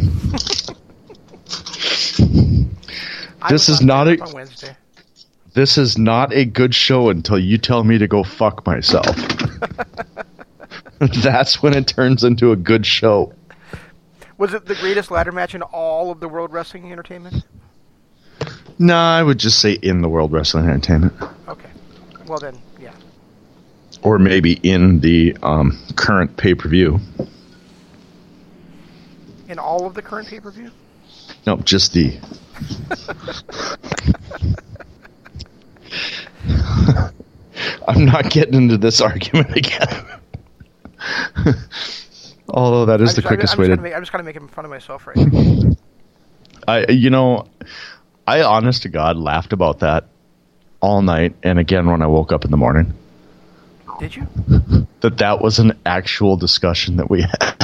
This 3.50 3.68
is 3.68 3.82
not 3.82 4.08
a- 4.08 4.18
on 4.22 4.32
Wednesday. 4.32 4.74
This 5.54 5.78
is 5.78 5.96
not 5.96 6.32
a 6.32 6.44
good 6.44 6.74
show 6.74 7.10
until 7.10 7.38
you 7.38 7.58
tell 7.58 7.84
me 7.84 7.98
to 7.98 8.08
go 8.08 8.24
fuck 8.24 8.66
myself. 8.66 9.16
That's 11.22 11.62
when 11.62 11.74
it 11.74 11.86
turns 11.86 12.24
into 12.24 12.50
a 12.50 12.56
good 12.56 12.84
show. 12.84 13.32
Was 14.36 14.52
it 14.52 14.66
the 14.66 14.74
greatest 14.74 15.12
ladder 15.12 15.30
match 15.30 15.54
in 15.54 15.62
all 15.62 16.10
of 16.10 16.18
the 16.18 16.28
World 16.28 16.52
Wrestling 16.52 16.90
Entertainment? 16.90 17.44
Nah, 18.80 19.16
I 19.16 19.22
would 19.22 19.38
just 19.38 19.60
say 19.60 19.74
in 19.74 20.02
the 20.02 20.08
World 20.08 20.32
Wrestling 20.32 20.68
Entertainment. 20.68 21.14
Okay. 21.46 21.70
Well 22.26 22.40
then, 22.40 22.58
yeah. 22.80 22.94
Or 24.02 24.18
maybe 24.18 24.54
in 24.54 24.98
the 24.98 25.36
um, 25.40 25.78
current 25.94 26.36
pay 26.36 26.56
per 26.56 26.68
view. 26.68 26.98
In 29.48 29.60
all 29.60 29.86
of 29.86 29.94
the 29.94 30.02
current 30.02 30.26
pay 30.26 30.40
per 30.40 30.50
view. 30.50 30.72
No, 31.46 31.58
just 31.58 31.92
the. 31.92 32.18
I'm 37.88 38.04
not 38.04 38.30
getting 38.30 38.54
into 38.54 38.78
this 38.78 39.00
argument 39.00 39.56
again. 39.56 40.06
Although 42.48 42.86
that 42.86 43.00
is 43.00 43.14
the 43.14 43.22
quickest 43.22 43.54
I'm 43.54 43.60
way 43.60 43.66
just 43.68 43.76
to. 43.78 43.82
make, 43.82 43.94
I'm 43.94 44.02
just 44.02 44.12
kind 44.12 44.20
of 44.20 44.26
making 44.26 44.48
fun 44.48 44.64
of 44.64 44.70
myself 44.70 45.06
right 45.06 45.16
now. 45.16 45.76
I, 46.66 46.90
you 46.90 47.10
know, 47.10 47.48
I 48.26 48.42
honest 48.42 48.82
to 48.82 48.88
God 48.88 49.16
laughed 49.16 49.52
about 49.52 49.80
that 49.80 50.08
all 50.80 51.02
night, 51.02 51.34
and 51.42 51.58
again 51.58 51.86
when 51.86 52.02
I 52.02 52.06
woke 52.06 52.32
up 52.32 52.44
in 52.44 52.50
the 52.50 52.56
morning. 52.56 52.94
Did 54.00 54.16
you? 54.16 54.26
That 55.00 55.18
that 55.18 55.40
was 55.40 55.58
an 55.58 55.78
actual 55.86 56.36
discussion 56.36 56.96
that 56.96 57.08
we 57.08 57.22
had. 57.22 57.54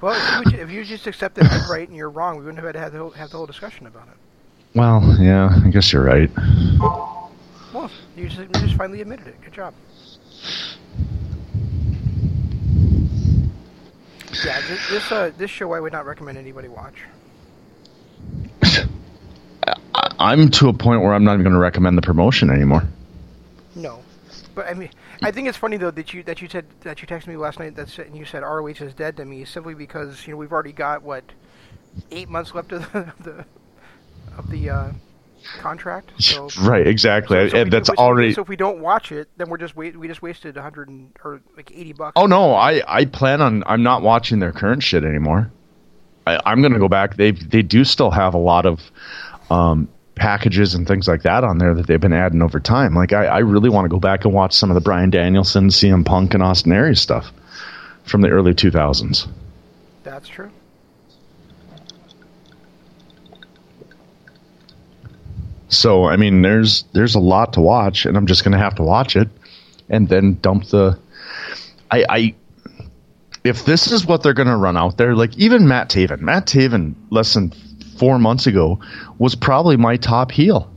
Well, 0.00 0.42
if 0.44 0.52
you, 0.52 0.58
if 0.60 0.70
you 0.70 0.84
just 0.84 1.06
accept 1.06 1.36
that 1.36 1.50
I'm 1.50 1.70
right 1.70 1.86
and 1.86 1.96
you're 1.96 2.10
wrong, 2.10 2.36
we 2.38 2.44
wouldn't 2.44 2.58
have 2.58 2.66
had 2.66 2.72
to 2.72 2.80
have 2.80 2.92
the 2.92 2.98
whole, 2.98 3.10
have 3.10 3.30
the 3.30 3.36
whole 3.36 3.46
discussion 3.46 3.86
about 3.86 4.08
it. 4.08 4.14
Well, 4.74 5.16
yeah, 5.20 5.60
I 5.64 5.68
guess 5.68 5.92
you're 5.92 6.04
right. 6.04 6.30
Well, 7.72 7.90
you 8.16 8.28
just, 8.28 8.38
you 8.38 8.48
just 8.60 8.74
finally 8.74 9.00
admitted 9.00 9.26
it. 9.26 9.40
Good 9.42 9.52
job. 9.52 9.74
Yeah, 14.44 14.60
this 14.68 14.90
this, 14.90 15.12
uh, 15.12 15.30
this 15.36 15.50
show 15.50 15.72
I 15.72 15.80
would 15.80 15.92
not 15.92 16.06
recommend 16.06 16.38
anybody 16.38 16.68
watch. 16.68 16.96
I'm 20.18 20.50
to 20.50 20.68
a 20.68 20.72
point 20.72 21.02
where 21.02 21.12
I'm 21.12 21.24
not 21.24 21.34
even 21.34 21.44
going 21.44 21.52
to 21.52 21.58
recommend 21.58 21.98
the 21.98 22.02
promotion 22.02 22.50
anymore. 22.50 22.84
No, 23.74 24.02
but 24.54 24.66
I 24.66 24.74
mean, 24.74 24.90
I 25.22 25.30
think 25.30 25.48
it's 25.48 25.58
funny 25.58 25.76
though 25.76 25.90
that 25.90 26.14
you 26.14 26.22
that 26.24 26.40
you 26.40 26.48
said 26.48 26.64
that 26.80 27.00
you 27.02 27.08
texted 27.08 27.26
me 27.28 27.36
last 27.36 27.58
night 27.58 27.76
that 27.76 27.88
said, 27.88 28.06
and 28.06 28.16
you 28.16 28.24
said 28.24 28.42
ROH 28.42 28.66
is 28.66 28.94
dead 28.94 29.16
to 29.18 29.24
me 29.24 29.44
simply 29.44 29.74
because 29.74 30.26
you 30.26 30.32
know 30.32 30.38
we've 30.38 30.52
already 30.52 30.72
got 30.72 31.02
what 31.02 31.24
eight 32.10 32.28
months 32.28 32.54
left 32.54 32.72
of 32.72 32.90
the, 32.92 33.12
the 33.20 33.44
of 34.36 34.50
the 34.50 34.70
uh, 34.70 34.90
contract. 35.58 36.12
So 36.18 36.48
right, 36.60 36.86
exactly. 36.86 37.50
so 37.50 37.56
and 37.56 37.66
we- 37.66 37.70
that's 37.70 37.90
already. 37.90 38.32
So 38.32 38.42
if 38.42 38.48
we 38.48 38.56
don't 38.56 38.80
watch 38.80 39.12
it, 39.12 39.28
then 39.36 39.48
we're 39.50 39.58
just 39.58 39.76
wait, 39.76 39.96
we 39.98 40.08
just 40.08 40.22
wasted 40.22 40.56
a 40.56 40.62
hundred 40.62 40.88
or 41.24 41.40
like 41.56 41.70
eighty 41.74 41.92
bucks. 41.92 42.12
Oh 42.16 42.26
no, 42.26 42.54
I 42.54 42.82
I 42.86 43.04
plan 43.06 43.40
on 43.40 43.64
I'm 43.66 43.82
not 43.82 44.02
watching 44.02 44.38
their 44.38 44.52
current 44.52 44.82
shit 44.82 45.04
anymore. 45.04 45.50
I, 46.26 46.40
I'm 46.46 46.60
going 46.60 46.72
to 46.72 46.78
go 46.78 46.88
back. 46.88 47.16
They 47.16 47.32
they 47.32 47.62
do 47.62 47.84
still 47.84 48.10
have 48.10 48.34
a 48.34 48.38
lot 48.38 48.64
of 48.66 48.80
um, 49.50 49.88
packages 50.14 50.74
and 50.74 50.86
things 50.86 51.08
like 51.08 51.22
that 51.22 51.42
on 51.42 51.58
there 51.58 51.74
that 51.74 51.86
they've 51.86 52.00
been 52.00 52.12
adding 52.12 52.42
over 52.42 52.60
time. 52.60 52.94
Like 52.94 53.12
I, 53.12 53.26
I 53.26 53.38
really 53.38 53.70
want 53.70 53.86
to 53.86 53.88
go 53.88 53.98
back 53.98 54.24
and 54.24 54.32
watch 54.32 54.52
some 54.52 54.70
of 54.70 54.74
the 54.74 54.80
Bryan 54.80 55.10
Danielson, 55.10 55.68
CM 55.68 56.04
Punk, 56.04 56.34
and 56.34 56.42
Austin 56.42 56.72
Aries 56.72 57.00
stuff 57.00 57.32
from 58.04 58.20
the 58.20 58.28
early 58.28 58.54
2000s. 58.54 59.26
That's 60.04 60.28
true. 60.28 60.50
So 65.72 66.04
I 66.04 66.16
mean, 66.16 66.42
there's 66.42 66.84
there's 66.92 67.14
a 67.14 67.20
lot 67.20 67.54
to 67.54 67.60
watch, 67.60 68.04
and 68.04 68.16
I'm 68.16 68.26
just 68.26 68.44
going 68.44 68.52
to 68.52 68.58
have 68.58 68.74
to 68.74 68.82
watch 68.82 69.16
it, 69.16 69.28
and 69.88 70.06
then 70.06 70.34
dump 70.34 70.66
the. 70.66 70.98
I, 71.90 72.04
I 72.08 72.34
if 73.42 73.64
this 73.64 73.90
is 73.90 74.04
what 74.04 74.22
they're 74.22 74.34
going 74.34 74.48
to 74.48 74.56
run 74.56 74.76
out 74.76 74.98
there, 74.98 75.16
like 75.16 75.36
even 75.38 75.66
Matt 75.66 75.88
Taven, 75.88 76.20
Matt 76.20 76.46
Taven, 76.46 76.94
less 77.10 77.32
than 77.32 77.52
four 77.96 78.18
months 78.18 78.46
ago, 78.46 78.80
was 79.18 79.34
probably 79.34 79.78
my 79.78 79.96
top 79.96 80.30
heel, 80.30 80.70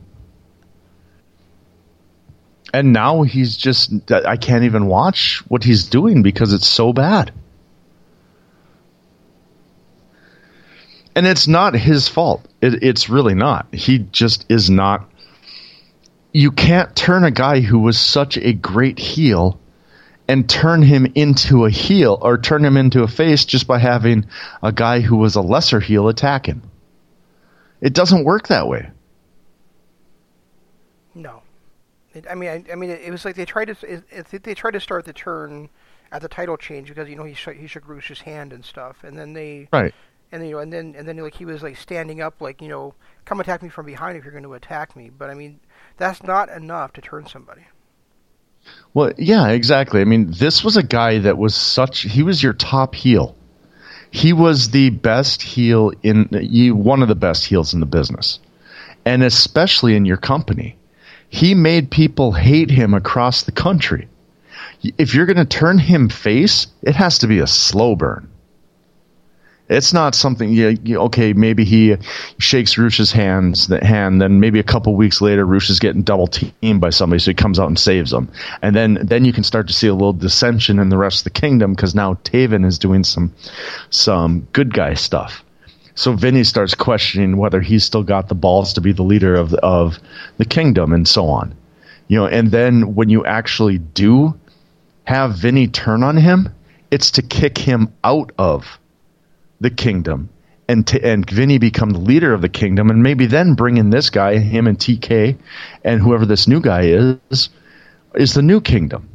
and 2.72 2.94
now 2.94 3.22
he's 3.22 3.54
just 3.54 4.10
I 4.10 4.38
can't 4.38 4.64
even 4.64 4.86
watch 4.86 5.42
what 5.46 5.62
he's 5.62 5.84
doing 5.84 6.22
because 6.22 6.54
it's 6.54 6.66
so 6.66 6.94
bad. 6.94 7.32
and 11.16 11.26
it's 11.26 11.48
not 11.48 11.74
his 11.74 12.08
fault. 12.08 12.46
It, 12.66 12.82
it's 12.82 13.08
really 13.08 13.34
not. 13.34 13.74
He 13.74 13.98
just 13.98 14.46
is 14.48 14.68
not. 14.70 15.10
You 16.32 16.50
can't 16.50 16.94
turn 16.94 17.24
a 17.24 17.30
guy 17.30 17.60
who 17.60 17.78
was 17.78 17.98
such 17.98 18.36
a 18.36 18.52
great 18.52 18.98
heel 18.98 19.58
and 20.28 20.48
turn 20.48 20.82
him 20.82 21.06
into 21.14 21.64
a 21.64 21.70
heel 21.70 22.18
or 22.20 22.38
turn 22.38 22.64
him 22.64 22.76
into 22.76 23.02
a 23.02 23.08
face 23.08 23.44
just 23.44 23.66
by 23.66 23.78
having 23.78 24.26
a 24.62 24.72
guy 24.72 25.00
who 25.00 25.16
was 25.16 25.36
a 25.36 25.40
lesser 25.40 25.80
heel 25.80 26.08
attack 26.08 26.46
him. 26.46 26.62
It 27.80 27.92
doesn't 27.92 28.24
work 28.24 28.48
that 28.48 28.66
way. 28.66 28.90
No, 31.14 31.42
it, 32.12 32.26
I 32.28 32.34
mean, 32.34 32.50
I, 32.50 32.72
I 32.72 32.74
mean, 32.74 32.90
it, 32.90 33.10
was 33.10 33.24
like 33.24 33.36
they 33.36 33.44
tried 33.44 33.66
to 33.66 33.76
it, 33.86 34.04
it, 34.10 34.42
they 34.42 34.54
tried 34.54 34.72
to 34.72 34.80
start 34.80 35.04
the 35.04 35.12
turn 35.12 35.68
at 36.12 36.22
the 36.22 36.28
title 36.28 36.56
change 36.56 36.88
because 36.88 37.08
you 37.08 37.16
know 37.16 37.24
he 37.24 37.34
sh- 37.34 37.48
he 37.56 37.66
shook 37.66 37.88
Rush's 37.88 38.20
hand 38.20 38.52
and 38.52 38.64
stuff, 38.64 39.04
and 39.04 39.16
then 39.18 39.32
they 39.32 39.68
Right. 39.72 39.94
And 40.32 40.44
you 40.44 40.52
know, 40.52 40.58
and 40.58 40.72
then 40.72 40.94
and 40.96 41.06
then 41.06 41.16
like 41.18 41.34
he 41.34 41.44
was 41.44 41.62
like 41.62 41.76
standing 41.76 42.20
up, 42.20 42.40
like 42.40 42.60
you 42.60 42.68
know, 42.68 42.94
come 43.24 43.40
attack 43.40 43.62
me 43.62 43.68
from 43.68 43.86
behind 43.86 44.16
if 44.16 44.24
you're 44.24 44.32
going 44.32 44.44
to 44.44 44.54
attack 44.54 44.96
me. 44.96 45.10
But 45.10 45.30
I 45.30 45.34
mean, 45.34 45.60
that's 45.96 46.22
not 46.22 46.48
enough 46.48 46.92
to 46.94 47.00
turn 47.00 47.26
somebody. 47.26 47.62
Well, 48.94 49.12
yeah, 49.16 49.48
exactly. 49.48 50.00
I 50.00 50.04
mean, 50.04 50.30
this 50.30 50.64
was 50.64 50.76
a 50.76 50.82
guy 50.82 51.18
that 51.18 51.38
was 51.38 51.54
such. 51.54 52.00
He 52.00 52.22
was 52.22 52.42
your 52.42 52.52
top 52.52 52.94
heel. 52.94 53.36
He 54.10 54.32
was 54.32 54.70
the 54.70 54.90
best 54.90 55.42
heel 55.42 55.92
in 56.02 56.28
one 56.76 57.02
of 57.02 57.08
the 57.08 57.14
best 57.14 57.44
heels 57.44 57.74
in 57.74 57.80
the 57.80 57.86
business, 57.86 58.38
and 59.04 59.22
especially 59.22 59.94
in 59.94 60.04
your 60.04 60.16
company. 60.16 60.76
He 61.28 61.54
made 61.54 61.90
people 61.90 62.32
hate 62.32 62.70
him 62.70 62.94
across 62.94 63.42
the 63.42 63.52
country. 63.52 64.08
If 64.96 65.14
you're 65.14 65.26
going 65.26 65.36
to 65.36 65.44
turn 65.44 65.78
him 65.78 66.08
face, 66.08 66.68
it 66.82 66.94
has 66.94 67.18
to 67.18 67.26
be 67.26 67.40
a 67.40 67.46
slow 67.48 67.96
burn. 67.96 68.28
It's 69.68 69.92
not 69.92 70.14
something. 70.14 70.48
You, 70.48 70.78
you, 70.84 70.98
okay, 71.02 71.32
maybe 71.32 71.64
he 71.64 71.96
shakes 72.38 72.78
Rush's 72.78 73.10
hands, 73.10 73.66
the 73.66 73.84
hand. 73.84 74.22
Then 74.22 74.38
maybe 74.38 74.60
a 74.60 74.64
couple 74.64 74.94
weeks 74.94 75.20
later, 75.20 75.44
Rush 75.44 75.70
is 75.70 75.80
getting 75.80 76.02
double 76.02 76.28
teamed 76.28 76.80
by 76.80 76.90
somebody, 76.90 77.18
so 77.18 77.32
he 77.32 77.34
comes 77.34 77.58
out 77.58 77.66
and 77.66 77.78
saves 77.78 78.12
him. 78.12 78.30
And 78.62 78.76
then 78.76 78.98
then 79.02 79.24
you 79.24 79.32
can 79.32 79.42
start 79.42 79.66
to 79.66 79.72
see 79.72 79.88
a 79.88 79.94
little 79.94 80.12
dissension 80.12 80.78
in 80.78 80.88
the 80.88 80.96
rest 80.96 81.20
of 81.20 81.24
the 81.24 81.40
kingdom 81.40 81.74
because 81.74 81.94
now 81.94 82.14
Taven 82.14 82.64
is 82.64 82.78
doing 82.78 83.02
some 83.02 83.34
some 83.90 84.46
good 84.52 84.72
guy 84.72 84.94
stuff. 84.94 85.44
So 85.96 86.12
Vinny 86.12 86.44
starts 86.44 86.74
questioning 86.74 87.36
whether 87.36 87.60
he's 87.60 87.84
still 87.84 88.04
got 88.04 88.28
the 88.28 88.34
balls 88.34 88.74
to 88.74 88.80
be 88.80 88.92
the 88.92 89.02
leader 89.02 89.34
of 89.34 89.52
of 89.54 89.98
the 90.36 90.44
kingdom 90.44 90.92
and 90.92 91.08
so 91.08 91.26
on. 91.26 91.56
You 92.06 92.20
know, 92.20 92.26
and 92.26 92.52
then 92.52 92.94
when 92.94 93.08
you 93.08 93.24
actually 93.24 93.78
do 93.78 94.38
have 95.02 95.38
Vinny 95.38 95.66
turn 95.66 96.04
on 96.04 96.16
him, 96.16 96.54
it's 96.92 97.12
to 97.12 97.22
kick 97.22 97.58
him 97.58 97.92
out 98.04 98.30
of 98.38 98.78
the 99.60 99.70
kingdom 99.70 100.28
and 100.68 100.86
t- 100.86 101.00
and 101.02 101.28
Vinny 101.28 101.58
become 101.58 101.90
the 101.90 101.98
leader 101.98 102.32
of 102.32 102.42
the 102.42 102.48
kingdom 102.48 102.90
and 102.90 103.02
maybe 103.02 103.26
then 103.26 103.54
bring 103.54 103.76
in 103.76 103.90
this 103.90 104.10
guy, 104.10 104.38
him 104.38 104.66
and 104.66 104.78
TK 104.78 105.36
and 105.84 106.00
whoever 106.00 106.26
this 106.26 106.48
new 106.48 106.60
guy 106.60 106.82
is 106.82 107.48
is 108.14 108.34
the 108.34 108.42
new 108.42 108.60
kingdom. 108.60 109.08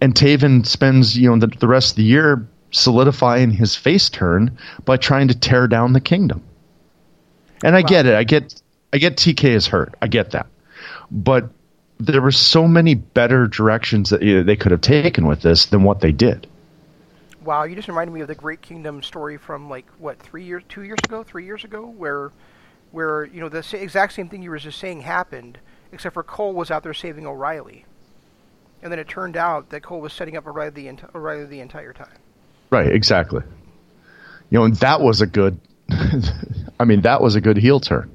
And 0.00 0.14
Taven 0.14 0.66
spends, 0.66 1.16
you 1.16 1.30
know, 1.30 1.38
the, 1.38 1.46
the 1.46 1.68
rest 1.68 1.92
of 1.92 1.96
the 1.96 2.02
year 2.02 2.46
solidifying 2.72 3.50
his 3.50 3.76
face 3.76 4.08
turn 4.08 4.58
by 4.84 4.96
trying 4.96 5.28
to 5.28 5.38
tear 5.38 5.68
down 5.68 5.92
the 5.92 6.00
kingdom. 6.00 6.42
And 7.62 7.76
I 7.76 7.82
get 7.82 8.06
it. 8.06 8.14
I 8.14 8.24
get 8.24 8.60
I 8.92 8.98
get 8.98 9.16
TK 9.16 9.44
is 9.44 9.66
hurt. 9.66 9.94
I 10.02 10.08
get 10.08 10.32
that. 10.32 10.46
But 11.10 11.50
there 11.98 12.20
were 12.20 12.32
so 12.32 12.66
many 12.66 12.94
better 12.94 13.46
directions 13.46 14.10
that 14.10 14.22
you 14.22 14.38
know, 14.38 14.42
they 14.42 14.56
could 14.56 14.72
have 14.72 14.80
taken 14.80 15.26
with 15.26 15.40
this 15.42 15.66
than 15.66 15.84
what 15.84 16.00
they 16.00 16.12
did. 16.12 16.48
Wow, 17.44 17.64
you 17.64 17.74
just 17.74 17.88
reminded 17.88 18.12
me 18.12 18.20
of 18.20 18.28
the 18.28 18.34
Great 18.34 18.62
Kingdom 18.62 19.02
story 19.02 19.36
from 19.36 19.68
like 19.68 19.86
what 19.98 20.18
three 20.20 20.44
years, 20.44 20.62
two 20.68 20.82
years 20.82 20.98
ago, 21.04 21.22
three 21.22 21.44
years 21.44 21.64
ago, 21.64 21.86
where, 21.86 22.30
where 22.92 23.24
you 23.24 23.40
know 23.40 23.48
the 23.48 23.64
exact 23.76 24.12
same 24.12 24.28
thing 24.28 24.42
you 24.42 24.50
were 24.50 24.58
just 24.58 24.78
saying 24.78 25.00
happened, 25.00 25.58
except 25.90 26.14
for 26.14 26.22
Cole 26.22 26.52
was 26.52 26.70
out 26.70 26.82
there 26.82 26.94
saving 26.94 27.26
O'Reilly, 27.26 27.84
and 28.82 28.92
then 28.92 28.98
it 28.98 29.08
turned 29.08 29.36
out 29.36 29.70
that 29.70 29.82
Cole 29.82 30.00
was 30.00 30.12
setting 30.12 30.36
up 30.36 30.46
O'Reilly 30.46 30.70
the, 30.70 30.88
ent- 30.88 31.14
O'Reilly 31.14 31.46
the 31.46 31.60
entire 31.60 31.92
time. 31.92 32.18
Right, 32.70 32.90
exactly. 32.92 33.42
You 34.50 34.58
know, 34.58 34.64
and 34.64 34.76
that 34.76 35.00
was 35.00 35.20
a 35.20 35.26
good. 35.26 35.58
I 36.80 36.84
mean, 36.84 37.02
that 37.02 37.20
was 37.20 37.34
a 37.34 37.40
good 37.40 37.56
heel 37.56 37.80
turn, 37.80 38.10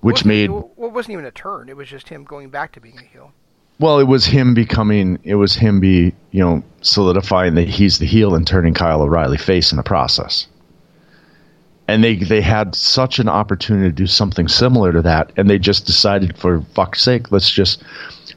which 0.00 0.24
made 0.24 0.50
well, 0.50 0.70
it 0.78 0.92
wasn't 0.92 1.12
even 1.12 1.24
a 1.24 1.30
turn; 1.30 1.68
it 1.68 1.76
was 1.76 1.88
just 1.88 2.08
him 2.08 2.24
going 2.24 2.50
back 2.50 2.72
to 2.72 2.80
being 2.80 2.98
a 2.98 3.02
heel. 3.02 3.32
Well, 3.78 3.98
it 3.98 4.04
was 4.04 4.24
him 4.24 4.54
becoming. 4.54 5.18
It 5.24 5.34
was 5.34 5.54
him 5.54 5.80
be 5.80 6.14
you 6.30 6.40
know 6.40 6.62
solidifying 6.80 7.54
that 7.56 7.68
he's 7.68 7.98
the 7.98 8.06
heel 8.06 8.34
and 8.34 8.46
turning 8.46 8.74
Kyle 8.74 9.02
O'Reilly 9.02 9.38
face 9.38 9.72
in 9.72 9.76
the 9.76 9.82
process. 9.82 10.46
And 11.86 12.02
they 12.02 12.16
they 12.16 12.40
had 12.40 12.74
such 12.74 13.18
an 13.18 13.28
opportunity 13.28 13.88
to 13.88 13.94
do 13.94 14.06
something 14.06 14.48
similar 14.48 14.92
to 14.92 15.02
that, 15.02 15.32
and 15.36 15.50
they 15.50 15.58
just 15.58 15.86
decided, 15.86 16.38
for 16.38 16.62
fuck's 16.74 17.02
sake, 17.02 17.30
let's 17.30 17.50
just 17.50 17.82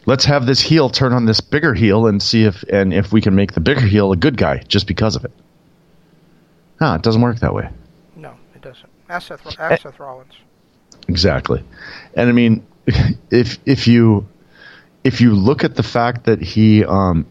let's 0.06 0.26
have 0.26 0.46
this 0.46 0.60
heel 0.60 0.90
turn 0.90 1.14
on 1.14 1.26
this 1.26 1.40
bigger 1.40 1.74
heel 1.74 2.08
and 2.08 2.22
see 2.22 2.44
if 2.44 2.64
and 2.64 2.94
if 2.94 3.14
we 3.14 3.22
can 3.22 3.36
make 3.36 3.54
the 3.54 3.62
bigger 3.62 3.82
heel 3.82 4.12
a 4.12 4.18
good 4.18 4.38
guy 4.38 4.58
just 4.68 4.88
because 4.88 5.16
of 5.16 5.24
it. 5.24 5.32
No, 6.82 6.96
it 6.96 7.04
doesn't 7.04 7.22
work 7.22 7.40
that 7.40 7.54
way. 7.54 7.70
No, 8.16 8.34
it 8.56 8.62
doesn't. 8.62 8.90
Ask 9.10 9.28
Seth, 9.28 9.46
ask 9.46 9.60
eh. 9.60 9.78
Seth 9.78 10.00
Rollins. 10.00 10.34
Exactly. 11.08 11.64
And 12.16 12.28
I 12.28 12.34
mean, 12.34 12.66
if 13.32 13.60
if 13.66 13.88
you 13.88 14.28
if 15.08 15.22
you 15.22 15.34
look 15.34 15.64
at 15.64 15.76
the 15.76 15.84
fact 15.84 16.26
that 16.26 16.42
he 16.42 16.84
um, 16.84 17.26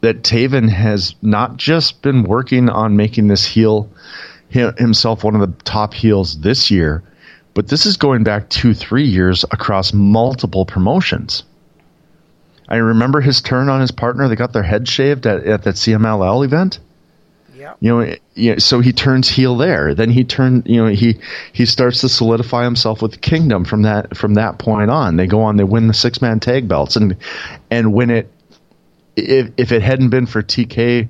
that 0.00 0.24
Taven 0.24 0.68
has 0.68 1.14
not 1.22 1.56
just 1.56 2.02
been 2.02 2.24
working 2.24 2.68
on 2.68 2.96
making 2.96 3.28
this 3.28 3.46
heel 3.46 3.88
himself 4.50 5.22
one 5.22 5.36
of 5.36 5.40
the 5.40 5.62
top 5.62 5.94
heels 5.94 6.40
this 6.40 6.68
year, 6.68 7.04
but 7.54 7.68
this 7.68 7.86
is 7.86 7.96
going 7.96 8.24
back 8.24 8.50
two 8.50 8.74
three 8.74 9.06
years 9.06 9.44
across 9.52 9.92
multiple 9.92 10.66
promotions. 10.66 11.44
I 12.68 12.76
remember 12.76 13.20
his 13.20 13.40
turn 13.40 13.68
on 13.68 13.80
his 13.80 13.92
partner. 13.92 14.26
They 14.26 14.34
got 14.34 14.52
their 14.52 14.64
head 14.64 14.88
shaved 14.88 15.24
at, 15.24 15.46
at 15.46 15.62
that 15.62 15.76
CMLL 15.76 16.44
event 16.44 16.80
Yeah. 17.62 17.74
you 17.78 17.90
know, 17.96 18.16
yeah, 18.34 18.58
so 18.58 18.80
he 18.80 18.92
turns 18.92 19.28
heel 19.28 19.56
there. 19.56 19.94
Then 19.94 20.10
he 20.10 20.24
turn, 20.24 20.64
you 20.66 20.82
know, 20.82 20.88
he 20.90 21.20
he 21.52 21.64
starts 21.64 22.00
to 22.00 22.08
solidify 22.08 22.64
himself 22.64 23.00
with 23.00 23.12
the 23.12 23.18
kingdom 23.18 23.64
from 23.64 23.82
that 23.82 24.16
from 24.16 24.34
that 24.34 24.58
point 24.58 24.90
on. 24.90 25.14
They 25.16 25.28
go 25.28 25.42
on, 25.42 25.56
they 25.56 25.64
win 25.64 25.86
the 25.86 25.94
six 25.94 26.20
man 26.20 26.40
tag 26.40 26.66
belts, 26.66 26.96
and 26.96 27.16
and 27.70 27.92
when 27.92 28.10
it 28.10 28.32
if 29.14 29.50
if 29.56 29.70
it 29.70 29.82
hadn't 29.82 30.10
been 30.10 30.26
for 30.26 30.42
TK 30.42 31.08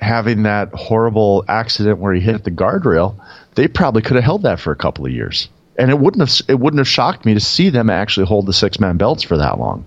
having 0.00 0.42
that 0.42 0.74
horrible 0.74 1.44
accident 1.46 2.00
where 2.00 2.12
he 2.12 2.20
hit 2.20 2.42
the 2.42 2.50
guardrail, 2.50 3.14
they 3.54 3.68
probably 3.68 4.02
could 4.02 4.16
have 4.16 4.24
held 4.24 4.42
that 4.42 4.58
for 4.58 4.72
a 4.72 4.76
couple 4.76 5.06
of 5.06 5.12
years, 5.12 5.48
and 5.78 5.92
it 5.92 5.98
wouldn't 6.00 6.28
have 6.28 6.48
it 6.48 6.58
wouldn't 6.58 6.80
have 6.80 6.88
shocked 6.88 7.24
me 7.24 7.34
to 7.34 7.40
see 7.40 7.70
them 7.70 7.88
actually 7.88 8.26
hold 8.26 8.46
the 8.46 8.52
six 8.52 8.80
man 8.80 8.96
belts 8.96 9.22
for 9.22 9.36
that 9.36 9.60
long, 9.60 9.86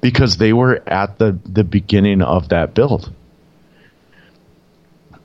because 0.00 0.36
they 0.36 0.52
were 0.52 0.82
at 0.88 1.16
the 1.18 1.38
the 1.44 1.62
beginning 1.62 2.22
of 2.22 2.48
that 2.48 2.74
build 2.74 3.12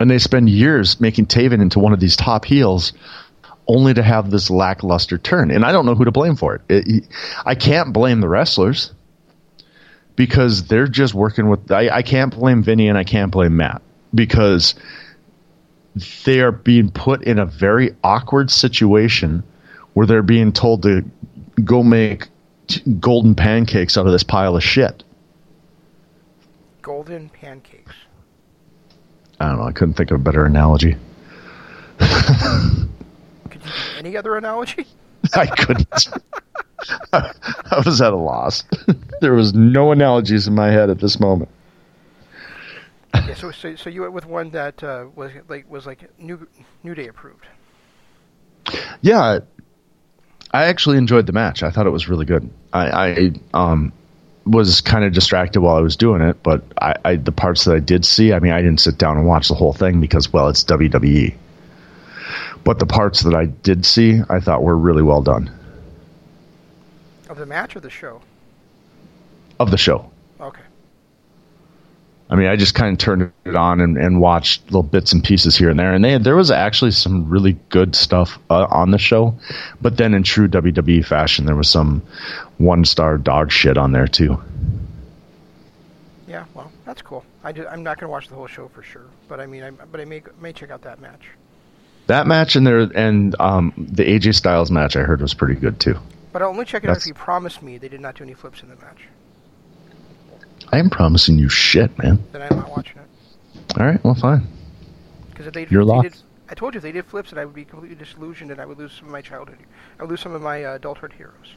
and 0.03 0.11
they 0.11 0.19
spend 0.19 0.49
years 0.49 0.99
making 0.99 1.27
Taven 1.27 1.61
into 1.61 1.79
one 1.79 1.93
of 1.93 2.01
these 2.01 2.17
top 2.17 2.43
heels, 2.43 2.91
only 3.69 3.93
to 3.93 4.03
have 4.03 4.29
this 4.29 4.49
lackluster 4.49 5.17
turn. 5.17 5.49
And 5.49 5.63
I 5.63 5.71
don't 5.71 5.85
know 5.85 5.95
who 5.95 6.03
to 6.03 6.11
blame 6.11 6.35
for 6.35 6.55
it. 6.55 6.61
it 6.67 7.07
I 7.45 7.55
can't 7.55 7.93
blame 7.93 8.19
the 8.19 8.27
wrestlers 8.27 8.91
because 10.17 10.65
they're 10.67 10.89
just 10.89 11.13
working 11.13 11.47
with. 11.47 11.71
I, 11.71 11.87
I 11.87 12.01
can't 12.01 12.35
blame 12.35 12.63
Vinny 12.63 12.89
and 12.89 12.97
I 12.97 13.05
can't 13.05 13.31
blame 13.31 13.55
Matt 13.55 13.81
because 14.13 14.75
they 16.25 16.41
are 16.41 16.51
being 16.51 16.91
put 16.91 17.23
in 17.23 17.39
a 17.39 17.45
very 17.45 17.95
awkward 18.03 18.51
situation 18.51 19.41
where 19.93 20.05
they're 20.05 20.21
being 20.21 20.51
told 20.51 20.83
to 20.83 21.05
go 21.63 21.81
make 21.81 22.27
golden 22.99 23.35
pancakes 23.35 23.97
out 23.97 24.05
of 24.05 24.11
this 24.11 24.23
pile 24.23 24.57
of 24.57 24.63
shit. 24.63 25.01
Golden 26.81 27.29
pancakes. 27.29 27.82
I 29.43 29.49
don't 29.49 29.57
know. 29.57 29.65
I 29.65 29.73
couldn't 29.73 29.95
think 29.95 30.09
of 30.11 30.21
a 30.21 30.23
better 30.23 30.45
analogy. 30.45 30.95
Could 31.99 33.61
you 33.65 33.71
any 33.97 34.15
other 34.15 34.37
analogy? 34.37 34.87
I 35.33 35.47
couldn't. 35.47 36.07
I 37.11 37.81
was 37.85 38.01
at 38.01 38.13
a 38.13 38.17
loss. 38.17 38.63
there 39.19 39.33
was 39.33 39.53
no 39.53 39.91
analogies 39.91 40.47
in 40.47 40.55
my 40.55 40.71
head 40.71 40.89
at 40.89 40.99
this 40.99 41.19
moment. 41.19 41.49
yeah, 43.13 43.33
so, 43.35 43.51
so 43.51 43.75
so 43.75 43.89
you 43.89 44.01
went 44.01 44.13
with 44.13 44.25
one 44.25 44.49
that 44.51 44.81
uh, 44.81 45.07
was 45.13 45.31
like 45.49 45.69
was 45.69 45.85
like 45.85 46.17
new 46.17 46.47
New 46.83 46.95
Day 46.95 47.07
approved. 47.07 47.45
Yeah, 49.01 49.39
I 50.51 50.63
actually 50.65 50.97
enjoyed 50.97 51.25
the 51.25 51.33
match. 51.33 51.63
I 51.63 51.71
thought 51.71 51.85
it 51.85 51.91
was 51.91 52.07
really 52.07 52.25
good. 52.25 52.49
I, 52.71 52.87
I 52.89 53.31
um, 53.53 53.91
was 54.45 54.81
kind 54.81 55.05
of 55.05 55.13
distracted 55.13 55.61
while 55.61 55.75
I 55.75 55.81
was 55.81 55.95
doing 55.95 56.21
it, 56.21 56.43
but 56.43 56.63
I, 56.79 56.95
I 57.05 57.15
the 57.15 57.31
parts 57.31 57.65
that 57.65 57.75
I 57.75 57.79
did 57.79 58.05
see. 58.05 58.33
I 58.33 58.39
mean, 58.39 58.51
I 58.51 58.61
didn't 58.61 58.81
sit 58.81 58.97
down 58.97 59.17
and 59.17 59.25
watch 59.25 59.47
the 59.47 59.55
whole 59.55 59.73
thing 59.73 60.01
because 60.01 60.31
well, 60.31 60.49
it's 60.49 60.63
WWE. 60.65 61.35
But 62.63 62.79
the 62.79 62.85
parts 62.85 63.21
that 63.23 63.33
I 63.35 63.45
did 63.45 63.85
see, 63.85 64.21
I 64.29 64.39
thought 64.39 64.63
were 64.63 64.77
really 64.77 65.03
well 65.03 65.21
done 65.21 65.51
Of 67.29 67.37
the 67.37 67.45
match 67.45 67.75
or 67.75 67.79
the 67.81 67.89
show? 67.89 68.21
of 69.59 69.69
the 69.71 69.77
show. 69.77 70.11
Okay. 70.41 70.61
I 72.29 72.35
mean, 72.35 72.47
I 72.47 72.55
just 72.55 72.73
kind 72.73 72.93
of 72.93 72.97
turned 72.99 73.31
it 73.45 73.55
on 73.55 73.81
and, 73.81 73.97
and 73.97 74.19
watched 74.19 74.65
little 74.65 74.83
bits 74.83 75.13
and 75.13 75.23
pieces 75.23 75.55
here 75.55 75.69
and 75.69 75.77
there, 75.77 75.93
and 75.93 76.03
they 76.03 76.17
there 76.17 76.35
was 76.35 76.51
actually 76.51 76.91
some 76.91 77.29
really 77.29 77.53
good 77.69 77.95
stuff 77.95 78.39
uh, 78.49 78.65
on 78.69 78.91
the 78.91 78.97
show. 78.97 79.37
But 79.81 79.97
then, 79.97 80.13
in 80.13 80.23
true 80.23 80.47
WWE 80.47 81.05
fashion, 81.05 81.45
there 81.45 81.55
was 81.55 81.69
some 81.69 82.01
one 82.57 82.85
star 82.85 83.17
dog 83.17 83.51
shit 83.51 83.77
on 83.77 83.91
there 83.91 84.07
too. 84.07 84.41
Yeah, 86.27 86.45
well, 86.53 86.71
that's 86.85 87.01
cool. 87.01 87.25
I 87.43 87.49
I'm 87.49 87.83
not 87.83 87.99
going 87.99 88.07
to 88.07 88.11
watch 88.11 88.29
the 88.29 88.35
whole 88.35 88.47
show 88.47 88.67
for 88.69 88.81
sure, 88.81 89.05
but 89.27 89.39
I 89.39 89.45
mean, 89.45 89.63
I, 89.63 89.71
but 89.71 89.99
I 89.99 90.05
may 90.05 90.23
may 90.41 90.53
check 90.53 90.71
out 90.71 90.81
that 90.83 90.99
match. 91.01 91.21
That 92.07 92.25
match 92.25 92.55
and 92.55 92.65
there 92.65 92.79
and 92.79 93.35
um, 93.39 93.73
the 93.77 94.03
AJ 94.03 94.35
Styles 94.35 94.71
match 94.71 94.95
I 94.95 95.01
heard 95.01 95.21
was 95.21 95.33
pretty 95.33 95.55
good 95.55 95.79
too. 95.79 95.97
But 96.31 96.41
I'll 96.41 96.49
only 96.49 96.65
check 96.65 96.83
it 96.83 96.89
out 96.89 96.97
if 96.97 97.05
you 97.05 97.13
promise 97.13 97.61
me 97.61 97.77
they 97.77 97.89
did 97.89 98.01
not 98.01 98.15
do 98.15 98.23
any 98.23 98.33
flips 98.33 98.63
in 98.63 98.69
the 98.69 98.75
match. 98.77 99.07
I 100.73 100.79
am 100.79 100.89
promising 100.89 101.37
you 101.37 101.49
shit, 101.49 101.95
man. 101.99 102.23
Then 102.31 102.41
I'm 102.41 102.57
not 102.57 102.71
watching 102.71 102.97
it. 102.97 103.79
All 103.79 103.85
right, 103.85 104.03
well, 104.03 104.15
fine. 104.15 104.47
Because 105.29 105.45
if 105.45 105.53
they, 105.53 105.67
You're 105.69 105.81
if 105.81 105.87
they 105.87 105.93
lost. 105.93 106.03
did, 106.03 106.15
I 106.49 106.55
told 106.55 106.73
you 106.73 106.79
if 106.79 106.81
they 106.81 106.91
did 106.91 107.05
flips, 107.05 107.29
and 107.29 107.39
I 107.39 107.45
would 107.45 107.53
be 107.53 107.63
completely 107.63 107.95
disillusioned, 107.95 108.49
and 108.49 108.59
I 108.59 108.65
would 108.65 108.79
lose 108.79 108.91
some 108.91 109.05
of 109.05 109.11
my 109.11 109.21
childhood. 109.21 109.59
I 109.99 110.03
would 110.03 110.09
lose 110.09 110.21
some 110.21 110.33
of 110.33 110.41
my 110.41 110.63
uh, 110.63 110.73
adulthood 110.73 111.13
heroes. 111.13 111.55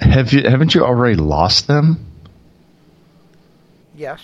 Have 0.00 0.32
you 0.32 0.48
haven't 0.48 0.72
you 0.72 0.84
already 0.84 1.16
lost 1.16 1.66
them? 1.66 2.06
Yes. 3.96 4.20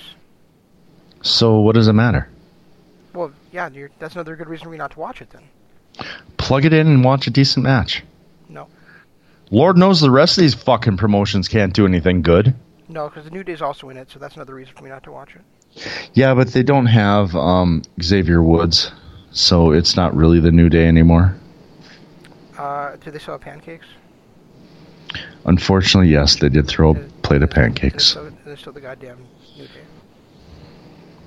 So 1.22 1.58
what 1.58 1.74
does 1.74 1.88
it 1.88 1.92
matter? 1.92 2.28
Well, 3.12 3.32
yeah. 3.50 3.68
That's 3.98 4.14
another 4.14 4.36
good 4.36 4.48
reason 4.48 4.66
for 4.66 4.70
me 4.70 4.78
not 4.78 4.92
to 4.92 5.00
watch 5.00 5.20
it. 5.20 5.30
Then. 5.30 5.42
Plug 6.36 6.64
it 6.64 6.72
in 6.72 6.86
and 6.86 7.02
watch 7.04 7.26
a 7.26 7.30
decent 7.30 7.64
match. 7.64 8.04
Lord 9.50 9.76
knows 9.76 10.00
the 10.00 10.10
rest 10.10 10.38
of 10.38 10.42
these 10.42 10.54
fucking 10.54 10.96
promotions 10.96 11.48
can't 11.48 11.72
do 11.72 11.86
anything 11.86 12.22
good. 12.22 12.54
No, 12.88 13.08
because 13.08 13.24
the 13.24 13.30
New 13.30 13.44
Day's 13.44 13.62
also 13.62 13.88
in 13.88 13.96
it, 13.96 14.10
so 14.10 14.18
that's 14.18 14.36
another 14.36 14.54
reason 14.54 14.74
for 14.74 14.84
me 14.84 14.90
not 14.90 15.02
to 15.04 15.12
watch 15.12 15.34
it. 15.34 15.42
Yeah, 16.14 16.34
but 16.34 16.48
they 16.48 16.62
don't 16.62 16.86
have 16.86 17.34
um, 17.34 17.82
Xavier 18.02 18.42
Woods, 18.42 18.92
so 19.32 19.72
it's 19.72 19.96
not 19.96 20.14
really 20.14 20.40
the 20.40 20.52
new 20.52 20.68
day 20.68 20.86
anymore. 20.86 21.36
Uh, 22.58 22.96
do 22.96 23.10
they 23.10 23.18
sell 23.18 23.38
pancakes? 23.38 23.86
Unfortunately, 25.44 26.10
yes, 26.10 26.36
they 26.36 26.48
did 26.48 26.68
throw 26.68 26.92
a 26.92 26.94
plate 27.22 27.42
of 27.42 27.50
pancakes. 27.50 28.04
still, 28.04 28.30
still 28.56 28.72
the 28.72 28.80
goddamn 28.80 29.26
New 29.56 29.64
Day? 29.64 29.84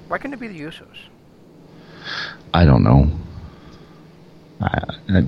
Why 0.08 0.18
couldn't 0.18 0.34
it 0.34 0.40
be 0.40 0.48
the 0.48 0.60
Usos? 0.60 0.98
I 2.54 2.66
don't 2.66 2.84
know. 2.84 3.12
I, 4.62 4.84
I, 5.10 5.26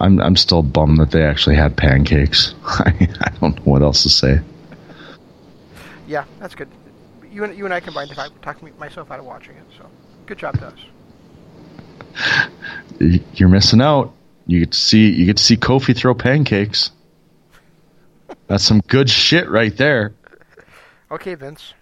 I'm 0.00 0.18
I'm 0.20 0.36
still 0.36 0.62
bummed 0.62 0.98
that 0.98 1.10
they 1.10 1.22
actually 1.22 1.56
had 1.56 1.76
pancakes. 1.76 2.54
I, 2.64 3.08
I 3.20 3.30
don't 3.38 3.56
know 3.56 3.62
what 3.64 3.82
else 3.82 4.02
to 4.04 4.08
say. 4.08 4.40
Yeah, 6.06 6.24
that's 6.40 6.54
good. 6.54 6.68
You 7.30 7.44
and 7.44 7.56
you 7.56 7.66
and 7.66 7.74
I 7.74 7.80
combined 7.80 8.08
to 8.08 8.16
talk, 8.16 8.40
talk 8.40 8.62
me, 8.62 8.72
myself 8.78 9.10
out 9.10 9.20
of 9.20 9.26
watching 9.26 9.56
it. 9.56 9.64
So, 9.76 9.86
good 10.26 10.38
job 10.38 10.58
to 10.58 10.66
us. 10.66 10.78
You're 13.34 13.48
missing 13.48 13.80
out. 13.80 14.12
You 14.46 14.60
get 14.60 14.72
to 14.72 14.78
see 14.78 15.10
you 15.10 15.26
get 15.26 15.36
to 15.36 15.44
see 15.44 15.56
Kofi 15.56 15.94
throw 15.94 16.14
pancakes. 16.14 16.90
That's 18.46 18.64
some 18.64 18.80
good 18.80 19.08
shit 19.08 19.48
right 19.48 19.76
there. 19.76 20.14
Okay, 21.10 21.34
Vince. 21.34 21.74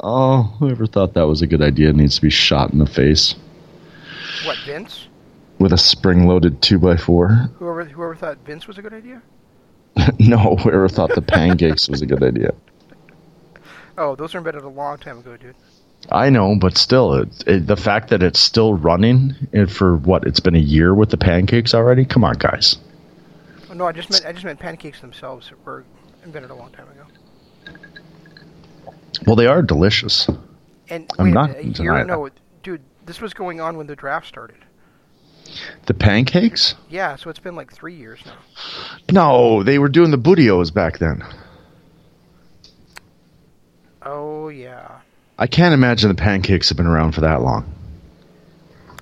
Oh, 0.00 0.42
whoever 0.58 0.86
thought 0.86 1.14
that 1.14 1.28
was 1.28 1.42
a 1.42 1.46
good 1.46 1.62
idea 1.62 1.92
needs 1.92 2.16
to 2.16 2.22
be 2.22 2.30
shot 2.30 2.72
in 2.72 2.80
the 2.80 2.86
face 2.86 3.36
What 4.44 4.58
Vince? 4.66 5.06
With 5.62 5.72
a 5.72 5.78
spring-loaded 5.78 6.60
two 6.60 6.78
by 6.78 6.96
four. 6.96 7.28
Whoever 7.58 7.84
whoever 7.84 8.16
thought 8.16 8.38
Vince 8.44 8.66
was 8.66 8.78
a 8.78 8.82
good 8.82 8.92
idea? 8.92 9.22
no, 10.18 10.56
whoever 10.56 10.88
thought 10.88 11.14
the 11.14 11.22
pancakes 11.22 11.88
was 11.88 12.02
a 12.02 12.06
good 12.06 12.22
idea. 12.22 12.52
Oh, 13.98 14.16
those 14.16 14.32
were 14.32 14.38
invented 14.38 14.64
a 14.64 14.70
long 14.70 14.96
time 14.96 15.18
ago, 15.18 15.36
dude. 15.36 15.54
I 16.10 16.30
know, 16.30 16.56
but 16.58 16.78
still, 16.78 17.12
it, 17.12 17.44
it, 17.46 17.66
the 17.66 17.76
fact 17.76 18.08
that 18.08 18.22
it's 18.22 18.40
still 18.40 18.72
running 18.72 19.34
and 19.52 19.70
for 19.70 19.98
what 19.98 20.26
it's 20.26 20.40
been 20.40 20.54
a 20.54 20.58
year 20.58 20.94
with 20.94 21.10
the 21.10 21.18
pancakes 21.18 21.74
already. 21.74 22.06
Come 22.06 22.24
on, 22.24 22.36
guys. 22.38 22.78
Oh, 23.70 23.74
no, 23.74 23.86
I 23.86 23.92
just 23.92 24.10
meant 24.10 24.24
I 24.24 24.32
just 24.32 24.46
meant 24.46 24.58
pancakes 24.58 25.02
themselves 25.02 25.52
were 25.66 25.84
invented 26.24 26.50
a 26.50 26.54
long 26.54 26.72
time 26.72 26.88
ago. 26.88 27.76
Well, 29.26 29.36
they 29.36 29.46
are 29.46 29.60
delicious. 29.60 30.26
And 30.88 31.10
I'm 31.18 31.26
wait, 31.26 31.34
not 31.34 31.54
a 31.54 31.64
year? 31.66 32.04
No, 32.06 32.30
dude, 32.62 32.80
this 33.04 33.20
was 33.20 33.34
going 33.34 33.60
on 33.60 33.76
when 33.76 33.86
the 33.86 33.94
draft 33.94 34.26
started. 34.26 34.56
The 35.86 35.94
pancakes? 35.94 36.74
Yeah, 36.88 37.16
so 37.16 37.30
it's 37.30 37.38
been 37.38 37.56
like 37.56 37.72
three 37.72 37.94
years 37.94 38.20
now. 38.24 38.38
No, 39.10 39.62
they 39.62 39.78
were 39.78 39.88
doing 39.88 40.10
the 40.10 40.16
Booty-O's 40.16 40.70
back 40.70 40.98
then. 40.98 41.24
Oh 44.02 44.48
yeah, 44.48 45.00
I 45.38 45.46
can't 45.46 45.74
imagine 45.74 46.08
the 46.08 46.14
pancakes 46.14 46.68
have 46.68 46.76
been 46.76 46.86
around 46.86 47.12
for 47.12 47.20
that 47.22 47.42
long. 47.42 47.72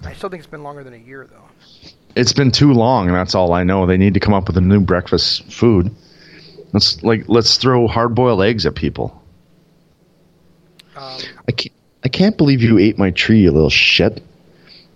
I 0.04 0.12
still 0.14 0.28
think 0.30 0.40
it's 0.40 0.50
been 0.50 0.62
longer 0.62 0.84
than 0.84 0.94
a 0.94 0.98
year 0.98 1.26
though. 1.30 1.48
It's 2.16 2.32
been 2.32 2.50
too 2.50 2.72
long, 2.72 3.06
and 3.06 3.16
that's 3.16 3.34
all 3.34 3.52
I 3.52 3.64
know. 3.64 3.86
They 3.86 3.96
need 3.96 4.14
to 4.14 4.20
come 4.20 4.34
up 4.34 4.46
with 4.46 4.56
a 4.56 4.60
new 4.60 4.80
breakfast 4.80 5.50
food. 5.52 5.94
Let's 6.72 7.02
like 7.02 7.24
let's 7.28 7.56
throw 7.56 7.86
hard 7.86 8.14
boiled 8.14 8.42
eggs 8.42 8.66
at 8.66 8.74
people. 8.74 9.22
Um, 10.96 11.20
I 11.48 11.52
can't 11.52 11.74
I 12.04 12.08
can't 12.08 12.36
believe 12.36 12.62
you 12.62 12.78
ate 12.78 12.98
my 12.98 13.10
tree, 13.10 13.40
you 13.40 13.52
little 13.52 13.70
shit. 13.70 14.22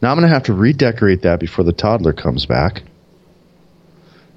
Now 0.04 0.10
I'm 0.10 0.16
gonna 0.18 0.28
have 0.28 0.42
to 0.42 0.52
redecorate 0.52 1.22
that 1.22 1.40
before 1.40 1.64
the 1.64 1.72
toddler 1.72 2.12
comes 2.12 2.44
back. 2.44 2.82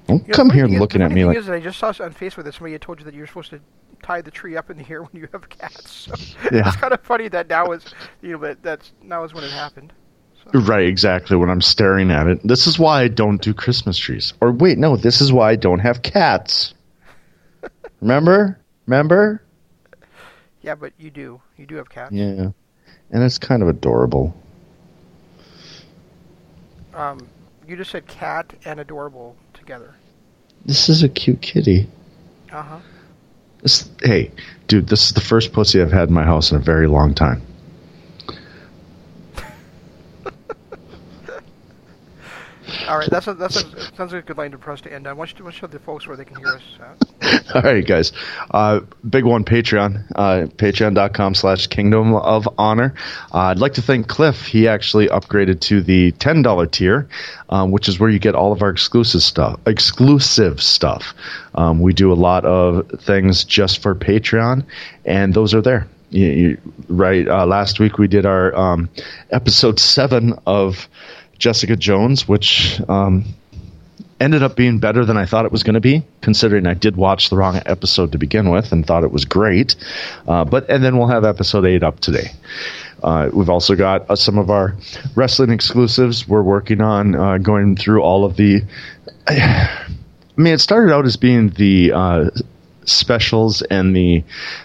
Don't 0.06 0.26
know, 0.26 0.34
come 0.34 0.48
here 0.48 0.62
funny 0.62 0.68
thing 0.68 0.74
is- 0.76 0.80
looking 0.80 1.02
at 1.02 1.12
me 1.12 1.26
like 1.26 1.36
is 1.36 1.50
I 1.50 1.60
just 1.60 1.78
saw 1.78 1.88
on 1.88 2.14
Facebook 2.14 2.44
that 2.44 2.54
somebody 2.54 2.72
had 2.72 2.80
told 2.80 3.00
you 3.00 3.04
that 3.04 3.12
you're 3.12 3.26
supposed 3.26 3.50
to 3.50 3.60
tie 4.02 4.22
the 4.22 4.30
tree 4.30 4.56
up 4.56 4.70
in 4.70 4.78
the 4.78 4.86
air 4.88 5.02
when 5.04 5.10
you 5.12 5.28
have 5.30 5.46
cats. 5.50 5.90
So 5.90 6.14
Yeah. 6.50 6.68
it's 6.68 6.76
kind 6.76 6.94
of 6.94 7.02
funny 7.02 7.28
that 7.28 7.50
now 7.50 7.72
is 7.72 7.84
you 8.22 8.32
know 8.32 8.38
that 8.38 8.62
that's 8.62 8.92
now 9.02 9.24
is 9.24 9.34
when 9.34 9.44
it 9.44 9.50
happened. 9.50 9.92
So, 10.42 10.58
Right, 10.60 10.86
exactly. 10.88 11.36
When 11.36 11.50
I'm 11.50 11.60
staring 11.60 12.10
at 12.10 12.26
it, 12.28 12.40
this 12.42 12.66
is 12.66 12.78
why 12.78 13.02
I 13.02 13.08
don't 13.08 13.42
do 13.42 13.52
Christmas 13.52 13.98
trees. 13.98 14.32
Or 14.40 14.50
wait, 14.50 14.78
no, 14.78 14.96
this 14.96 15.20
is 15.20 15.30
why 15.34 15.50
I 15.50 15.56
don't 15.56 15.80
have 15.80 16.00
cats. 16.00 16.72
Remember? 18.00 18.58
Remember? 18.86 19.42
yeah, 20.62 20.76
but 20.76 20.94
you 20.96 21.10
do 21.10 21.42
you 21.58 21.66
do 21.66 21.74
have 21.74 21.90
cats. 21.90 22.12
Yeah, 22.12 22.52
and 23.10 23.22
it's 23.22 23.36
kind 23.36 23.60
of 23.60 23.68
adorable. 23.68 24.34
Um, 26.98 27.28
you 27.66 27.76
just 27.76 27.90
said 27.90 28.06
cat 28.06 28.52
and 28.64 28.80
adorable 28.80 29.36
together. 29.54 29.94
This 30.64 30.88
is 30.88 31.02
a 31.02 31.08
cute 31.08 31.40
kitty. 31.40 31.86
Uh 32.50 32.62
huh. 32.62 32.80
This, 33.62 33.88
hey, 34.02 34.32
dude, 34.66 34.88
this 34.88 35.06
is 35.06 35.12
the 35.12 35.20
first 35.20 35.52
pussy 35.52 35.80
I've 35.80 35.92
had 35.92 36.08
in 36.08 36.14
my 36.14 36.24
house 36.24 36.50
in 36.50 36.56
a 36.56 36.60
very 36.60 36.88
long 36.88 37.14
time. 37.14 37.42
All 42.86 42.98
right, 42.98 43.08
that's 43.10 43.26
a, 43.26 43.34
that's 43.34 43.56
a, 43.56 43.94
sounds 43.96 44.12
like 44.12 44.24
a 44.24 44.26
good 44.26 44.38
line 44.38 44.56
for 44.58 44.72
us 44.72 44.80
to 44.82 44.92
end 44.92 45.06
on. 45.06 45.16
Don't 45.16 45.38
you, 45.38 45.44
you 45.44 45.50
show 45.52 45.66
the 45.66 45.78
folks 45.78 46.06
where 46.06 46.16
they 46.16 46.24
can 46.24 46.36
hear 46.36 46.48
us? 46.48 46.62
All 47.54 47.62
right, 47.62 47.86
guys. 47.86 48.12
Uh, 48.50 48.80
big 49.08 49.24
one, 49.24 49.44
Patreon. 49.44 50.04
Uh, 50.14 50.46
Patreon.com 50.56 51.34
slash 51.34 51.66
Kingdom 51.68 52.14
of 52.14 52.48
Honor. 52.58 52.94
Uh, 53.32 53.38
I'd 53.38 53.58
like 53.58 53.74
to 53.74 53.82
thank 53.82 54.08
Cliff. 54.08 54.46
He 54.46 54.68
actually 54.68 55.08
upgraded 55.08 55.60
to 55.62 55.80
the 55.80 56.12
$10 56.12 56.70
tier, 56.70 57.08
um, 57.48 57.70
which 57.70 57.88
is 57.88 57.98
where 57.98 58.10
you 58.10 58.18
get 58.18 58.34
all 58.34 58.52
of 58.52 58.62
our 58.62 58.70
exclusive 58.70 59.22
stuff. 59.22 59.58
Exclusive 59.66 60.62
stuff. 60.62 61.14
Um, 61.54 61.80
we 61.80 61.92
do 61.92 62.12
a 62.12 62.14
lot 62.14 62.44
of 62.44 62.88
things 63.00 63.44
just 63.44 63.82
for 63.82 63.94
Patreon, 63.94 64.64
and 65.04 65.32
those 65.32 65.54
are 65.54 65.62
there. 65.62 65.88
You, 66.10 66.26
you, 66.26 66.58
right. 66.88 67.28
Uh, 67.28 67.46
last 67.46 67.80
week 67.80 67.98
we 67.98 68.08
did 68.08 68.24
our 68.24 68.54
um, 68.54 68.88
episode 69.30 69.78
seven 69.78 70.38
of 70.46 70.88
Jessica 71.38 71.76
Jones, 71.76 72.26
which 72.26 72.80
um, 72.88 73.24
ended 74.20 74.42
up 74.42 74.56
being 74.56 74.78
better 74.78 75.04
than 75.04 75.16
I 75.16 75.26
thought 75.26 75.44
it 75.44 75.52
was 75.52 75.62
going 75.62 75.74
to 75.74 75.80
be, 75.80 76.02
considering 76.20 76.66
I 76.66 76.74
did 76.74 76.96
watch 76.96 77.30
the 77.30 77.36
wrong 77.36 77.60
episode 77.66 78.12
to 78.12 78.18
begin 78.18 78.50
with 78.50 78.72
and 78.72 78.86
thought 78.86 79.04
it 79.04 79.12
was 79.12 79.24
great. 79.24 79.76
Uh, 80.26 80.44
but 80.44 80.68
and 80.68 80.82
then 80.82 80.98
we'll 80.98 81.08
have 81.08 81.24
episode 81.24 81.64
eight 81.64 81.82
up 81.82 82.00
today. 82.00 82.32
Uh, 83.02 83.30
we've 83.32 83.48
also 83.48 83.76
got 83.76 84.10
uh, 84.10 84.16
some 84.16 84.38
of 84.38 84.50
our 84.50 84.76
wrestling 85.14 85.50
exclusives. 85.50 86.26
We're 86.26 86.42
working 86.42 86.80
on 86.80 87.14
uh, 87.14 87.38
going 87.38 87.76
through 87.76 88.02
all 88.02 88.24
of 88.24 88.36
the. 88.36 88.62
I 89.28 90.40
mean, 90.40 90.54
it 90.54 90.60
started 90.60 90.92
out 90.92 91.04
as 91.04 91.16
being 91.16 91.50
the 91.50 91.92
uh, 91.92 92.30
specials 92.88 93.62
and 93.62 93.94
the 93.94 94.24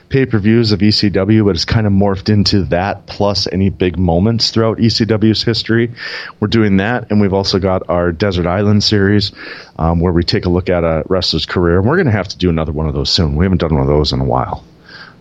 pay 0.09 0.25
per 0.25 0.39
views 0.39 0.71
of 0.71 0.79
ECW, 0.79 1.45
but 1.45 1.55
it's 1.55 1.65
kind 1.65 1.87
of 1.87 1.93
morphed 1.93 2.29
into 2.29 2.63
that 2.65 3.05
plus 3.05 3.47
any 3.51 3.69
big 3.69 3.97
moments 3.97 4.51
throughout 4.51 4.77
ECW's 4.77 5.43
history. 5.43 5.91
We're 6.39 6.47
doing 6.47 6.77
that, 6.77 7.11
and 7.11 7.21
we've 7.21 7.33
also 7.33 7.59
got 7.59 7.89
our 7.89 8.11
Desert 8.11 8.47
Island 8.47 8.83
series 8.83 9.31
um, 9.77 9.99
where 9.99 10.13
we 10.13 10.23
take 10.23 10.45
a 10.45 10.49
look 10.49 10.69
at 10.69 10.83
a 10.83 11.03
wrestler's 11.07 11.45
career. 11.45 11.79
And 11.79 11.87
we're 11.87 11.97
going 11.97 12.07
to 12.07 12.11
have 12.11 12.27
to 12.29 12.37
do 12.37 12.49
another 12.49 12.71
one 12.71 12.87
of 12.87 12.93
those 12.93 13.09
soon. 13.09 13.35
We 13.35 13.45
haven't 13.45 13.59
done 13.59 13.73
one 13.73 13.81
of 13.81 13.87
those 13.87 14.13
in 14.13 14.19
a 14.19 14.25
while. 14.25 14.63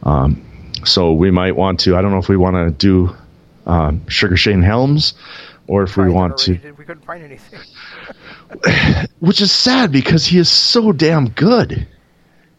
Um, 0.03 0.45
so 0.85 1.13
we 1.13 1.31
might 1.31 1.57
want 1.57 1.81
to, 1.81 1.97
I 1.97 2.03
don't 2.03 2.11
know 2.11 2.19
if 2.19 2.29
we 2.29 2.37
want 2.37 2.57
to 2.57 2.71
do 2.71 3.15
um, 3.67 4.07
Sugar 4.09 4.37
Shane 4.37 4.63
Helms 4.63 5.15
or 5.67 5.85
if 5.85 5.97
we 5.97 6.09
want 6.11 6.39
to. 6.39 6.57
Did. 6.57 6.79
We 6.79 6.85
couldn't 6.85 7.05
find 7.05 7.23
anything. 7.23 7.61
Which 9.21 9.41
is 9.41 9.53
sad 9.53 9.93
because 9.93 10.27
he 10.27 10.39
is 10.39 10.49
so 10.51 10.93
damn 10.93 11.29
good. 11.31 11.87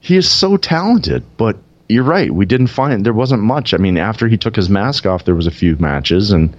He 0.03 0.17
is 0.17 0.29
so 0.29 0.57
talented, 0.57 1.23
but 1.37 1.55
you're 1.87 2.03
right. 2.03 2.29
We 2.29 2.45
didn't 2.45 2.67
find 2.67 3.05
there 3.05 3.13
wasn't 3.13 3.41
much. 3.41 3.73
I 3.73 3.77
mean, 3.77 3.97
after 3.97 4.27
he 4.27 4.35
took 4.35 4.53
his 4.53 4.69
mask 4.69 5.05
off, 5.05 5.23
there 5.23 5.33
was 5.33 5.47
a 5.47 5.51
few 5.51 5.77
matches, 5.77 6.31
and 6.31 6.53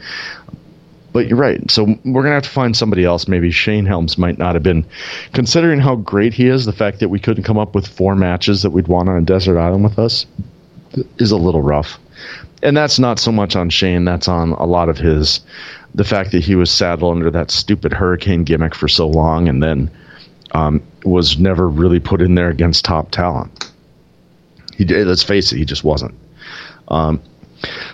but 1.13 1.29
you're 1.29 1.37
right. 1.37 1.71
So 1.71 1.85
we're 2.07 2.23
gonna 2.23 2.37
have 2.37 2.45
to 2.45 2.49
find 2.49 2.75
somebody 2.75 3.05
else. 3.05 3.29
Maybe 3.29 3.51
Shane 3.51 3.85
Helms 3.85 4.17
might 4.17 4.39
not 4.39 4.55
have 4.55 4.63
been, 4.63 4.87
considering 5.35 5.79
how 5.79 5.95
great 5.95 6.33
he 6.33 6.47
is. 6.47 6.65
The 6.65 6.73
fact 6.73 7.01
that 7.01 7.11
we 7.11 7.21
couldn't 7.21 7.45
come 7.45 7.59
up 7.59 7.75
with 7.75 7.87
four 7.87 8.17
matches 8.17 8.63
that 8.63 8.71
we'd 8.71 8.89
want 8.89 9.11
on 9.11 9.19
a 9.19 9.27
desert 9.27 9.59
island 9.59 9.85
with 9.85 9.99
us 9.99 10.25
is 11.19 11.31
a 11.31 11.37
little 11.37 11.63
rough. 11.63 11.99
And 12.63 12.75
that's 12.75 12.99
not 12.99 13.19
so 13.19 13.31
much 13.31 13.57
on 13.57 13.69
Shane. 13.69 14.07
That's 14.07 14.27
on 14.27 14.53
a 14.53 14.65
lot 14.65 14.89
of 14.89 14.97
his, 14.97 15.41
the 15.95 16.05
fact 16.05 16.33
that 16.33 16.43
he 16.43 16.55
was 16.55 16.71
saddled 16.71 17.15
under 17.15 17.31
that 17.33 17.51
stupid 17.51 17.93
hurricane 17.93 18.45
gimmick 18.45 18.75
for 18.75 18.89
so 18.89 19.07
long, 19.07 19.51
and 19.51 19.63
then 19.63 19.91
um, 20.55 20.83
was 21.05 21.39
never 21.39 21.69
really 21.69 22.01
put 22.01 22.23
in 22.23 22.35
there 22.35 22.49
against 22.49 22.85
top 22.85 23.11
talent. 23.11 23.71
He. 24.77 24.85
Let's 24.85 25.23
face 25.23 25.53
it, 25.53 25.59
he 25.59 25.65
just 25.65 25.85
wasn't. 25.85 26.15
Um, 26.89 27.21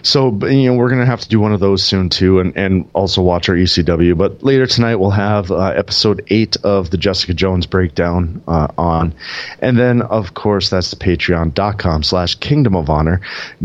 so 0.03 0.31
you 0.47 0.71
know 0.71 0.75
we're 0.75 0.91
gonna 0.91 1.07
have 1.07 1.21
to 1.21 1.29
do 1.29 1.41
one 1.41 1.53
of 1.53 1.61
those 1.61 1.83
soon 1.83 2.09
too, 2.09 2.41
and 2.41 2.57
and 2.57 2.89
also 2.93 3.23
watch 3.23 3.49
our 3.49 3.55
ECW. 3.55 4.16
But 4.16 4.43
later 4.43 4.66
tonight 4.66 4.97
we'll 4.97 5.11
have 5.11 5.51
uh, 5.51 5.66
episode 5.68 6.25
eight 6.29 6.57
of 6.64 6.91
the 6.91 6.97
Jessica 6.97 7.35
Jones 7.35 7.66
breakdown 7.66 8.43
uh, 8.47 8.68
on, 8.77 9.14
and 9.61 9.79
then 9.79 10.03
of 10.03 10.35
course 10.35 10.71
that's 10.71 10.91
the 10.91 10.97
Patreon.com/slash 10.97 12.37
Kingdom 12.37 12.77
of 12.77 12.91
Honor. 12.91 13.21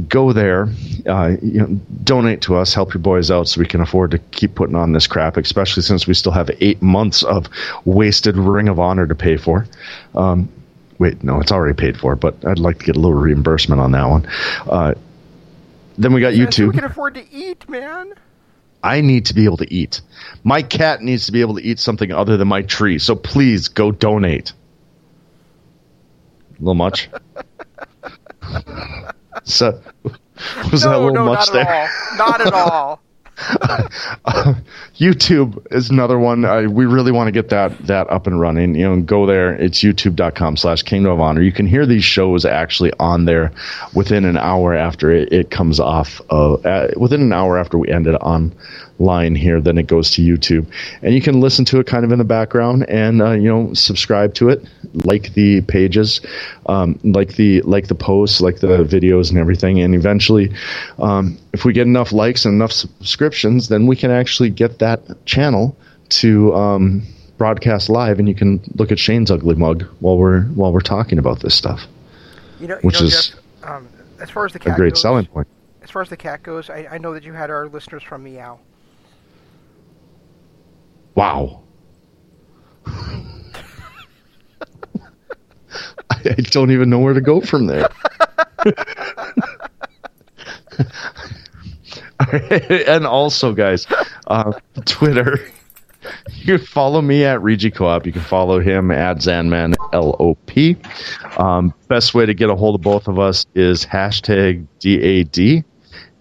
Go 0.07 0.33
there, 0.33 0.69
uh, 1.07 1.35
you 1.41 1.59
know, 1.59 1.79
donate 2.03 2.41
to 2.41 2.55
us, 2.55 2.73
help 2.73 2.93
your 2.93 3.01
boys 3.01 3.31
out, 3.31 3.47
so 3.47 3.59
we 3.59 3.67
can 3.67 3.81
afford 3.81 4.11
to 4.11 4.19
keep 4.19 4.55
putting 4.55 4.75
on 4.75 4.93
this 4.93 5.07
crap. 5.07 5.37
Especially 5.37 5.83
since 5.83 6.07
we 6.07 6.13
still 6.13 6.31
have 6.31 6.49
eight 6.59 6.81
months 6.81 7.23
of 7.23 7.47
wasted 7.85 8.37
Ring 8.37 8.69
of 8.69 8.79
Honor 8.79 9.07
to 9.07 9.15
pay 9.15 9.37
for. 9.37 9.65
Um, 10.13 10.49
wait, 10.99 11.23
no, 11.23 11.39
it's 11.39 11.51
already 11.51 11.75
paid 11.75 11.97
for, 11.97 12.15
but 12.15 12.45
I'd 12.45 12.59
like 12.59 12.79
to 12.79 12.85
get 12.85 12.95
a 12.95 12.99
little 12.99 13.17
reimbursement 13.17 13.81
on 13.81 13.91
that 13.91 14.09
one. 14.09 14.27
Then 15.97 16.13
we 16.13 16.21
got 16.21 16.35
Yeah, 16.35 16.49
so 16.49 16.63
YouTube. 16.63 16.67
we 16.69 16.73
can 16.75 16.83
afford 16.83 17.15
to 17.15 17.31
eat, 17.33 17.67
man. 17.69 18.13
I 18.83 19.01
need 19.01 19.25
to 19.27 19.33
be 19.33 19.45
able 19.45 19.57
to 19.57 19.73
eat. 19.73 20.01
My 20.43 20.61
cat 20.61 21.01
needs 21.01 21.25
to 21.25 21.31
be 21.31 21.41
able 21.41 21.55
to 21.55 21.61
eat 21.63 21.79
something 21.79 22.11
other 22.11 22.37
than 22.37 22.47
my 22.47 22.61
tree. 22.61 22.99
So 22.99 23.15
please 23.15 23.69
go 23.69 23.91
donate. 23.91 24.53
A 26.51 26.59
little 26.59 26.75
much. 26.75 27.09
so 29.43 29.81
was 30.71 30.83
that 30.83 30.93
a 30.95 30.99
little 30.99 31.13
no, 31.13 31.25
much 31.25 31.47
not 31.47 31.53
there? 31.53 31.67
at 31.67 31.89
all. 32.11 32.17
Not 32.17 32.41
at 32.41 32.53
all. 32.53 33.01
YouTube 34.95 35.67
is 35.71 35.89
another 35.89 36.17
one. 36.17 36.45
I, 36.45 36.67
we 36.67 36.85
really 36.85 37.11
want 37.11 37.27
to 37.27 37.33
get 37.33 37.49
that 37.49 37.77
that 37.87 38.09
up 38.09 38.27
and 38.27 38.39
running. 38.39 38.75
You 38.75 38.87
know, 38.87 39.01
go 39.01 39.25
there. 39.25 39.53
It's 39.53 39.79
youtube.com 39.79 40.55
slash 40.55 40.83
Kingdom 40.83 41.11
of 41.11 41.19
Honor. 41.19 41.41
You 41.41 41.51
can 41.51 41.67
hear 41.67 41.85
these 41.85 42.05
shows 42.05 42.45
actually 42.45 42.93
on 42.99 43.25
there 43.25 43.51
within 43.93 44.23
an 44.23 44.37
hour 44.37 44.73
after 44.73 45.11
it, 45.11 45.33
it 45.33 45.51
comes 45.51 45.81
off. 45.81 46.21
Uh, 46.29 46.53
uh, 46.53 46.91
within 46.95 47.21
an 47.21 47.33
hour 47.33 47.57
after 47.57 47.77
we 47.77 47.89
end 47.89 48.07
it 48.07 48.15
online 48.99 49.35
here, 49.35 49.61
then 49.61 49.77
it 49.77 49.87
goes 49.87 50.11
to 50.11 50.21
YouTube, 50.21 50.67
and 51.01 51.13
you 51.13 51.21
can 51.21 51.39
listen 51.41 51.65
to 51.65 51.79
it 51.79 51.87
kind 51.87 52.05
of 52.05 52.11
in 52.11 52.17
the 52.17 52.25
background 52.25 52.87
and 52.89 53.21
uh, 53.21 53.31
you 53.31 53.49
know 53.49 53.73
subscribe 53.73 54.33
to 54.35 54.49
it, 54.49 54.63
like 54.93 55.33
the 55.33 55.61
pages, 55.61 56.21
um, 56.67 56.99
like 57.03 57.35
the 57.35 57.61
like 57.61 57.87
the 57.87 57.95
posts, 57.95 58.41
like 58.41 58.59
the 58.59 58.67
videos 58.83 59.29
and 59.29 59.37
everything, 59.37 59.79
and 59.81 59.95
eventually, 59.95 60.51
um, 60.99 61.37
if 61.53 61.65
we 61.65 61.73
get 61.73 61.87
enough 61.87 62.11
likes 62.11 62.45
and 62.45 62.53
enough 62.53 62.71
subscriptions, 62.71 63.67
then 63.67 63.87
we 63.87 63.95
can 63.95 64.11
actually 64.11 64.49
get 64.49 64.79
that 64.79 65.25
channel 65.25 65.75
to 66.09 66.53
um, 66.53 67.03
broadcast 67.37 67.89
live, 67.89 68.19
and 68.19 68.27
you 68.27 68.35
can 68.35 68.61
look 68.75 68.91
at 68.91 68.99
Shane's 68.99 69.31
ugly 69.31 69.55
mug 69.55 69.83
while 69.99 70.17
we're 70.17 70.43
while 70.43 70.71
we're 70.71 70.81
talking 70.81 71.19
about 71.19 71.39
this 71.41 71.55
stuff. 71.55 71.81
You 72.59 72.67
know, 72.67 72.75
you 72.75 72.81
Which 72.81 72.99
know, 72.99 73.07
is 73.07 73.29
Jeff, 73.29 73.69
um, 73.69 73.89
as 74.19 74.29
far 74.29 74.45
as 74.45 74.53
the 74.53 74.59
cat 74.59 74.73
A 74.73 74.75
great 74.75 74.93
goes, 74.93 75.01
selling 75.01 75.25
point. 75.25 75.47
As 75.81 75.91
far 75.91 76.01
as 76.01 76.09
the 76.09 76.17
cat 76.17 76.41
goes, 76.43 76.69
I, 76.69 76.87
I 76.91 76.97
know 76.97 77.13
that 77.13 77.23
you 77.23 77.33
had 77.33 77.49
our 77.49 77.67
listeners 77.67 78.03
from 78.03 78.23
Meow. 78.23 78.59
Wow. 81.15 81.63
I 86.09 86.33
don't 86.51 86.71
even 86.71 86.89
know 86.89 86.99
where 86.99 87.13
to 87.13 87.21
go 87.21 87.41
from 87.41 87.67
there. 87.67 87.89
and 92.87 93.05
also, 93.05 93.53
guys, 93.53 93.87
uh, 94.27 94.53
Twitter. 94.85 95.39
You 96.35 96.57
can 96.57 96.67
follow 96.67 97.01
me 97.01 97.25
at 97.25 97.41
Regi 97.41 97.71
Co-op. 97.71 98.05
You 98.05 98.11
can 98.11 98.21
follow 98.21 98.59
him 98.59 98.91
at 98.91 99.17
Zanman 99.17 99.73
LOP. 99.91 100.77
Um, 101.39 101.73
best 101.87 102.13
way 102.13 102.27
to 102.27 102.33
get 102.35 102.51
a 102.51 102.55
hold 102.55 102.75
of 102.75 102.81
both 102.81 103.07
of 103.07 103.17
us 103.17 103.47
is 103.55 103.83
hashtag 103.83 104.67
DAD 104.79 105.65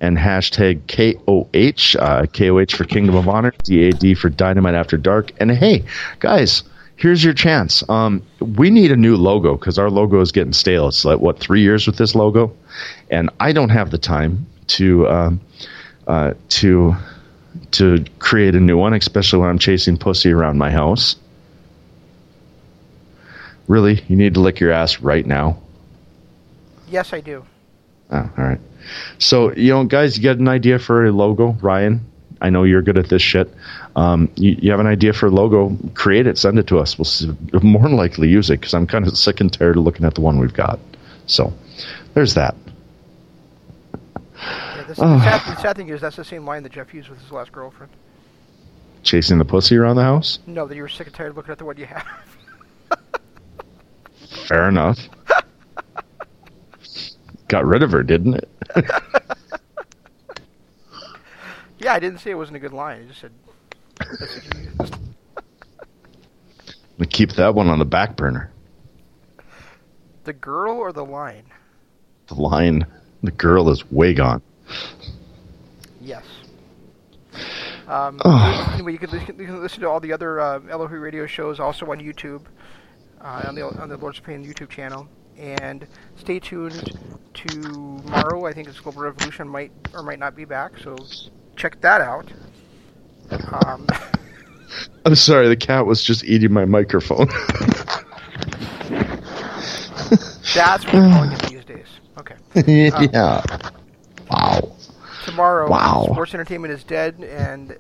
and 0.05 0.19
hashtag 0.19 0.83
KOH, 0.87 1.99
uh, 1.99 2.27
KOH 2.27 2.77
for 2.77 2.85
Kingdom 2.85 3.15
of 3.15 3.29
Honor, 3.29 3.53
DAD 3.63 4.19
for 4.19 4.29
Dynamite 4.29 4.75
After 4.75 4.97
Dark. 4.97 5.33
And 5.41 5.51
hey, 5.51 5.85
guys, 6.21 6.63
here's 6.97 7.25
your 7.25 7.33
chance. 7.33 7.83
Um, 7.89 8.23
we 8.41 8.69
need 8.71 8.93
a 8.93 8.97
new 8.97 9.17
logo 9.17 9.57
because 9.57 9.79
our 9.79 9.91
logo 9.91 10.21
is 10.21 10.31
getting 10.31 10.53
stale. 10.53 10.89
It's 10.89 11.05
like, 11.05 11.21
what, 11.21 11.39
three 11.39 11.63
years 11.63 11.87
with 11.87 11.97
this 11.97 12.15
logo? 12.15 12.55
And 13.11 13.31
I 13.41 13.53
don't 13.53 13.71
have 13.71 13.91
the 13.91 13.99
time 13.99 14.47
to. 14.69 15.09
Um, 15.09 15.41
uh, 16.07 16.35
to 16.51 16.95
to 17.71 18.05
create 18.19 18.55
a 18.55 18.61
new 18.61 18.77
one, 18.77 18.93
especially 18.93 19.39
when 19.39 19.49
I'm 19.49 19.59
chasing 19.59 19.97
pussy 19.97 20.31
around 20.31 20.59
my 20.59 20.71
house. 20.71 21.17
Really, 23.69 24.03
you 24.09 24.17
need 24.17 24.35
to 24.35 24.41
lick 24.41 24.61
your 24.61 24.71
ass 24.71 25.01
right 25.01 25.25
now. 25.25 25.59
Yes, 26.89 27.15
I 27.15 27.21
do. 27.21 27.45
Oh, 28.11 28.31
all 28.37 28.45
right. 28.45 28.61
So, 29.19 29.53
you 29.55 29.71
know, 29.73 29.85
guys, 29.85 30.17
you 30.17 30.23
get 30.23 30.39
an 30.39 30.49
idea 30.49 30.79
for 30.79 31.05
a 31.07 31.13
logo, 31.13 31.53
Ryan? 31.63 32.05
I 32.41 32.51
know 32.51 32.65
you're 32.65 32.83
good 32.83 32.99
at 32.99 33.09
this 33.09 33.23
shit. 33.23 33.49
Um, 33.97 34.31
you, 34.37 34.57
you 34.61 34.71
have 34.71 34.81
an 34.81 34.87
idea 34.87 35.13
for 35.13 35.27
a 35.27 35.31
logo, 35.31 35.77
create 35.95 36.27
it, 36.27 36.37
send 36.37 36.59
it 36.59 36.67
to 36.67 36.79
us. 36.79 36.99
We'll 36.99 37.07
s- 37.07 37.27
more 37.63 37.83
than 37.85 37.97
likely 37.97 38.29
use 38.29 38.51
it 38.51 38.61
because 38.61 38.75
I'm 38.75 38.87
kind 38.87 39.07
of 39.07 39.17
sick 39.17 39.41
and 39.41 39.53
tired 39.53 39.77
of 39.77 39.85
looking 39.85 40.05
at 40.05 40.15
the 40.15 40.21
one 40.21 40.39
we've 40.39 40.53
got. 40.53 40.79
So, 41.27 41.53
there's 42.13 42.35
that. 42.35 42.55
Yeah, 44.37 44.85
this, 44.89 44.99
Oh. 45.01 45.09
the, 45.17 45.21
sad, 45.25 45.57
the 45.57 45.61
sad 45.63 45.77
thing 45.77 45.89
is 45.89 46.01
that's 46.01 46.17
the 46.17 46.25
same 46.25 46.45
line 46.45 46.63
that 46.65 46.73
Jeff 46.73 46.93
used 46.93 47.09
with 47.09 47.21
his 47.23 47.31
last 47.33 47.53
girlfriend. 47.53 47.93
Chasing 49.03 49.39
the 49.39 49.45
pussy 49.45 49.77
around 49.77 49.97
the 49.97 50.03
house? 50.03 50.39
No, 50.47 50.67
that 50.67 50.75
you 50.75 50.83
were 50.83 50.89
sick 50.89 51.07
and 51.07 51.15
tired 51.17 51.31
of 51.31 51.37
looking 51.37 51.53
at 51.53 51.59
the 51.59 51.65
one 51.65 51.77
you 51.77 51.87
have. 51.87 52.07
Fair 54.49 54.69
enough. 54.69 54.99
Got 57.49 57.65
rid 57.67 57.83
of 57.83 57.93
her, 57.93 58.03
didn't 58.03 58.35
it? 58.35 58.49
yeah, 61.79 61.93
I 61.93 61.99
didn't 61.99 62.19
say 62.19 62.31
it 62.31 62.35
wasn't 62.35 62.57
a 62.57 62.61
good 62.61 62.73
line. 62.73 63.03
I 63.03 63.05
just 63.07 63.21
said 63.21 63.33
that's 63.99 64.21
what 64.21 64.55
you 64.55 64.61
used. 64.81 64.97
We 66.99 67.07
keep 67.07 67.33
that 67.33 67.55
one 67.55 67.69
on 67.69 67.79
the 67.79 67.85
back 67.85 68.17
burner. 68.17 68.51
The 70.25 70.33
girl 70.33 70.77
or 70.77 70.93
the 70.93 71.05
line? 71.05 71.45
The 72.29 72.35
line, 72.35 72.87
the 73.23 73.33
girl 73.33 73.69
is 73.69 73.91
way 73.91 74.15
gone. 74.15 74.43
Yes. 76.01 76.25
Um, 77.87 78.21
Oh. 78.25 78.71
Anyway, 78.75 78.93
you 78.93 78.99
can, 78.99 79.11
listen, 79.11 79.39
you 79.39 79.47
can 79.47 79.61
listen 79.61 79.81
to 79.81 79.89
all 79.89 80.01
the 80.01 80.13
other 80.13 80.41
uh, 80.41 80.61
LOP 80.61 80.91
radio 80.93 81.27
shows 81.27 81.61
also 81.61 81.91
on 81.91 81.99
YouTube, 81.99 82.43
uh, 83.21 83.43
on 83.47 83.55
the 83.55 83.63
on 83.63 83.89
the 83.89 83.97
Lords 83.97 84.21
Pain 84.21 84.45
YouTube 84.45 84.71
channel. 84.71 85.09
And 85.39 85.87
stay 86.17 86.39
tuned 86.39 86.97
tomorrow. 87.35 88.47
I 88.47 88.53
think 88.53 88.69
it's 88.69 88.81
Global 88.81 89.03
Revolution 89.03 89.49
might 89.49 89.73
or 89.93 90.03
might 90.03 90.19
not 90.19 90.37
be 90.37 90.45
back, 90.45 90.79
so 90.79 90.97
check 91.57 91.81
that 91.81 92.01
out. 92.01 92.33
Um, 93.31 93.87
I'm 95.07 95.15
sorry, 95.15 95.49
the 95.49 95.57
cat 95.57 95.87
was 95.87 96.03
just 96.03 96.25
eating 96.25 96.53
my 96.53 96.65
microphone. 96.65 97.27
that's 100.55 100.85
what 100.85 100.95
we're 100.95 101.11
calling 101.11 101.33
it 101.33 101.43
these 101.49 101.65
days. 101.65 101.87
Okay. 102.19 102.37
yeah. 103.13 103.43
Wow. 104.31 104.77
Tomorrow, 105.25 105.69
Wow. 105.71 106.07
Sports 106.11 106.35
Entertainment 106.35 106.73
is 106.73 106.85
dead, 106.85 107.23
and 107.23 107.77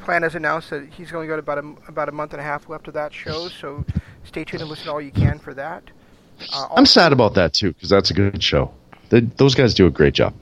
Plan 0.00 0.22
has 0.22 0.34
announced 0.34 0.70
that 0.70 0.88
he's 0.88 1.10
going 1.10 1.28
to 1.28 1.34
go 1.34 1.38
about 1.38 1.58
a, 1.58 1.74
about 1.88 2.08
a 2.08 2.12
month 2.12 2.32
and 2.32 2.40
a 2.40 2.44
half 2.44 2.68
left 2.68 2.88
of 2.88 2.94
that 2.94 3.12
show. 3.12 3.48
So 3.48 3.84
stay 4.24 4.44
tuned 4.44 4.62
and 4.62 4.70
listen 4.70 4.86
to 4.86 4.92
all 4.92 5.00
you 5.00 5.10
can 5.10 5.38
for 5.38 5.52
that. 5.54 5.84
Uh, 6.52 6.68
I'm 6.74 6.86
sad 6.86 7.12
about 7.12 7.34
that 7.34 7.52
too 7.52 7.72
because 7.72 7.90
that's 7.90 8.10
a 8.10 8.14
good 8.14 8.42
show. 8.42 8.72
They, 9.10 9.20
those 9.20 9.54
guys 9.54 9.74
do 9.74 9.86
a 9.86 9.90
great 9.90 10.14
job. 10.14 10.34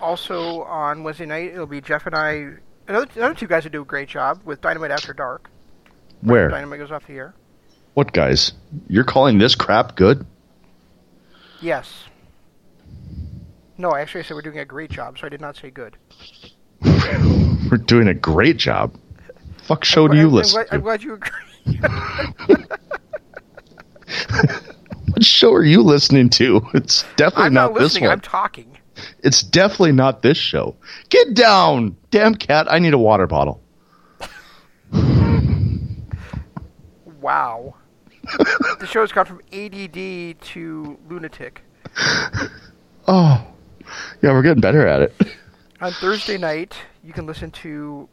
Also 0.00 0.62
on 0.64 1.02
Wednesday 1.04 1.26
night, 1.26 1.50
it'll 1.52 1.66
be 1.66 1.80
Jeff 1.80 2.06
and 2.06 2.14
I. 2.14 2.50
Another, 2.86 3.06
another 3.16 3.34
two 3.34 3.46
guys 3.46 3.64
who 3.64 3.70
do 3.70 3.82
a 3.82 3.84
great 3.86 4.08
job 4.08 4.40
with 4.44 4.60
Dynamite 4.60 4.90
After 4.90 5.14
Dark. 5.14 5.48
Where? 6.20 6.48
Dynamite 6.48 6.78
goes 6.80 6.90
off 6.90 7.06
the 7.06 7.14
air. 7.14 7.34
What 7.94 8.12
guys? 8.12 8.52
You're 8.88 9.04
calling 9.04 9.38
this 9.38 9.54
crap 9.54 9.96
good? 9.96 10.26
Yes. 11.62 12.04
No, 13.78 13.94
actually, 13.94 14.20
I 14.20 14.24
said 14.24 14.34
we're 14.34 14.42
doing 14.42 14.58
a 14.58 14.64
great 14.64 14.90
job, 14.90 15.18
so 15.18 15.26
I 15.26 15.30
did 15.30 15.40
not 15.40 15.56
say 15.56 15.70
good. 15.70 15.96
We're 17.70 17.78
doing 17.78 18.06
a 18.08 18.14
great 18.14 18.56
job. 18.56 18.94
Fuck 19.62 19.84
show 19.84 20.06
do 20.06 20.12
I'm- 20.14 20.20
you 20.20 20.28
I'm 20.28 20.34
listen 20.34 20.64
glad, 20.68 20.74
I'm 20.74 20.80
glad 20.82 21.02
you 21.02 21.14
agree. 21.14 21.80
What 25.24 25.28
show 25.28 25.54
are 25.54 25.64
you 25.64 25.82
listening 25.82 26.28
to? 26.30 26.60
It's 26.74 27.02
definitely 27.16 27.46
I'm 27.46 27.54
not, 27.54 27.72
not 27.72 27.80
this 27.80 27.98
one. 27.98 28.10
I'm 28.10 28.20
talking. 28.20 28.76
It's 29.20 29.42
definitely 29.42 29.92
not 29.92 30.20
this 30.20 30.36
show. 30.36 30.76
Get 31.08 31.32
down, 31.32 31.96
damn 32.10 32.34
cat! 32.34 32.70
I 32.70 32.78
need 32.78 32.92
a 32.92 32.98
water 32.98 33.26
bottle. 33.26 33.62
Wow. 37.22 37.74
the 38.80 38.86
show's 38.86 39.12
gone 39.12 39.24
from 39.24 39.40
ADD 39.50 40.42
to 40.42 40.98
lunatic. 41.08 41.62
Oh, 43.06 43.46
yeah, 44.22 44.32
we're 44.32 44.40
getting 44.40 44.62
better 44.62 44.86
at 44.86 45.02
it. 45.02 45.14
On 45.82 45.92
Thursday 45.92 46.38
night, 46.38 46.74
you 47.02 47.12
can 47.12 47.26
listen 47.26 47.50
to 47.50 48.08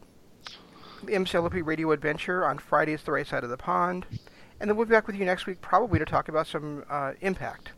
the 1.03 1.13
MCLP 1.13 1.65
Radio 1.65 1.91
Adventure. 1.91 2.45
On 2.45 2.57
Friday, 2.57 2.91
it's 2.91 3.03
The 3.03 3.13
Right 3.13 3.25
Side 3.25 3.45
of 3.45 3.49
the 3.49 3.55
Pond. 3.55 4.05
And 4.61 4.69
then 4.69 4.77
we'll 4.77 4.85
be 4.85 4.91
back 4.91 5.07
with 5.07 5.15
you 5.15 5.25
next 5.25 5.47
week, 5.47 5.59
probably 5.59 5.97
to 5.97 6.05
talk 6.05 6.29
about 6.29 6.45
some 6.45 6.83
uh, 6.87 7.13
Impact. 7.21 7.71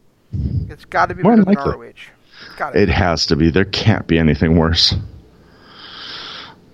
It's 0.70 0.84
got 0.84 1.08
to 1.08 1.16
be 1.16 1.24
More 1.24 1.38
better 1.38 1.46
than. 1.46 1.80
ROH. 1.80 1.94
Got 2.58 2.76
it. 2.76 2.84
It 2.84 2.90
has 2.90 3.28
to 3.28 3.38
be. 3.38 3.52
There 3.52 3.64
can't 3.64 4.06
be 4.06 4.20
anything 4.20 4.58
worse. 4.58 4.94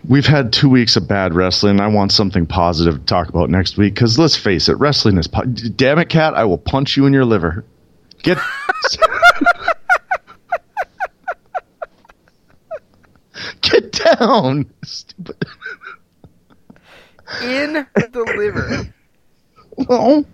We've 0.08 0.26
had 0.26 0.52
two 0.52 0.68
weeks 0.70 0.96
of 0.96 1.08
bad 1.08 1.36
wrestling. 1.36 1.80
I 1.80 1.88
want 1.88 2.12
something 2.12 2.48
positive 2.48 2.96
to 3.00 3.06
talk 3.06 3.30
about 3.30 3.52
next 3.52 3.78
week 3.78 3.94
because 3.94 4.18
let's 4.18 4.36
face 4.36 4.68
it, 4.68 4.80
wrestling 4.80 5.18
is. 5.20 5.28
Po- 5.28 5.44
Damn 5.44 6.00
it, 6.00 6.10
cat! 6.10 6.34
I 6.34 6.46
will 6.46 6.58
punch 6.58 6.98
you 6.98 7.06
in 7.06 7.14
your 7.14 7.26
liver. 7.26 7.64
Get. 8.24 8.40
Get 13.62 13.92
down, 13.92 14.72
stupid. 14.84 15.38
In 17.44 17.86
the 17.96 18.34
liver. 18.38 18.92
Oh. 19.88 20.26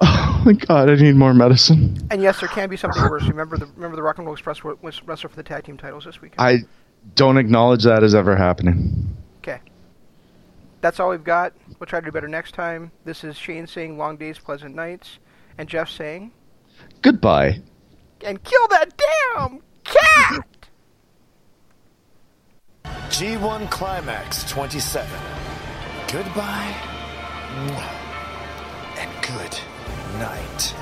oh 0.00 0.42
my 0.44 0.52
god! 0.52 0.90
I 0.90 0.94
need 0.96 1.14
more 1.16 1.34
medicine. 1.34 1.96
And 2.10 2.22
yes, 2.22 2.40
there 2.40 2.48
can 2.48 2.68
be 2.68 2.76
something 2.76 3.02
worse. 3.02 3.26
Remember 3.28 3.56
the 3.56 3.66
remember 3.76 3.96
the 3.96 4.02
Rock 4.02 4.18
and 4.18 4.26
Roll 4.26 4.34
Express 4.34 4.62
was 4.64 5.02
wrestler 5.04 5.28
for 5.30 5.36
the 5.36 5.42
tag 5.42 5.64
team 5.64 5.76
titles 5.76 6.04
this 6.04 6.20
weekend. 6.20 6.40
I 6.40 6.58
don't 7.14 7.38
acknowledge 7.38 7.84
that 7.84 8.02
as 8.02 8.14
ever 8.14 8.36
happening. 8.36 9.16
Okay. 9.38 9.60
That's 10.80 10.98
all 11.00 11.10
we've 11.10 11.24
got. 11.24 11.52
We'll 11.78 11.86
try 11.86 12.00
to 12.00 12.06
do 12.06 12.12
better 12.12 12.28
next 12.28 12.52
time. 12.54 12.90
This 13.04 13.24
is 13.24 13.36
Shane 13.36 13.66
saying 13.66 13.96
long 13.96 14.16
days, 14.16 14.38
pleasant 14.38 14.74
nights, 14.74 15.18
and 15.56 15.68
Jeff 15.68 15.88
saying, 15.88 16.32
Goodbye. 17.02 17.60
and 18.24 18.42
kill 18.42 18.68
that 18.68 18.92
damn 19.36 19.60
cat! 19.84 20.46
G1 22.84 23.70
Climax 23.70 24.48
27. 24.50 25.08
Goodbye. 26.12 26.95
And 27.56 29.10
good 29.22 29.58
night. 30.18 30.74